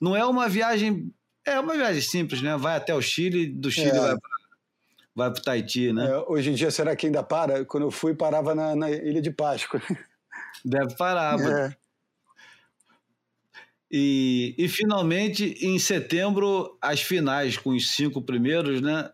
[0.00, 1.12] não é uma viagem.
[1.44, 2.56] É uma viagem simples, né?
[2.56, 4.00] Vai até o Chile, do Chile É.
[4.00, 4.30] vai para
[5.16, 6.06] vai o Tahiti, né?
[6.10, 7.64] É, hoje em dia, será que ainda para?
[7.64, 9.80] Quando eu fui, parava na, na Ilha de Páscoa.
[10.64, 11.36] Deve parar.
[11.38, 11.83] mas- É.
[13.90, 19.10] E, e finalmente, em setembro, as finais com os cinco primeiros, né?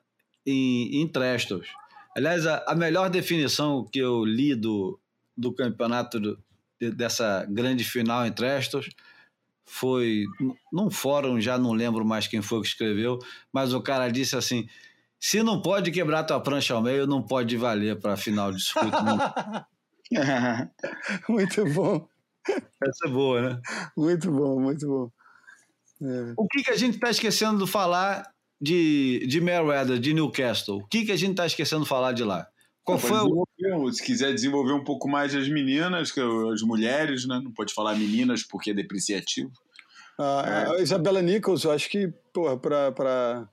[0.46, 1.68] Em, em Trestles.
[2.16, 4.98] Aliás, a, a melhor definição que eu li do,
[5.36, 6.38] do campeonato do-
[6.80, 8.88] de- dessa grande final em Trestles
[9.66, 10.24] foi
[10.72, 13.18] num fórum, já não lembro mais quem foi que escreveu,
[13.52, 14.68] mas o cara disse assim:
[15.20, 18.62] se não pode quebrar tua prancha ao meio, não pode valer para a final de
[18.62, 19.02] circuito.
[19.04, 19.66] nunca."
[21.28, 22.08] muito bom,
[22.82, 23.60] Essa é boa, né?
[23.96, 25.10] muito bom, muito bom.
[26.02, 26.34] É.
[26.36, 28.24] O que, que a gente está esquecendo de falar
[28.60, 30.78] de, de Merweather, de Newcastle?
[30.78, 32.46] O que, que a gente está esquecendo de falar de lá?
[32.82, 33.92] Qual Pode foi o.
[33.92, 36.12] Se quiser desenvolver um pouco mais as meninas,
[36.52, 37.40] as mulheres, né?
[37.42, 39.52] Não pode falar meninas porque é depreciativo.
[40.18, 43.48] A, a Isabella Nichols, eu acho que para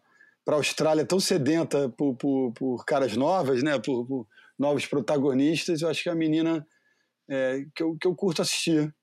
[0.47, 3.77] a Austrália tão sedenta por, por, por caras novas, né?
[3.79, 6.65] Por, por novos protagonistas, eu acho que é a menina
[7.29, 8.93] é, que, eu, que eu curto assistir.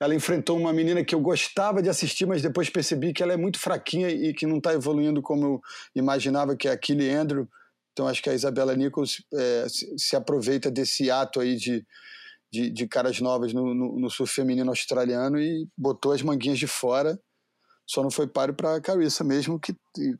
[0.00, 3.36] Ela enfrentou uma menina que eu gostava de assistir, mas depois percebi que ela é
[3.36, 5.60] muito fraquinha e que não está evoluindo como eu
[5.94, 7.46] imaginava, que é a Kelly Andrew.
[7.92, 9.66] Então acho que a Isabella Nichols é,
[9.98, 11.84] se aproveita desse ato aí de,
[12.50, 16.66] de, de caras novas no, no, no surf feminino australiano e botou as manguinhas de
[16.66, 17.20] fora.
[17.86, 19.74] Só não foi páreo para a Carissa mesmo, que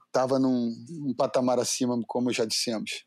[0.06, 3.04] estava num, num patamar acima, como já dissemos.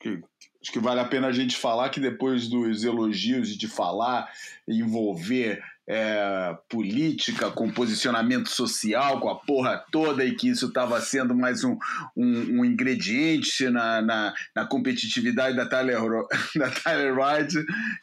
[0.00, 0.20] Que-
[0.62, 4.30] acho que vale a pena a gente falar que depois dos elogios de falar,
[4.68, 5.62] envolver
[5.92, 11.64] é, política, com posicionamento social, com a porra toda, e que isso estava sendo mais
[11.64, 11.76] um,
[12.16, 15.98] um, um ingrediente na, na, na, competitividade da Tyler,
[16.54, 17.52] da Tyler Wright,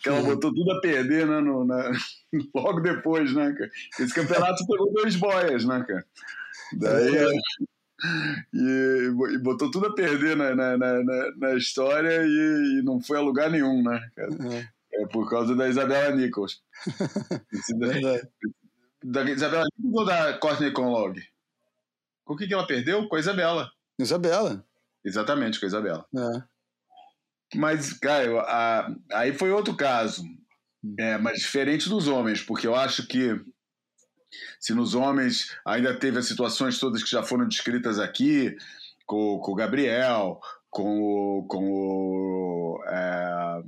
[0.01, 0.25] que ela uhum.
[0.25, 1.91] botou tudo a perder né, no, na,
[2.53, 3.71] logo depois, né, cara?
[3.99, 6.05] Esse campeonato pegou dois boias, né, cara?
[6.73, 7.39] Daí.
[8.53, 11.03] E, e, botou tudo a perder na, na, na,
[11.35, 13.99] na história e, e, não foi a lugar nenhum, né?
[14.17, 14.67] É.
[15.01, 16.61] É por causa da Isabela Nichols.
[19.03, 21.21] da Isabela Nichols ou da Courtney Conlog?
[22.25, 23.07] Com o que, que ela perdeu?
[23.07, 23.71] Com a Isabela.
[23.99, 24.65] Isabela.
[25.03, 26.05] Exatamente, com a Isabela.
[26.15, 26.43] É.
[27.55, 30.23] Mas, cara, a, aí foi outro caso.
[30.83, 30.95] Hum.
[30.99, 33.39] É, mas diferente dos homens, porque eu acho que
[34.59, 38.55] se nos homens ainda teve as situações todas que já foram descritas aqui,
[39.05, 40.39] com, com o Gabriel,
[40.69, 43.61] com o, com o é,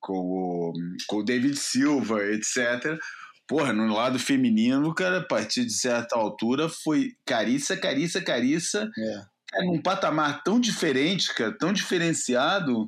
[0.00, 0.72] com o,
[1.06, 2.98] com o David Silva, etc.
[3.46, 8.90] Porra, no lado feminino, cara, a partir de certa altura foi cariça, cariça, cariça.
[8.98, 9.38] É.
[9.54, 12.86] É num patamar tão diferente, cara, tão diferenciado,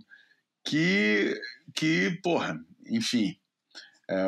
[0.62, 1.34] que,
[1.74, 3.39] que porra, enfim.
[4.10, 4.26] É,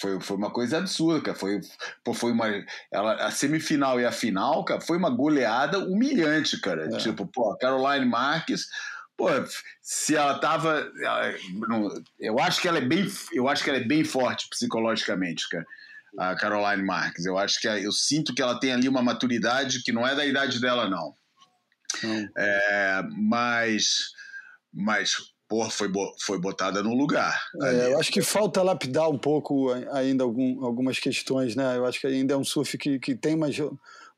[0.00, 1.38] foi, foi uma coisa absurda, cara.
[1.38, 1.60] Foi,
[2.04, 2.46] pô, foi uma.
[2.92, 6.86] Ela, a semifinal e a final, cara, foi uma goleada humilhante, cara.
[6.86, 6.98] É.
[6.98, 8.66] Tipo, pô, Caroline Marques
[9.20, 9.28] pô,
[9.82, 10.90] se ela tava.
[12.18, 13.06] Eu acho que ela é bem.
[13.32, 15.66] Eu acho que ela é bem forte psicologicamente, cara.
[16.18, 17.26] A Caroline Marques.
[17.26, 20.24] Eu acho que eu sinto que ela tem ali uma maturidade que não é da
[20.24, 21.14] idade dela, não.
[22.36, 24.12] É, mas.
[24.72, 25.16] Mas,
[25.50, 25.90] porra, foi,
[26.20, 27.36] foi botada no lugar.
[27.60, 31.76] É, eu acho que falta lapidar um pouco ainda algum, algumas questões, né?
[31.76, 33.56] Eu acho que ainda é um surf que, que tem mais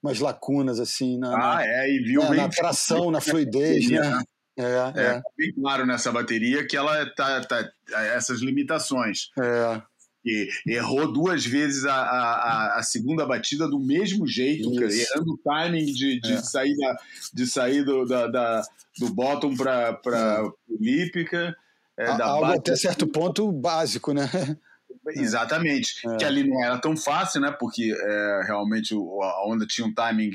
[0.02, 4.22] umas lacunas assim na, ah, na, é, e viu né, na tração, na fluidez, né?
[4.54, 5.22] É, é, é.
[5.38, 7.72] bem claro nessa bateria que ela tá, tá
[8.14, 9.30] essas limitações.
[9.40, 9.82] É.
[10.24, 15.38] E errou duas vezes a, a, a segunda batida do mesmo jeito, cara, errando o
[15.38, 16.36] timing de, de é.
[16.42, 16.96] sair, da,
[17.34, 18.62] de sair do, da, da
[18.98, 20.72] do bottom para é.
[20.72, 21.56] olímpica.
[21.96, 24.28] É, da Algo até certo ponto básico, né?
[25.08, 26.06] Exatamente.
[26.06, 26.16] É.
[26.16, 27.50] Que ali não era tão fácil, né?
[27.58, 30.30] Porque é, realmente a onda tinha um timing,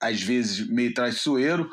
[0.00, 1.68] às vezes, meio traiçoeiro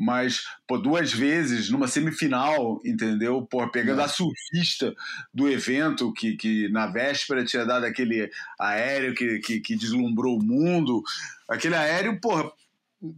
[0.00, 3.42] mas pô, duas vezes numa semifinal, entendeu?
[3.42, 4.04] Pô, pegando é.
[4.04, 4.94] a surfista
[5.32, 10.42] do evento, que, que na véspera tinha dado aquele aéreo que, que, que deslumbrou o
[10.42, 11.02] mundo.
[11.46, 12.50] Aquele aéreo, porra,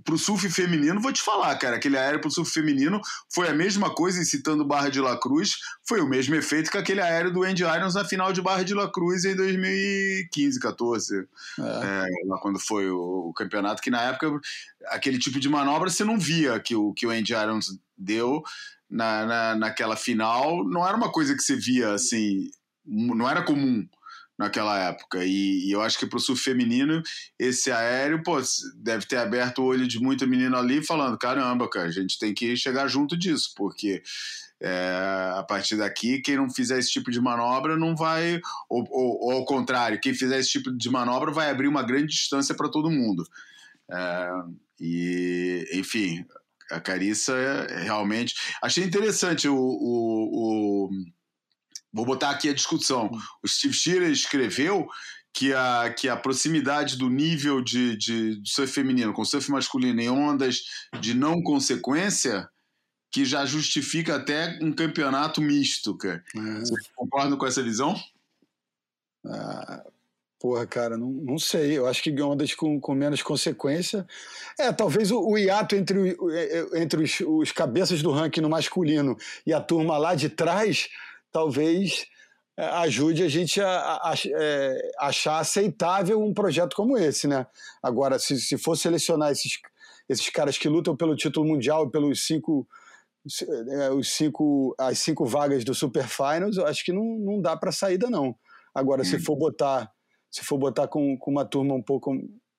[0.05, 3.93] pro surf feminino, vou te falar, cara, aquele aéreo pro surf feminino foi a mesma
[3.93, 5.57] coisa, citando Barra de La Cruz,
[5.87, 8.75] foi o mesmo efeito que aquele aéreo do Andy Irons na final de Barra de
[8.75, 11.63] La Cruz em 2015, 14, é.
[11.63, 14.41] É, lá quando foi o, o, campeonato, que na época
[14.87, 18.43] aquele tipo de manobra você não via que o, que o Andy Irons deu
[18.89, 22.51] na, na, naquela final, não era uma coisa que você via assim,
[22.87, 23.85] não era comum
[24.39, 25.25] naquela época.
[25.25, 27.03] E, e eu acho que para o surf feminino,
[27.39, 28.41] esse aéreo, pô,
[28.77, 32.35] deve ter aberto o olho de muita menina ali falando: caramba, cara, a gente tem
[32.35, 34.03] que chegar junto disso, porque.
[34.65, 38.41] É, a partir daqui, quem não fizer esse tipo de manobra não vai,
[38.71, 42.07] ou, ou, ou, ao contrário, quem fizer esse tipo de manobra vai abrir uma grande
[42.07, 43.25] distância para todo mundo.
[43.91, 44.31] É,
[44.81, 46.25] e, enfim,
[46.71, 48.35] a Carissa é, realmente.
[48.63, 50.91] Achei interessante o, o, o
[51.93, 53.11] Vou botar aqui a discussão.
[53.43, 54.89] O Steve Shearer escreveu
[55.33, 60.01] que a, que a proximidade do nível de, de, de surf feminino com surf masculino
[60.01, 60.63] em ondas
[61.01, 62.49] de não consequência
[63.11, 66.25] que já justifica até um campeonato misto, cara.
[66.35, 66.61] É.
[66.61, 67.95] Você concorda com essa visão?
[69.25, 69.85] Ah,
[70.41, 71.77] porra, cara, não, não sei.
[71.77, 74.07] Eu acho que ondas com, com menos consequência.
[74.59, 76.17] É, talvez o, o hiato entre,
[76.75, 79.17] entre os, os cabeças do ranking no masculino
[79.47, 80.89] e a turma lá de trás
[81.33, 82.07] talvez
[82.57, 87.47] é, ajude a gente a, a, a é, achar aceitável um projeto como esse, né?
[87.83, 89.59] Agora, se, se for selecionar esses,
[90.09, 92.69] esses caras que lutam pelo título mundial, pelos cinco,
[93.71, 97.57] é, os cinco, as cinco vagas do Super Finals, eu acho que não, não dá
[97.57, 98.37] para saída não.
[98.75, 99.07] Agora, hum.
[99.07, 99.91] se for botar,
[100.31, 102.13] se for botar com, com uma turma um pouco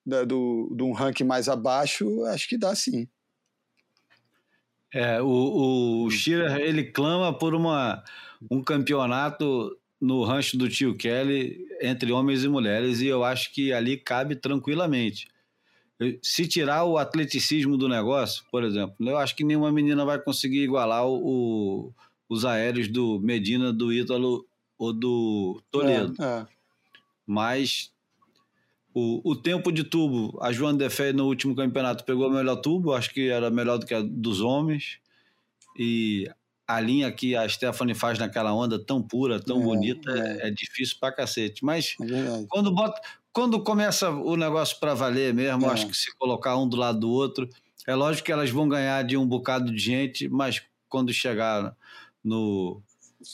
[0.03, 3.07] da, do, de um ranking mais abaixo, acho que dá sim.
[4.91, 8.03] É, o, o Shira, ele clama por uma
[8.49, 13.71] um campeonato no rancho do tio Kelly entre homens e mulheres e eu acho que
[13.71, 15.27] ali cabe tranquilamente.
[16.21, 20.63] Se tirar o atleticismo do negócio, por exemplo, eu acho que nenhuma menina vai conseguir
[20.63, 21.93] igualar o,
[22.27, 24.45] os aéreos do Medina, do Ítalo
[24.77, 26.13] ou do Toledo.
[26.21, 26.47] É, é.
[27.25, 27.93] Mas
[28.93, 32.93] o, o tempo de tubo, a Joana Defé no último campeonato pegou o melhor tubo,
[32.93, 34.99] acho que era melhor do que a dos homens.
[35.77, 36.29] E
[36.67, 40.43] a linha que a Stephanie faz naquela onda tão pura, tão É, bonita, é.
[40.43, 40.47] é.
[40.47, 41.63] é difícil pra cacete.
[41.63, 45.73] Mas É quando bota, quando começa o negócio para valer mesmo, É.
[45.73, 47.47] acho que se colocar um do lado do outro,
[47.87, 51.75] é lógico que elas vão ganhar de um bocado de gente, mas quando chegar
[52.23, 52.81] no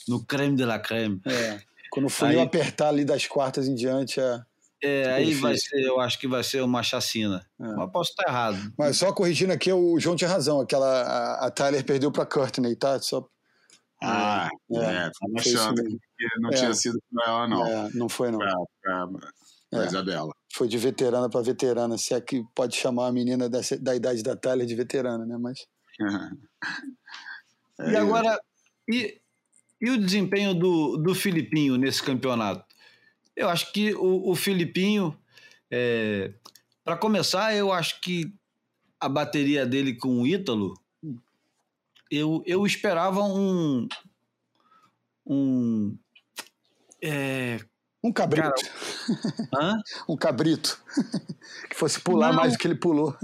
[0.07, 1.59] no creme de la creme, É.
[1.91, 4.41] Quando o funil Aí- apertar ali das quartas em diante, é.
[4.81, 5.41] É, Fica aí difícil.
[5.43, 7.45] vai ser, eu acho que vai ser uma chacina.
[7.59, 7.67] É.
[7.75, 8.73] Mas posso estar errado.
[8.77, 10.59] Mas só corrigindo aqui, o João tinha razão.
[10.61, 12.99] Aquela, a, a Tyler perdeu para Courtney, tá?
[12.99, 13.27] Só,
[14.01, 15.99] Ah, É, é, tava isso achando que
[16.39, 16.53] não É.
[16.55, 17.65] tinha sido pra ela, não.
[17.65, 18.37] É, não foi, não.
[18.39, 19.07] Pra, pra,
[19.69, 19.85] pra É.
[19.87, 20.31] Isabela.
[20.53, 21.97] Foi de veterana para veterana.
[21.97, 25.37] Se é que pode chamar a menina dessa, da idade da Tyler de veterana, né?
[25.37, 25.59] Mas
[27.79, 28.39] E agora,
[28.91, 29.19] e,
[29.81, 32.65] e o desempenho do, do Filipinho nesse campeonato?
[33.39, 35.17] Eu acho que o, o Filipinho,
[36.83, 38.33] para começar, eu acho que
[38.99, 40.73] a bateria dele com o Ítalo,
[42.11, 43.87] eu, eu esperava um.
[45.25, 45.97] Um.
[47.01, 47.61] É,
[48.03, 48.61] um cabrito.
[49.55, 49.81] hã?
[50.09, 50.83] Um cabrito.
[51.69, 52.35] que fosse pular Não.
[52.35, 53.15] mais do que ele pulou.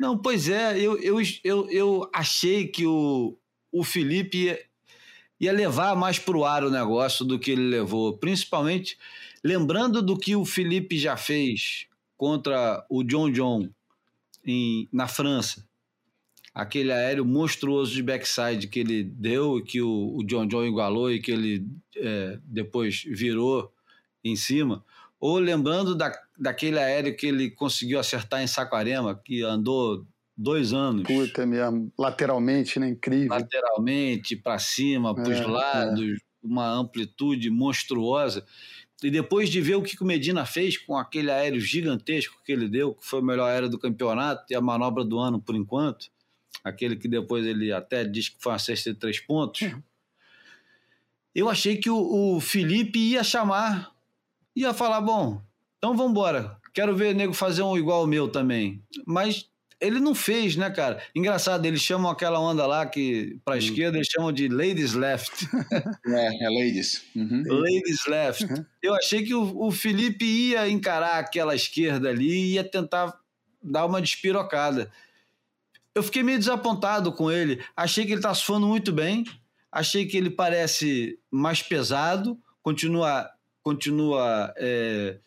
[0.00, 3.38] Não, pois é, eu, eu, eu, eu achei que o,
[3.70, 4.65] o Felipe
[5.40, 8.98] ia, levar mais para o ar o negócio do que ele levou, principalmente
[9.42, 11.86] lembrando do que o Felipe já fez
[12.16, 13.68] contra o John John
[14.44, 15.66] em, na França.
[16.54, 21.20] Aquele aéreo monstruoso de backside que ele deu, que o, o John John igualou e
[21.20, 23.70] que ele é, depois virou
[24.24, 24.82] em cima.
[25.20, 30.06] Ou lembrando da, daquele aéreo que ele conseguiu acertar em Saquarema, que andou
[30.36, 31.02] dois anos
[31.46, 31.92] mesmo.
[31.98, 32.88] Lateralmente, né?
[32.88, 33.30] Incrível.
[33.30, 38.44] lateralmente, para cima, para os É, lados, uma amplitude monstruosa.
[39.02, 42.68] E depois de ver o que o Medina fez com aquele aéreo gigantesco que ele
[42.68, 46.08] deu, que foi o melhor aéreo do campeonato e a manobra do ano por enquanto,
[46.64, 49.70] aquele que depois ele até diz que foi uma cesta de três pontos,
[51.34, 53.92] eu achei que o, o Felipe ia chamar,
[54.54, 55.42] ia falar: bom,
[55.76, 58.82] então vamos embora, quero ver o nego fazer um igual o meu também.
[59.06, 59.50] Mas
[59.80, 61.02] ele não fez, né, cara?
[61.14, 65.46] Engraçado, eles chamam aquela onda lá que para a esquerda eles chamam de ladies left.
[66.06, 67.04] É, é ladies.
[67.14, 67.42] Uhum.
[67.46, 68.46] ladies left.
[68.82, 73.12] Eu achei que o, o Felipe ia encarar aquela esquerda ali e ia tentar
[73.62, 74.90] dar uma despirocada.
[75.94, 77.62] Eu fiquei meio desapontado com ele.
[77.76, 79.24] Achei que ele está surfando muito bem.
[79.70, 82.38] Achei que ele parece mais pesado.
[82.62, 83.28] Continua,
[83.62, 85.18] continua é,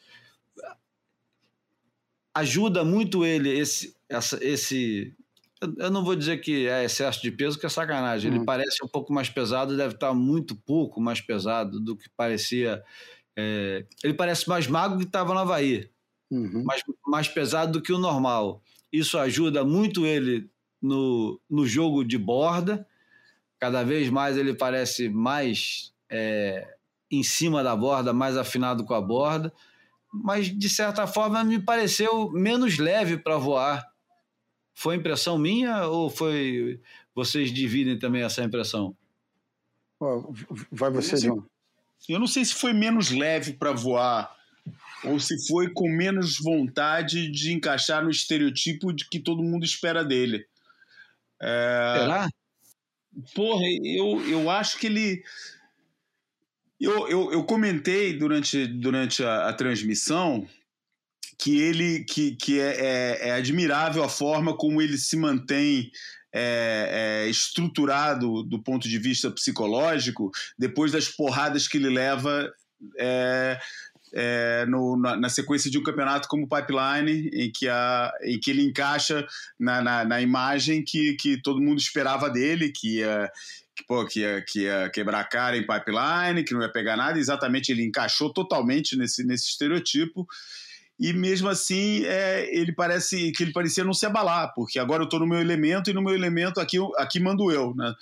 [2.34, 5.16] ajuda muito ele esse, essa, esse.
[5.62, 8.32] eu- não vou dizer que é excesso de peso, que é sacanagem.
[8.32, 8.46] Ele Uhum.
[8.46, 12.84] parece um pouco mais pesado, deve estar muito pouco mais pesado do que parecia.
[13.38, 15.90] é, ele parece mais magro que estava no Havaí,
[16.32, 16.64] Uhum.
[16.66, 18.64] mais, mais pesado do que o normal.
[18.92, 20.50] Isso ajuda muito ele
[20.82, 22.88] no, no jogo de borda.
[23.60, 26.76] Cada vez mais ele parece mais é,
[27.12, 29.54] em cima da borda, mais afinado com a borda.
[30.14, 33.89] Mas, de certa forma, me pareceu menos leve para voar.
[34.80, 36.80] Foi impressão minha ou foi
[37.14, 38.96] vocês dividem também essa impressão?
[40.72, 41.46] Vai você, João.
[42.08, 44.34] Eu não sei se foi menos leve para voar
[45.04, 50.02] ou se foi com menos vontade de encaixar no estereotipo de que todo mundo espera
[50.02, 50.48] dele.
[51.42, 52.30] É, Será?
[53.36, 55.22] Porra, eu, eu acho que ele.
[56.80, 60.48] Eu, eu, eu comentei durante, durante a, a transmissão
[61.40, 65.90] que ele que, que é, é, é admirável a forma como ele se mantém
[66.36, 72.52] é, é, estruturado do ponto de vista psicológico depois das porradas que ele leva
[73.00, 73.58] é,
[74.14, 78.40] é, no, na, na, sequência de um campeonato como o Pipeline, em que, a, em
[78.40, 79.26] que ele encaixa
[79.60, 83.32] na, na, na imagem que, que todo mundo esperava dele, que ia,
[83.76, 86.98] que, pô, que, ia, que ia quebrar a cara em Pipeline, que não ia pegar
[86.98, 90.28] nada, exatamente ele encaixou totalmente nesse, nesse estereotipo
[91.00, 95.06] e mesmo assim é, ele parece que ele parecia não se abalar, porque agora eu
[95.06, 97.94] estou no meu elemento e no meu elemento aqui, aqui mando eu, né?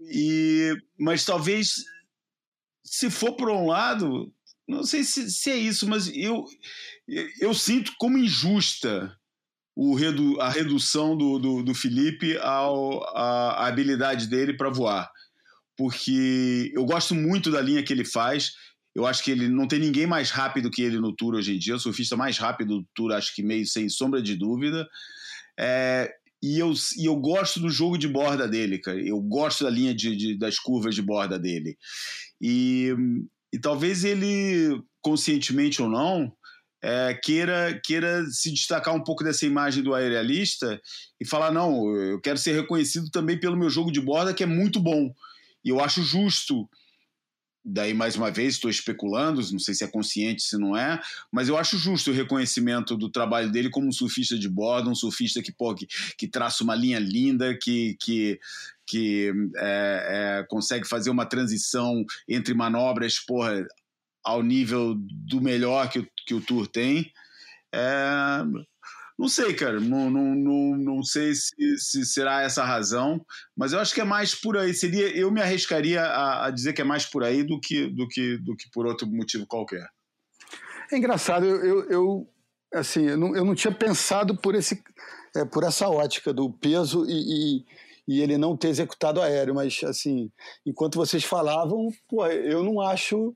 [0.00, 1.84] E, mas talvez
[2.84, 4.32] se for por um lado,
[4.68, 6.44] não sei se, se é isso, mas eu,
[7.40, 9.18] eu sinto como injusta
[9.74, 15.10] o redu, a redução do, do, do Felipe ao, a, a habilidade dele para voar.
[15.76, 18.54] Porque eu gosto muito da linha que ele faz.
[18.96, 21.58] Eu acho que ele não tem ninguém mais rápido que ele no Tour hoje em
[21.58, 21.74] dia.
[21.74, 24.88] O surfista mais rápido do Tour, acho que meio sem sombra de dúvida.
[25.60, 26.10] É,
[26.42, 28.98] e, eu, e eu gosto do jogo de borda dele, cara.
[28.98, 31.76] Eu gosto da linha de, de das curvas de borda dele.
[32.40, 32.94] E,
[33.52, 36.32] e talvez ele, conscientemente ou não,
[36.82, 40.80] é, queira, queira se destacar um pouco dessa imagem do aerialista
[41.20, 44.46] e falar: não, eu quero ser reconhecido também pelo meu jogo de borda, que é
[44.46, 45.12] muito bom.
[45.62, 46.66] E eu acho justo
[47.66, 51.00] daí mais uma vez estou especulando, não sei se é consciente, se não é,
[51.32, 54.94] mas eu acho justo o reconhecimento do trabalho dele como um surfista de borda, um
[54.94, 55.86] surfista que, pô, que,
[56.16, 58.38] que traça uma linha linda, que, que,
[58.86, 63.66] que é, é, consegue fazer uma transição entre manobras, porra,
[64.24, 67.12] ao nível do melhor que que o Tour tem.
[67.72, 68.42] É,
[69.18, 69.80] não sei, cara.
[69.80, 73.24] Não, não, não, não sei se, se, será essa a razão,
[73.56, 74.74] mas eu acho que é mais por aí.
[74.74, 78.06] Seria, eu me arriscaria a, a, dizer que é mais por aí do que, do
[78.06, 79.88] que, do que por outro motivo qualquer.
[80.92, 82.28] É engraçado, eu, eu, eu
[82.74, 84.82] assim, eu não, eu não tinha pensado por, esse,
[85.34, 87.12] é, por essa ótica do peso e,
[87.56, 87.64] e,
[88.06, 90.30] e, ele não ter executado aéreo, mas assim,
[90.64, 93.34] enquanto vocês falavam, pô, eu não acho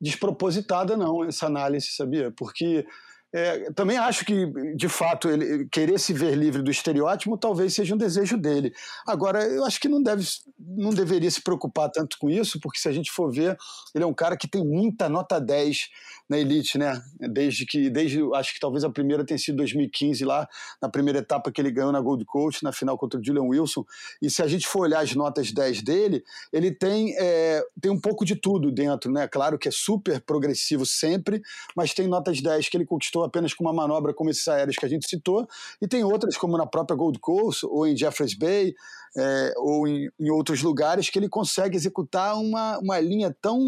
[0.00, 2.30] despropositada não essa análise, sabia?
[2.30, 2.86] Porque
[3.32, 7.94] é, também acho que, de fato, ele querer se ver livre do estereótipo talvez seja
[7.94, 8.72] um desejo dele.
[9.06, 10.26] Agora, eu acho que não, deve,
[10.58, 13.56] não deveria se preocupar tanto com isso, porque se a gente for ver,
[13.94, 15.88] ele é um cara que tem muita nota 10
[16.28, 17.02] na elite, né?
[17.18, 20.48] Desde que, desde acho que talvez a primeira tenha sido 2015 lá,
[20.80, 23.84] na primeira etapa que ele ganhou na Gold Coast, na final contra o Julian Wilson.
[24.22, 26.22] E se a gente for olhar as notas 10 dele,
[26.52, 29.28] ele tem, é, tem um pouco de tudo dentro, né?
[29.28, 31.42] Claro que é super progressivo sempre,
[31.74, 34.84] mas tem notas 10 que ele conquistou apenas com uma manobra como esses aéreos que
[34.84, 35.46] a gente citou,
[35.80, 38.74] e tem outras, como na própria Gold Coast, ou em Jeffreys Bay,
[39.16, 43.60] é, ou em, em, outros lugares, que ele consegue executar uma, uma linha tão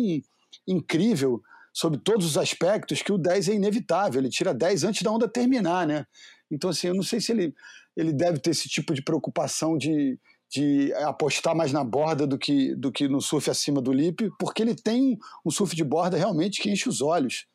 [0.66, 5.10] incrível sobre todos os aspectos que o 10 é inevitável, ele tira 10 antes da
[5.10, 6.04] onda terminar, né?
[6.50, 7.54] Então, assim, eu não sei se ele,
[7.96, 10.18] ele deve ter esse tipo de preocupação de,
[10.50, 14.62] de apostar mais na borda do que, do que no surf acima do lip, porque
[14.62, 15.16] ele tem
[15.46, 17.46] um surf de borda realmente que enche os olhos.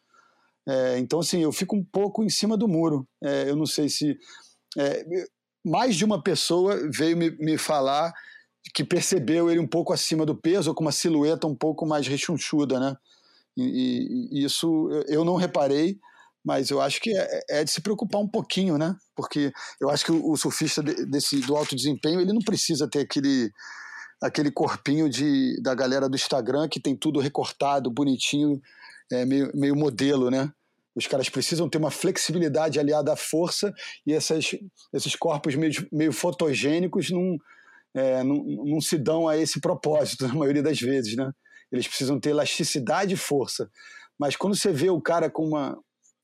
[0.67, 3.07] É, então, assim, eu fico um pouco em cima do muro.
[3.23, 4.17] É, eu não sei se.
[4.77, 5.05] É,
[5.63, 8.13] mais de uma pessoa veio me, me falar
[8.73, 12.07] que percebeu ele um pouco acima do peso, ou com uma silhueta um pouco mais
[12.07, 12.95] rechonchuda, né?
[13.55, 15.97] E, e, isso eu não reparei,
[16.43, 18.95] mas eu acho que é, é, de se preocupar um pouquinho, né?
[19.15, 22.99] Porque eu acho que o, o surfista desse, do alto desempenho ele não precisa ter
[22.99, 23.51] aquele
[24.21, 28.61] aquele corpinho de, da galera do Instagram que tem tudo recortado, bonitinho,
[29.11, 30.51] é, meio, meio modelo, né?
[30.95, 33.73] Os caras precisam ter uma flexibilidade aliada à força
[34.07, 34.55] e essas,
[34.93, 37.37] esses corpos meio, meio fotogênicos não,
[37.93, 41.31] é, não, não se dão a esse propósito, na maioria das vezes, né?
[41.71, 43.69] Eles precisam ter elasticidade e força.
[44.17, 45.77] Mas quando você vê o cara com uma,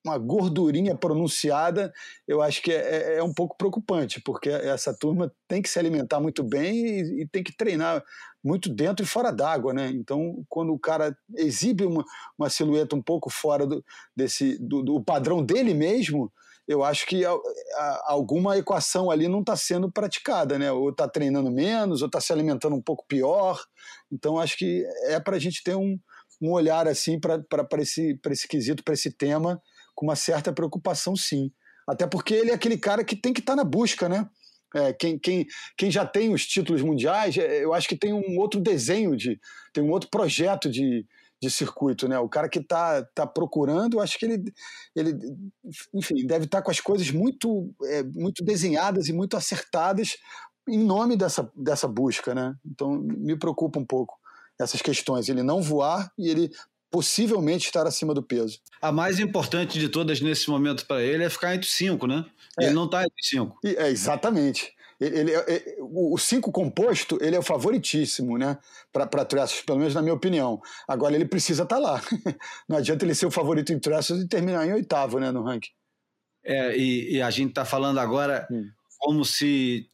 [0.04, 1.94] uma gordurinha pronunciada,
[2.28, 5.78] eu acho que é, é, é, um pouco preocupante, porque essa turma tem que se
[5.78, 8.04] alimentar muito bem e, e tem que treinar
[8.44, 9.90] muito dentro e fora d'água, né?
[9.90, 12.04] Então, quando o cara exibe uma,
[12.38, 13.84] uma silhueta um pouco fora do,
[14.16, 16.32] desse, do, do padrão dele mesmo,
[16.68, 20.72] eu acho que a, a, alguma equação ali não está sendo praticada, né?
[20.72, 23.62] Ou está treinando menos, ou está se alimentando um pouco pior.
[24.12, 26.00] Então, acho que é para a gente ter um,
[26.42, 27.44] um olhar assim para
[27.80, 29.62] esse, esse quesito, para esse tema,
[29.96, 31.52] com uma certa preocupação, sim.
[31.88, 34.28] Até porque ele é aquele cara que tem que estar tá na busca, né?
[34.74, 35.46] É, quem, quem,
[35.78, 39.38] quem já tem os títulos mundiais, é, eu acho que tem um outro desenho, de,
[39.74, 41.06] tem um outro projeto de,
[41.42, 42.18] de circuito, né?
[42.20, 44.44] O cara que está tá procurando, eu acho que ele,
[44.96, 45.18] ele
[45.94, 50.16] enfim, deve estar tá com as coisas muito, é, muito desenhadas e muito acertadas
[50.70, 52.56] em nome dessa, dessa busca, né?
[52.66, 54.16] Então me preocupa um pouco
[54.60, 55.28] essas questões.
[55.28, 56.52] Ele não voar e ele
[56.92, 58.60] possivelmente estar acima do peso.
[58.82, 62.26] A mais importante de todas nesse momento para ele é ficar entre cinco, né?
[62.60, 62.66] É.
[62.66, 63.58] Ele não está entre cinco.
[63.64, 64.74] É, exatamente.
[65.00, 68.58] Ele, ele, ele, é, o cinco composto ele é o favoritíssimo, né?
[68.92, 70.62] Para Trestles, pelo menos na minha opinião.
[70.88, 72.02] Agora ele precisa estar tá lá.
[72.68, 75.72] Não adianta ele ser o favorito em Trestles e terminar em oitavo, né, no ranking.
[76.44, 78.68] É, e, e a gente está falando agora hum.
[79.00, 79.88] como se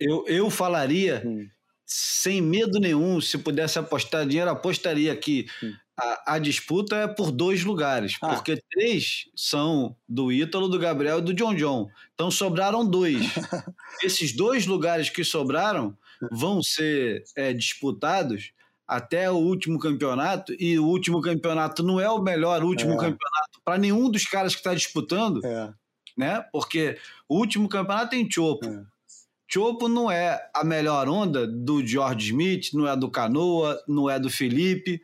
[0.00, 1.46] eu, eu falaria hum.
[1.86, 7.30] sem medo nenhum, se pudesse apostar dinheiro, apostaria que hum a, a, disputa é por
[7.30, 8.34] dois lugares, ah.
[8.34, 11.88] porque três são do Ítalo, do Gabriel e do John John.
[12.14, 13.16] Então sobraram dois.
[14.02, 15.96] Esses dois lugares que sobraram
[16.30, 18.52] vão ser é, disputados
[18.86, 22.96] até o último campeonato, e o último campeonato não é o melhor último é.
[22.96, 25.72] campeonato para nenhum dos caras que está disputando, é.
[26.16, 26.44] né?
[26.52, 26.96] Porque
[27.28, 28.66] o último campeonato tem Chopo.
[28.66, 28.84] É.
[29.48, 34.20] Chopo não é a melhor onda do George Smith, não é do Canoa, não é
[34.20, 35.00] do Felipe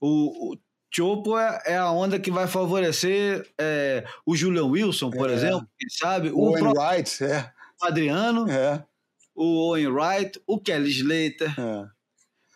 [0.00, 0.58] o, o
[0.90, 5.34] Chopo é, é, a onda que vai favorecer é, o Julian Wilson, por é.
[5.34, 6.30] exemplo, quem sabe?
[6.30, 7.52] O, Owen Wright, é.
[7.80, 8.82] O Adriano, é.
[9.34, 11.54] o Owen Wright, o Kelly Slater.
[11.60, 11.88] É.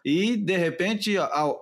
[0.05, 1.15] E, de repente,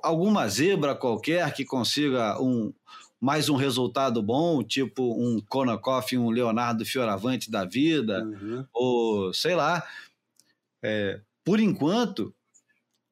[0.03, 2.73] alguma zebra qualquer que consiga um,
[3.21, 8.65] mais um resultado bom, tipo um Konakoff, um Leonardo Fioravante da vida, Uhum.
[8.73, 9.87] ou sei lá.
[10.83, 12.33] É, por enquanto,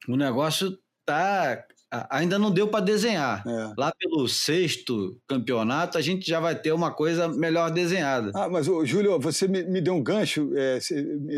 [0.09, 1.65] o negócio tá a-
[2.11, 3.43] ainda não deu para desenhar.
[3.47, 3.73] É.
[3.77, 8.31] Lá pelo sexto campeonato, a gente já vai ter uma coisa melhor desenhada.
[8.35, 10.79] Ah, mas, ô, Júlio, você me, me deu um gancho, é,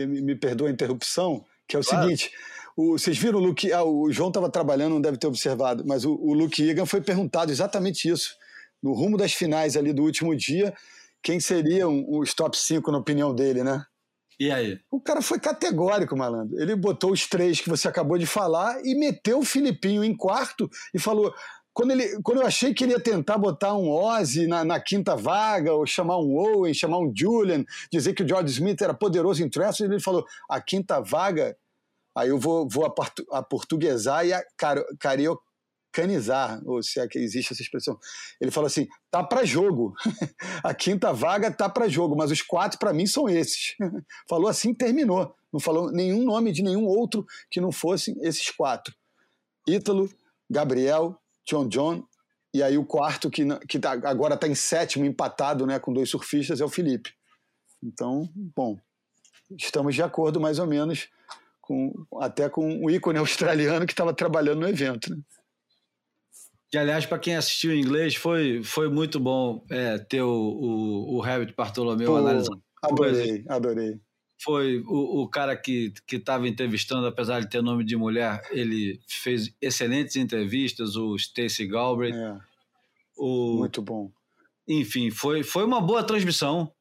[0.07, 2.05] me, me perdoa a interrupção, que é o Claro.
[2.05, 2.31] seguinte:
[2.77, 3.73] o- vocês viram o Luke.
[3.73, 7.01] Ah, o João estava trabalhando, não deve ter observado, mas o, o Luke Egan foi
[7.01, 8.35] perguntado exatamente isso.
[8.83, 10.73] No rumo das finais ali do último dia,
[11.23, 13.85] quem seriam os top 5 na opinião dele, né?
[14.41, 14.81] E aí?
[14.91, 16.59] O cara foi categórico, malandro.
[16.59, 20.69] Ele botou os três que você acabou de falar e meteu o Filipinho em quarto
[20.95, 21.35] e falou.
[21.73, 25.15] Quando, ele, quando eu achei que ele ia tentar botar um Ozzy na, na quinta
[25.15, 29.43] vaga, ou chamar um Owen, chamar um Julian, dizer que o George Smith era poderoso
[29.45, 31.57] em Trash, ele falou: a quinta vaga,
[32.17, 32.93] aí eu vou, vou
[33.31, 34.85] aportuguesar e a caro-
[35.93, 37.99] cariocanizar, ou se é que existe essa expressão.
[38.41, 39.93] Ele falou assim: tá para jogo.
[40.65, 43.77] a quinta vaga tá para jogo, mas os quatro para mim são esses.
[44.29, 45.35] falou assim, terminou.
[45.53, 48.95] Não falou nenhum nome de nenhum outro que não fossem esses quatro.
[49.69, 50.09] Ítalo,
[50.49, 52.05] Gabriel, John John,
[52.55, 56.09] e aí o quarto, que, que tá- agora está em sétimo, empatado né, com dois
[56.09, 57.13] surfistas, é o Felipe.
[57.83, 58.79] Então, bom,
[59.59, 61.09] estamos de acordo mais ou menos
[61.61, 65.11] com, até com o ícone australiano que estava trabalhando no evento.
[65.11, 65.23] Né?
[66.71, 71.17] Que, aliás, para quem assistiu em inglês, foi, foi muito bom é, ter o, o,
[71.19, 72.63] o Herbert Bartolomeu Pô, analisando.
[72.83, 74.01] adorei, adorei.
[74.43, 79.53] Foi o, o cara que estava entrevistando, apesar de ter nome de mulher, ele fez
[79.61, 82.15] excelentes entrevistas, o Stacey Galbraith.
[82.15, 82.39] É,
[83.19, 84.11] o, muito bom.
[84.67, 86.73] enfim, foi, foi uma boa transmissão.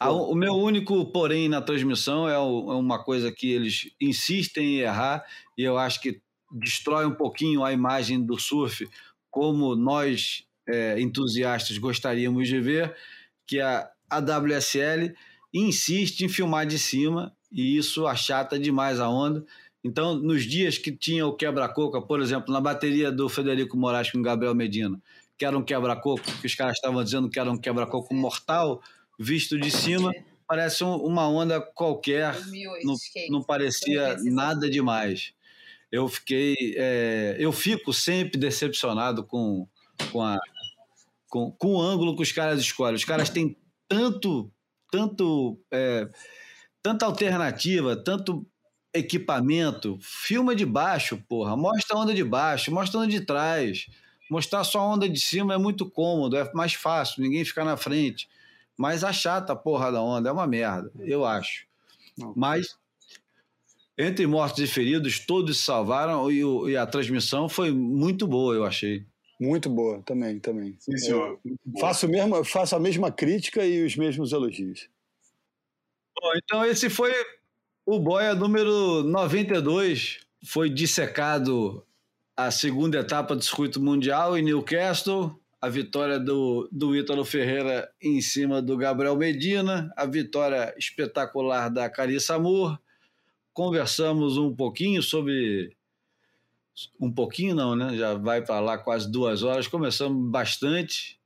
[0.00, 4.76] A- o meu único porém na transmissão é, o- é uma coisa que eles insistem
[4.76, 5.24] em errar
[5.56, 8.88] e eu acho que destrói um pouquinho a imagem do surf
[9.34, 12.94] como nós é, entusiastas gostaríamos de ver,
[13.44, 15.12] que a, WSL
[15.52, 19.44] insiste em filmar de cima e isso achata demais a onda.
[19.82, 24.18] Então, nos dias que tinha o quebra-coca, por exemplo, na bateria do Federico Moraes com
[24.18, 25.02] o Gabriel Medina,
[25.36, 28.80] que era um quebra-coco, que os caras estavam dizendo que era um quebra-coco mortal,
[29.18, 30.12] visto de cima,
[30.46, 32.94] parece um- uma onda qualquer, 2008, não,
[33.30, 34.34] não parecia 2016.
[34.34, 35.33] nada demais.
[35.94, 39.68] Eu fiquei, é, eu fico sempre decepcionado com,
[40.10, 40.36] com, a,
[41.28, 42.96] com, com o ângulo que os caras escolhem.
[42.96, 43.56] Os caras têm
[43.86, 44.50] tanto,
[44.90, 46.10] tanto, é,
[46.82, 48.44] tanta alternativa, tanto
[48.92, 49.96] equipamento.
[50.00, 51.56] Filma de baixo, porra.
[51.56, 53.86] Mostra a onda de baixo, mostra a onda de trás.
[54.28, 57.76] Mostrar só a onda de cima é muito cômodo, é mais fácil, ninguém fica na
[57.76, 58.28] frente.
[58.76, 61.68] Mas a porra da onda, é uma merda, eu acho.
[62.34, 62.76] Mas,
[63.96, 68.54] entre mortos e feridos, todos se salvaram e, o- e a transmissão foi muito boa,
[68.54, 69.04] eu achei.
[69.40, 70.76] Muito boa, também, também.
[70.78, 71.38] Sim, senhor.
[71.44, 74.88] Eu faço, mesmo, faço a mesma crítica e os mesmos elogios.
[76.20, 77.12] Bom, então esse foi
[77.84, 80.20] o Boia número 92.
[80.46, 81.84] Foi dissecado
[82.36, 85.38] a segunda etapa do circuito mundial em Newcastle.
[85.60, 89.90] A vitória do, do Ítalo Ferreira em cima do Gabriel Medina.
[89.96, 92.78] A vitória espetacular da Carissa Moore.
[93.54, 95.74] Conversamos um pouquinho sobre.
[97.00, 97.96] Um pouquinho não, né?
[97.96, 99.68] Já vai para lá quase duas horas.
[99.68, 101.20] Conversamos bastante.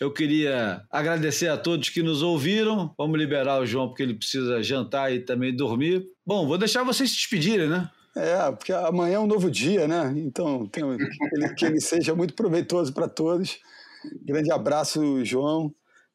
[0.00, 2.92] Eu queria agradecer a todos que nos ouviram.
[2.98, 6.06] Vamos liberar o João, porque ele precisa jantar e também dormir.
[6.26, 7.88] Bom, vou deixar vocês se despedirem, né?
[8.16, 10.12] É, porque amanhã é um novo dia, né?
[10.16, 11.04] Então, tem- que,
[11.34, 13.58] ele, que ele seja muito proveitoso para todos.
[14.24, 15.72] Grande abraço, João.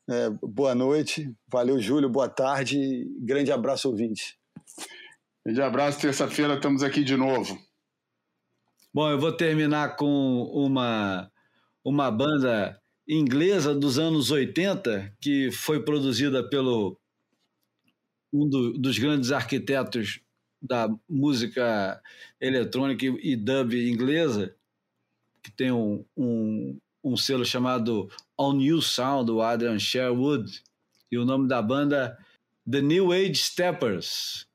[0.10, 1.34] É, boa noite.
[1.48, 2.10] Valeu, Júlio.
[2.10, 3.08] Boa tarde.
[3.22, 4.38] Grande abraço, ouvinte.
[5.46, 7.60] Grande abraço, terça-feira estamos aqui de novo.
[8.94, 11.30] Bom, eu vou terminar com uma,
[11.84, 16.98] uma banda inglesa dos anos 80, que foi produzida pelo
[18.32, 20.22] um do- dos grandes arquitetos
[20.62, 22.02] da música
[22.40, 24.56] eletrônica e dub inglesa,
[25.44, 28.10] que tem um, um, um selo chamado
[28.40, 30.64] On New Sound, do Adrian Sherwood,
[31.12, 32.18] e o nome da banda
[32.70, 34.48] The New Age Steppers.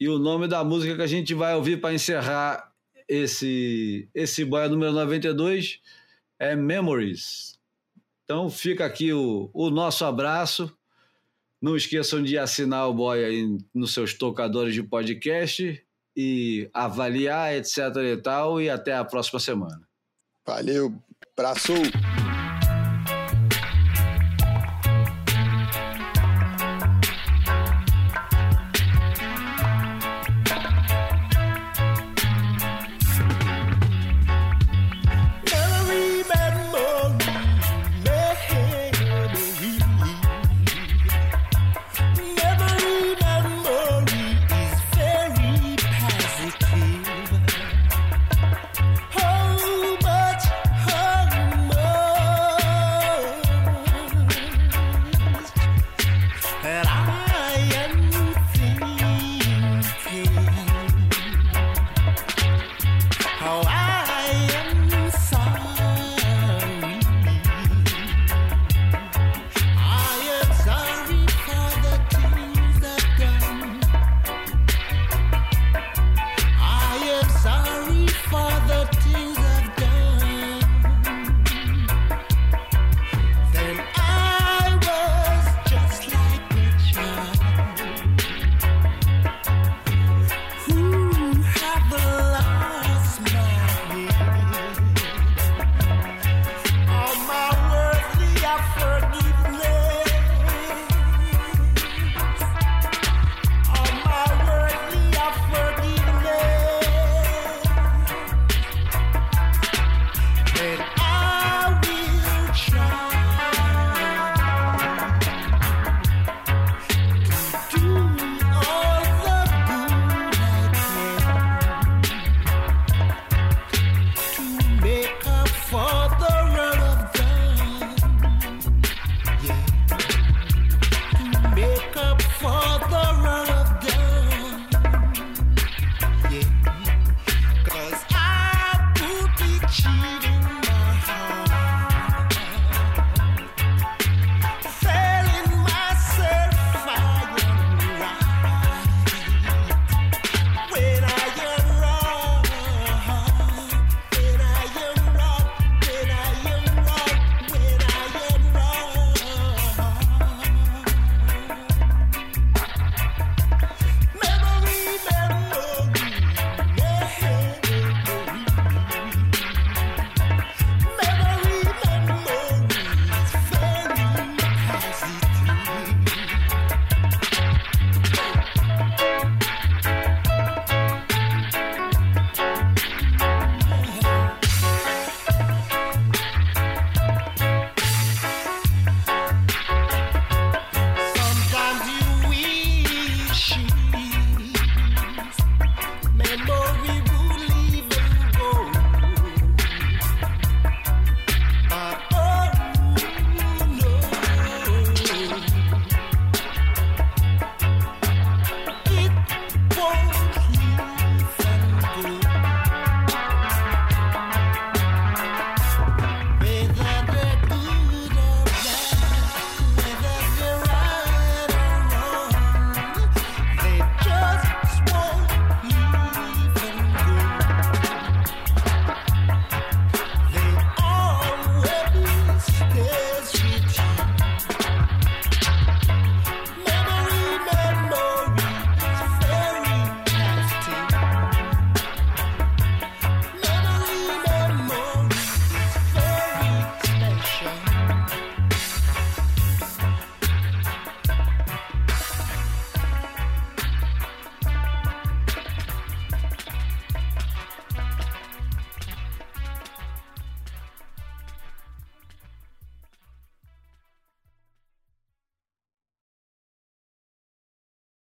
[0.00, 2.72] E o nome da música que a gente vai ouvir para encerrar
[3.08, 5.80] esse, esse boia número 92
[6.38, 7.58] é Memories.
[8.24, 10.72] Então fica aqui o, o nosso abraço.
[11.60, 15.82] Não esqueçam de assinar o boia aí nos seus tocadores de podcast
[16.16, 17.78] e avaliar, etc.
[18.04, 18.60] e tal.
[18.60, 19.88] E até a próxima semana.
[20.46, 20.94] Valeu.
[21.36, 21.72] Abraço.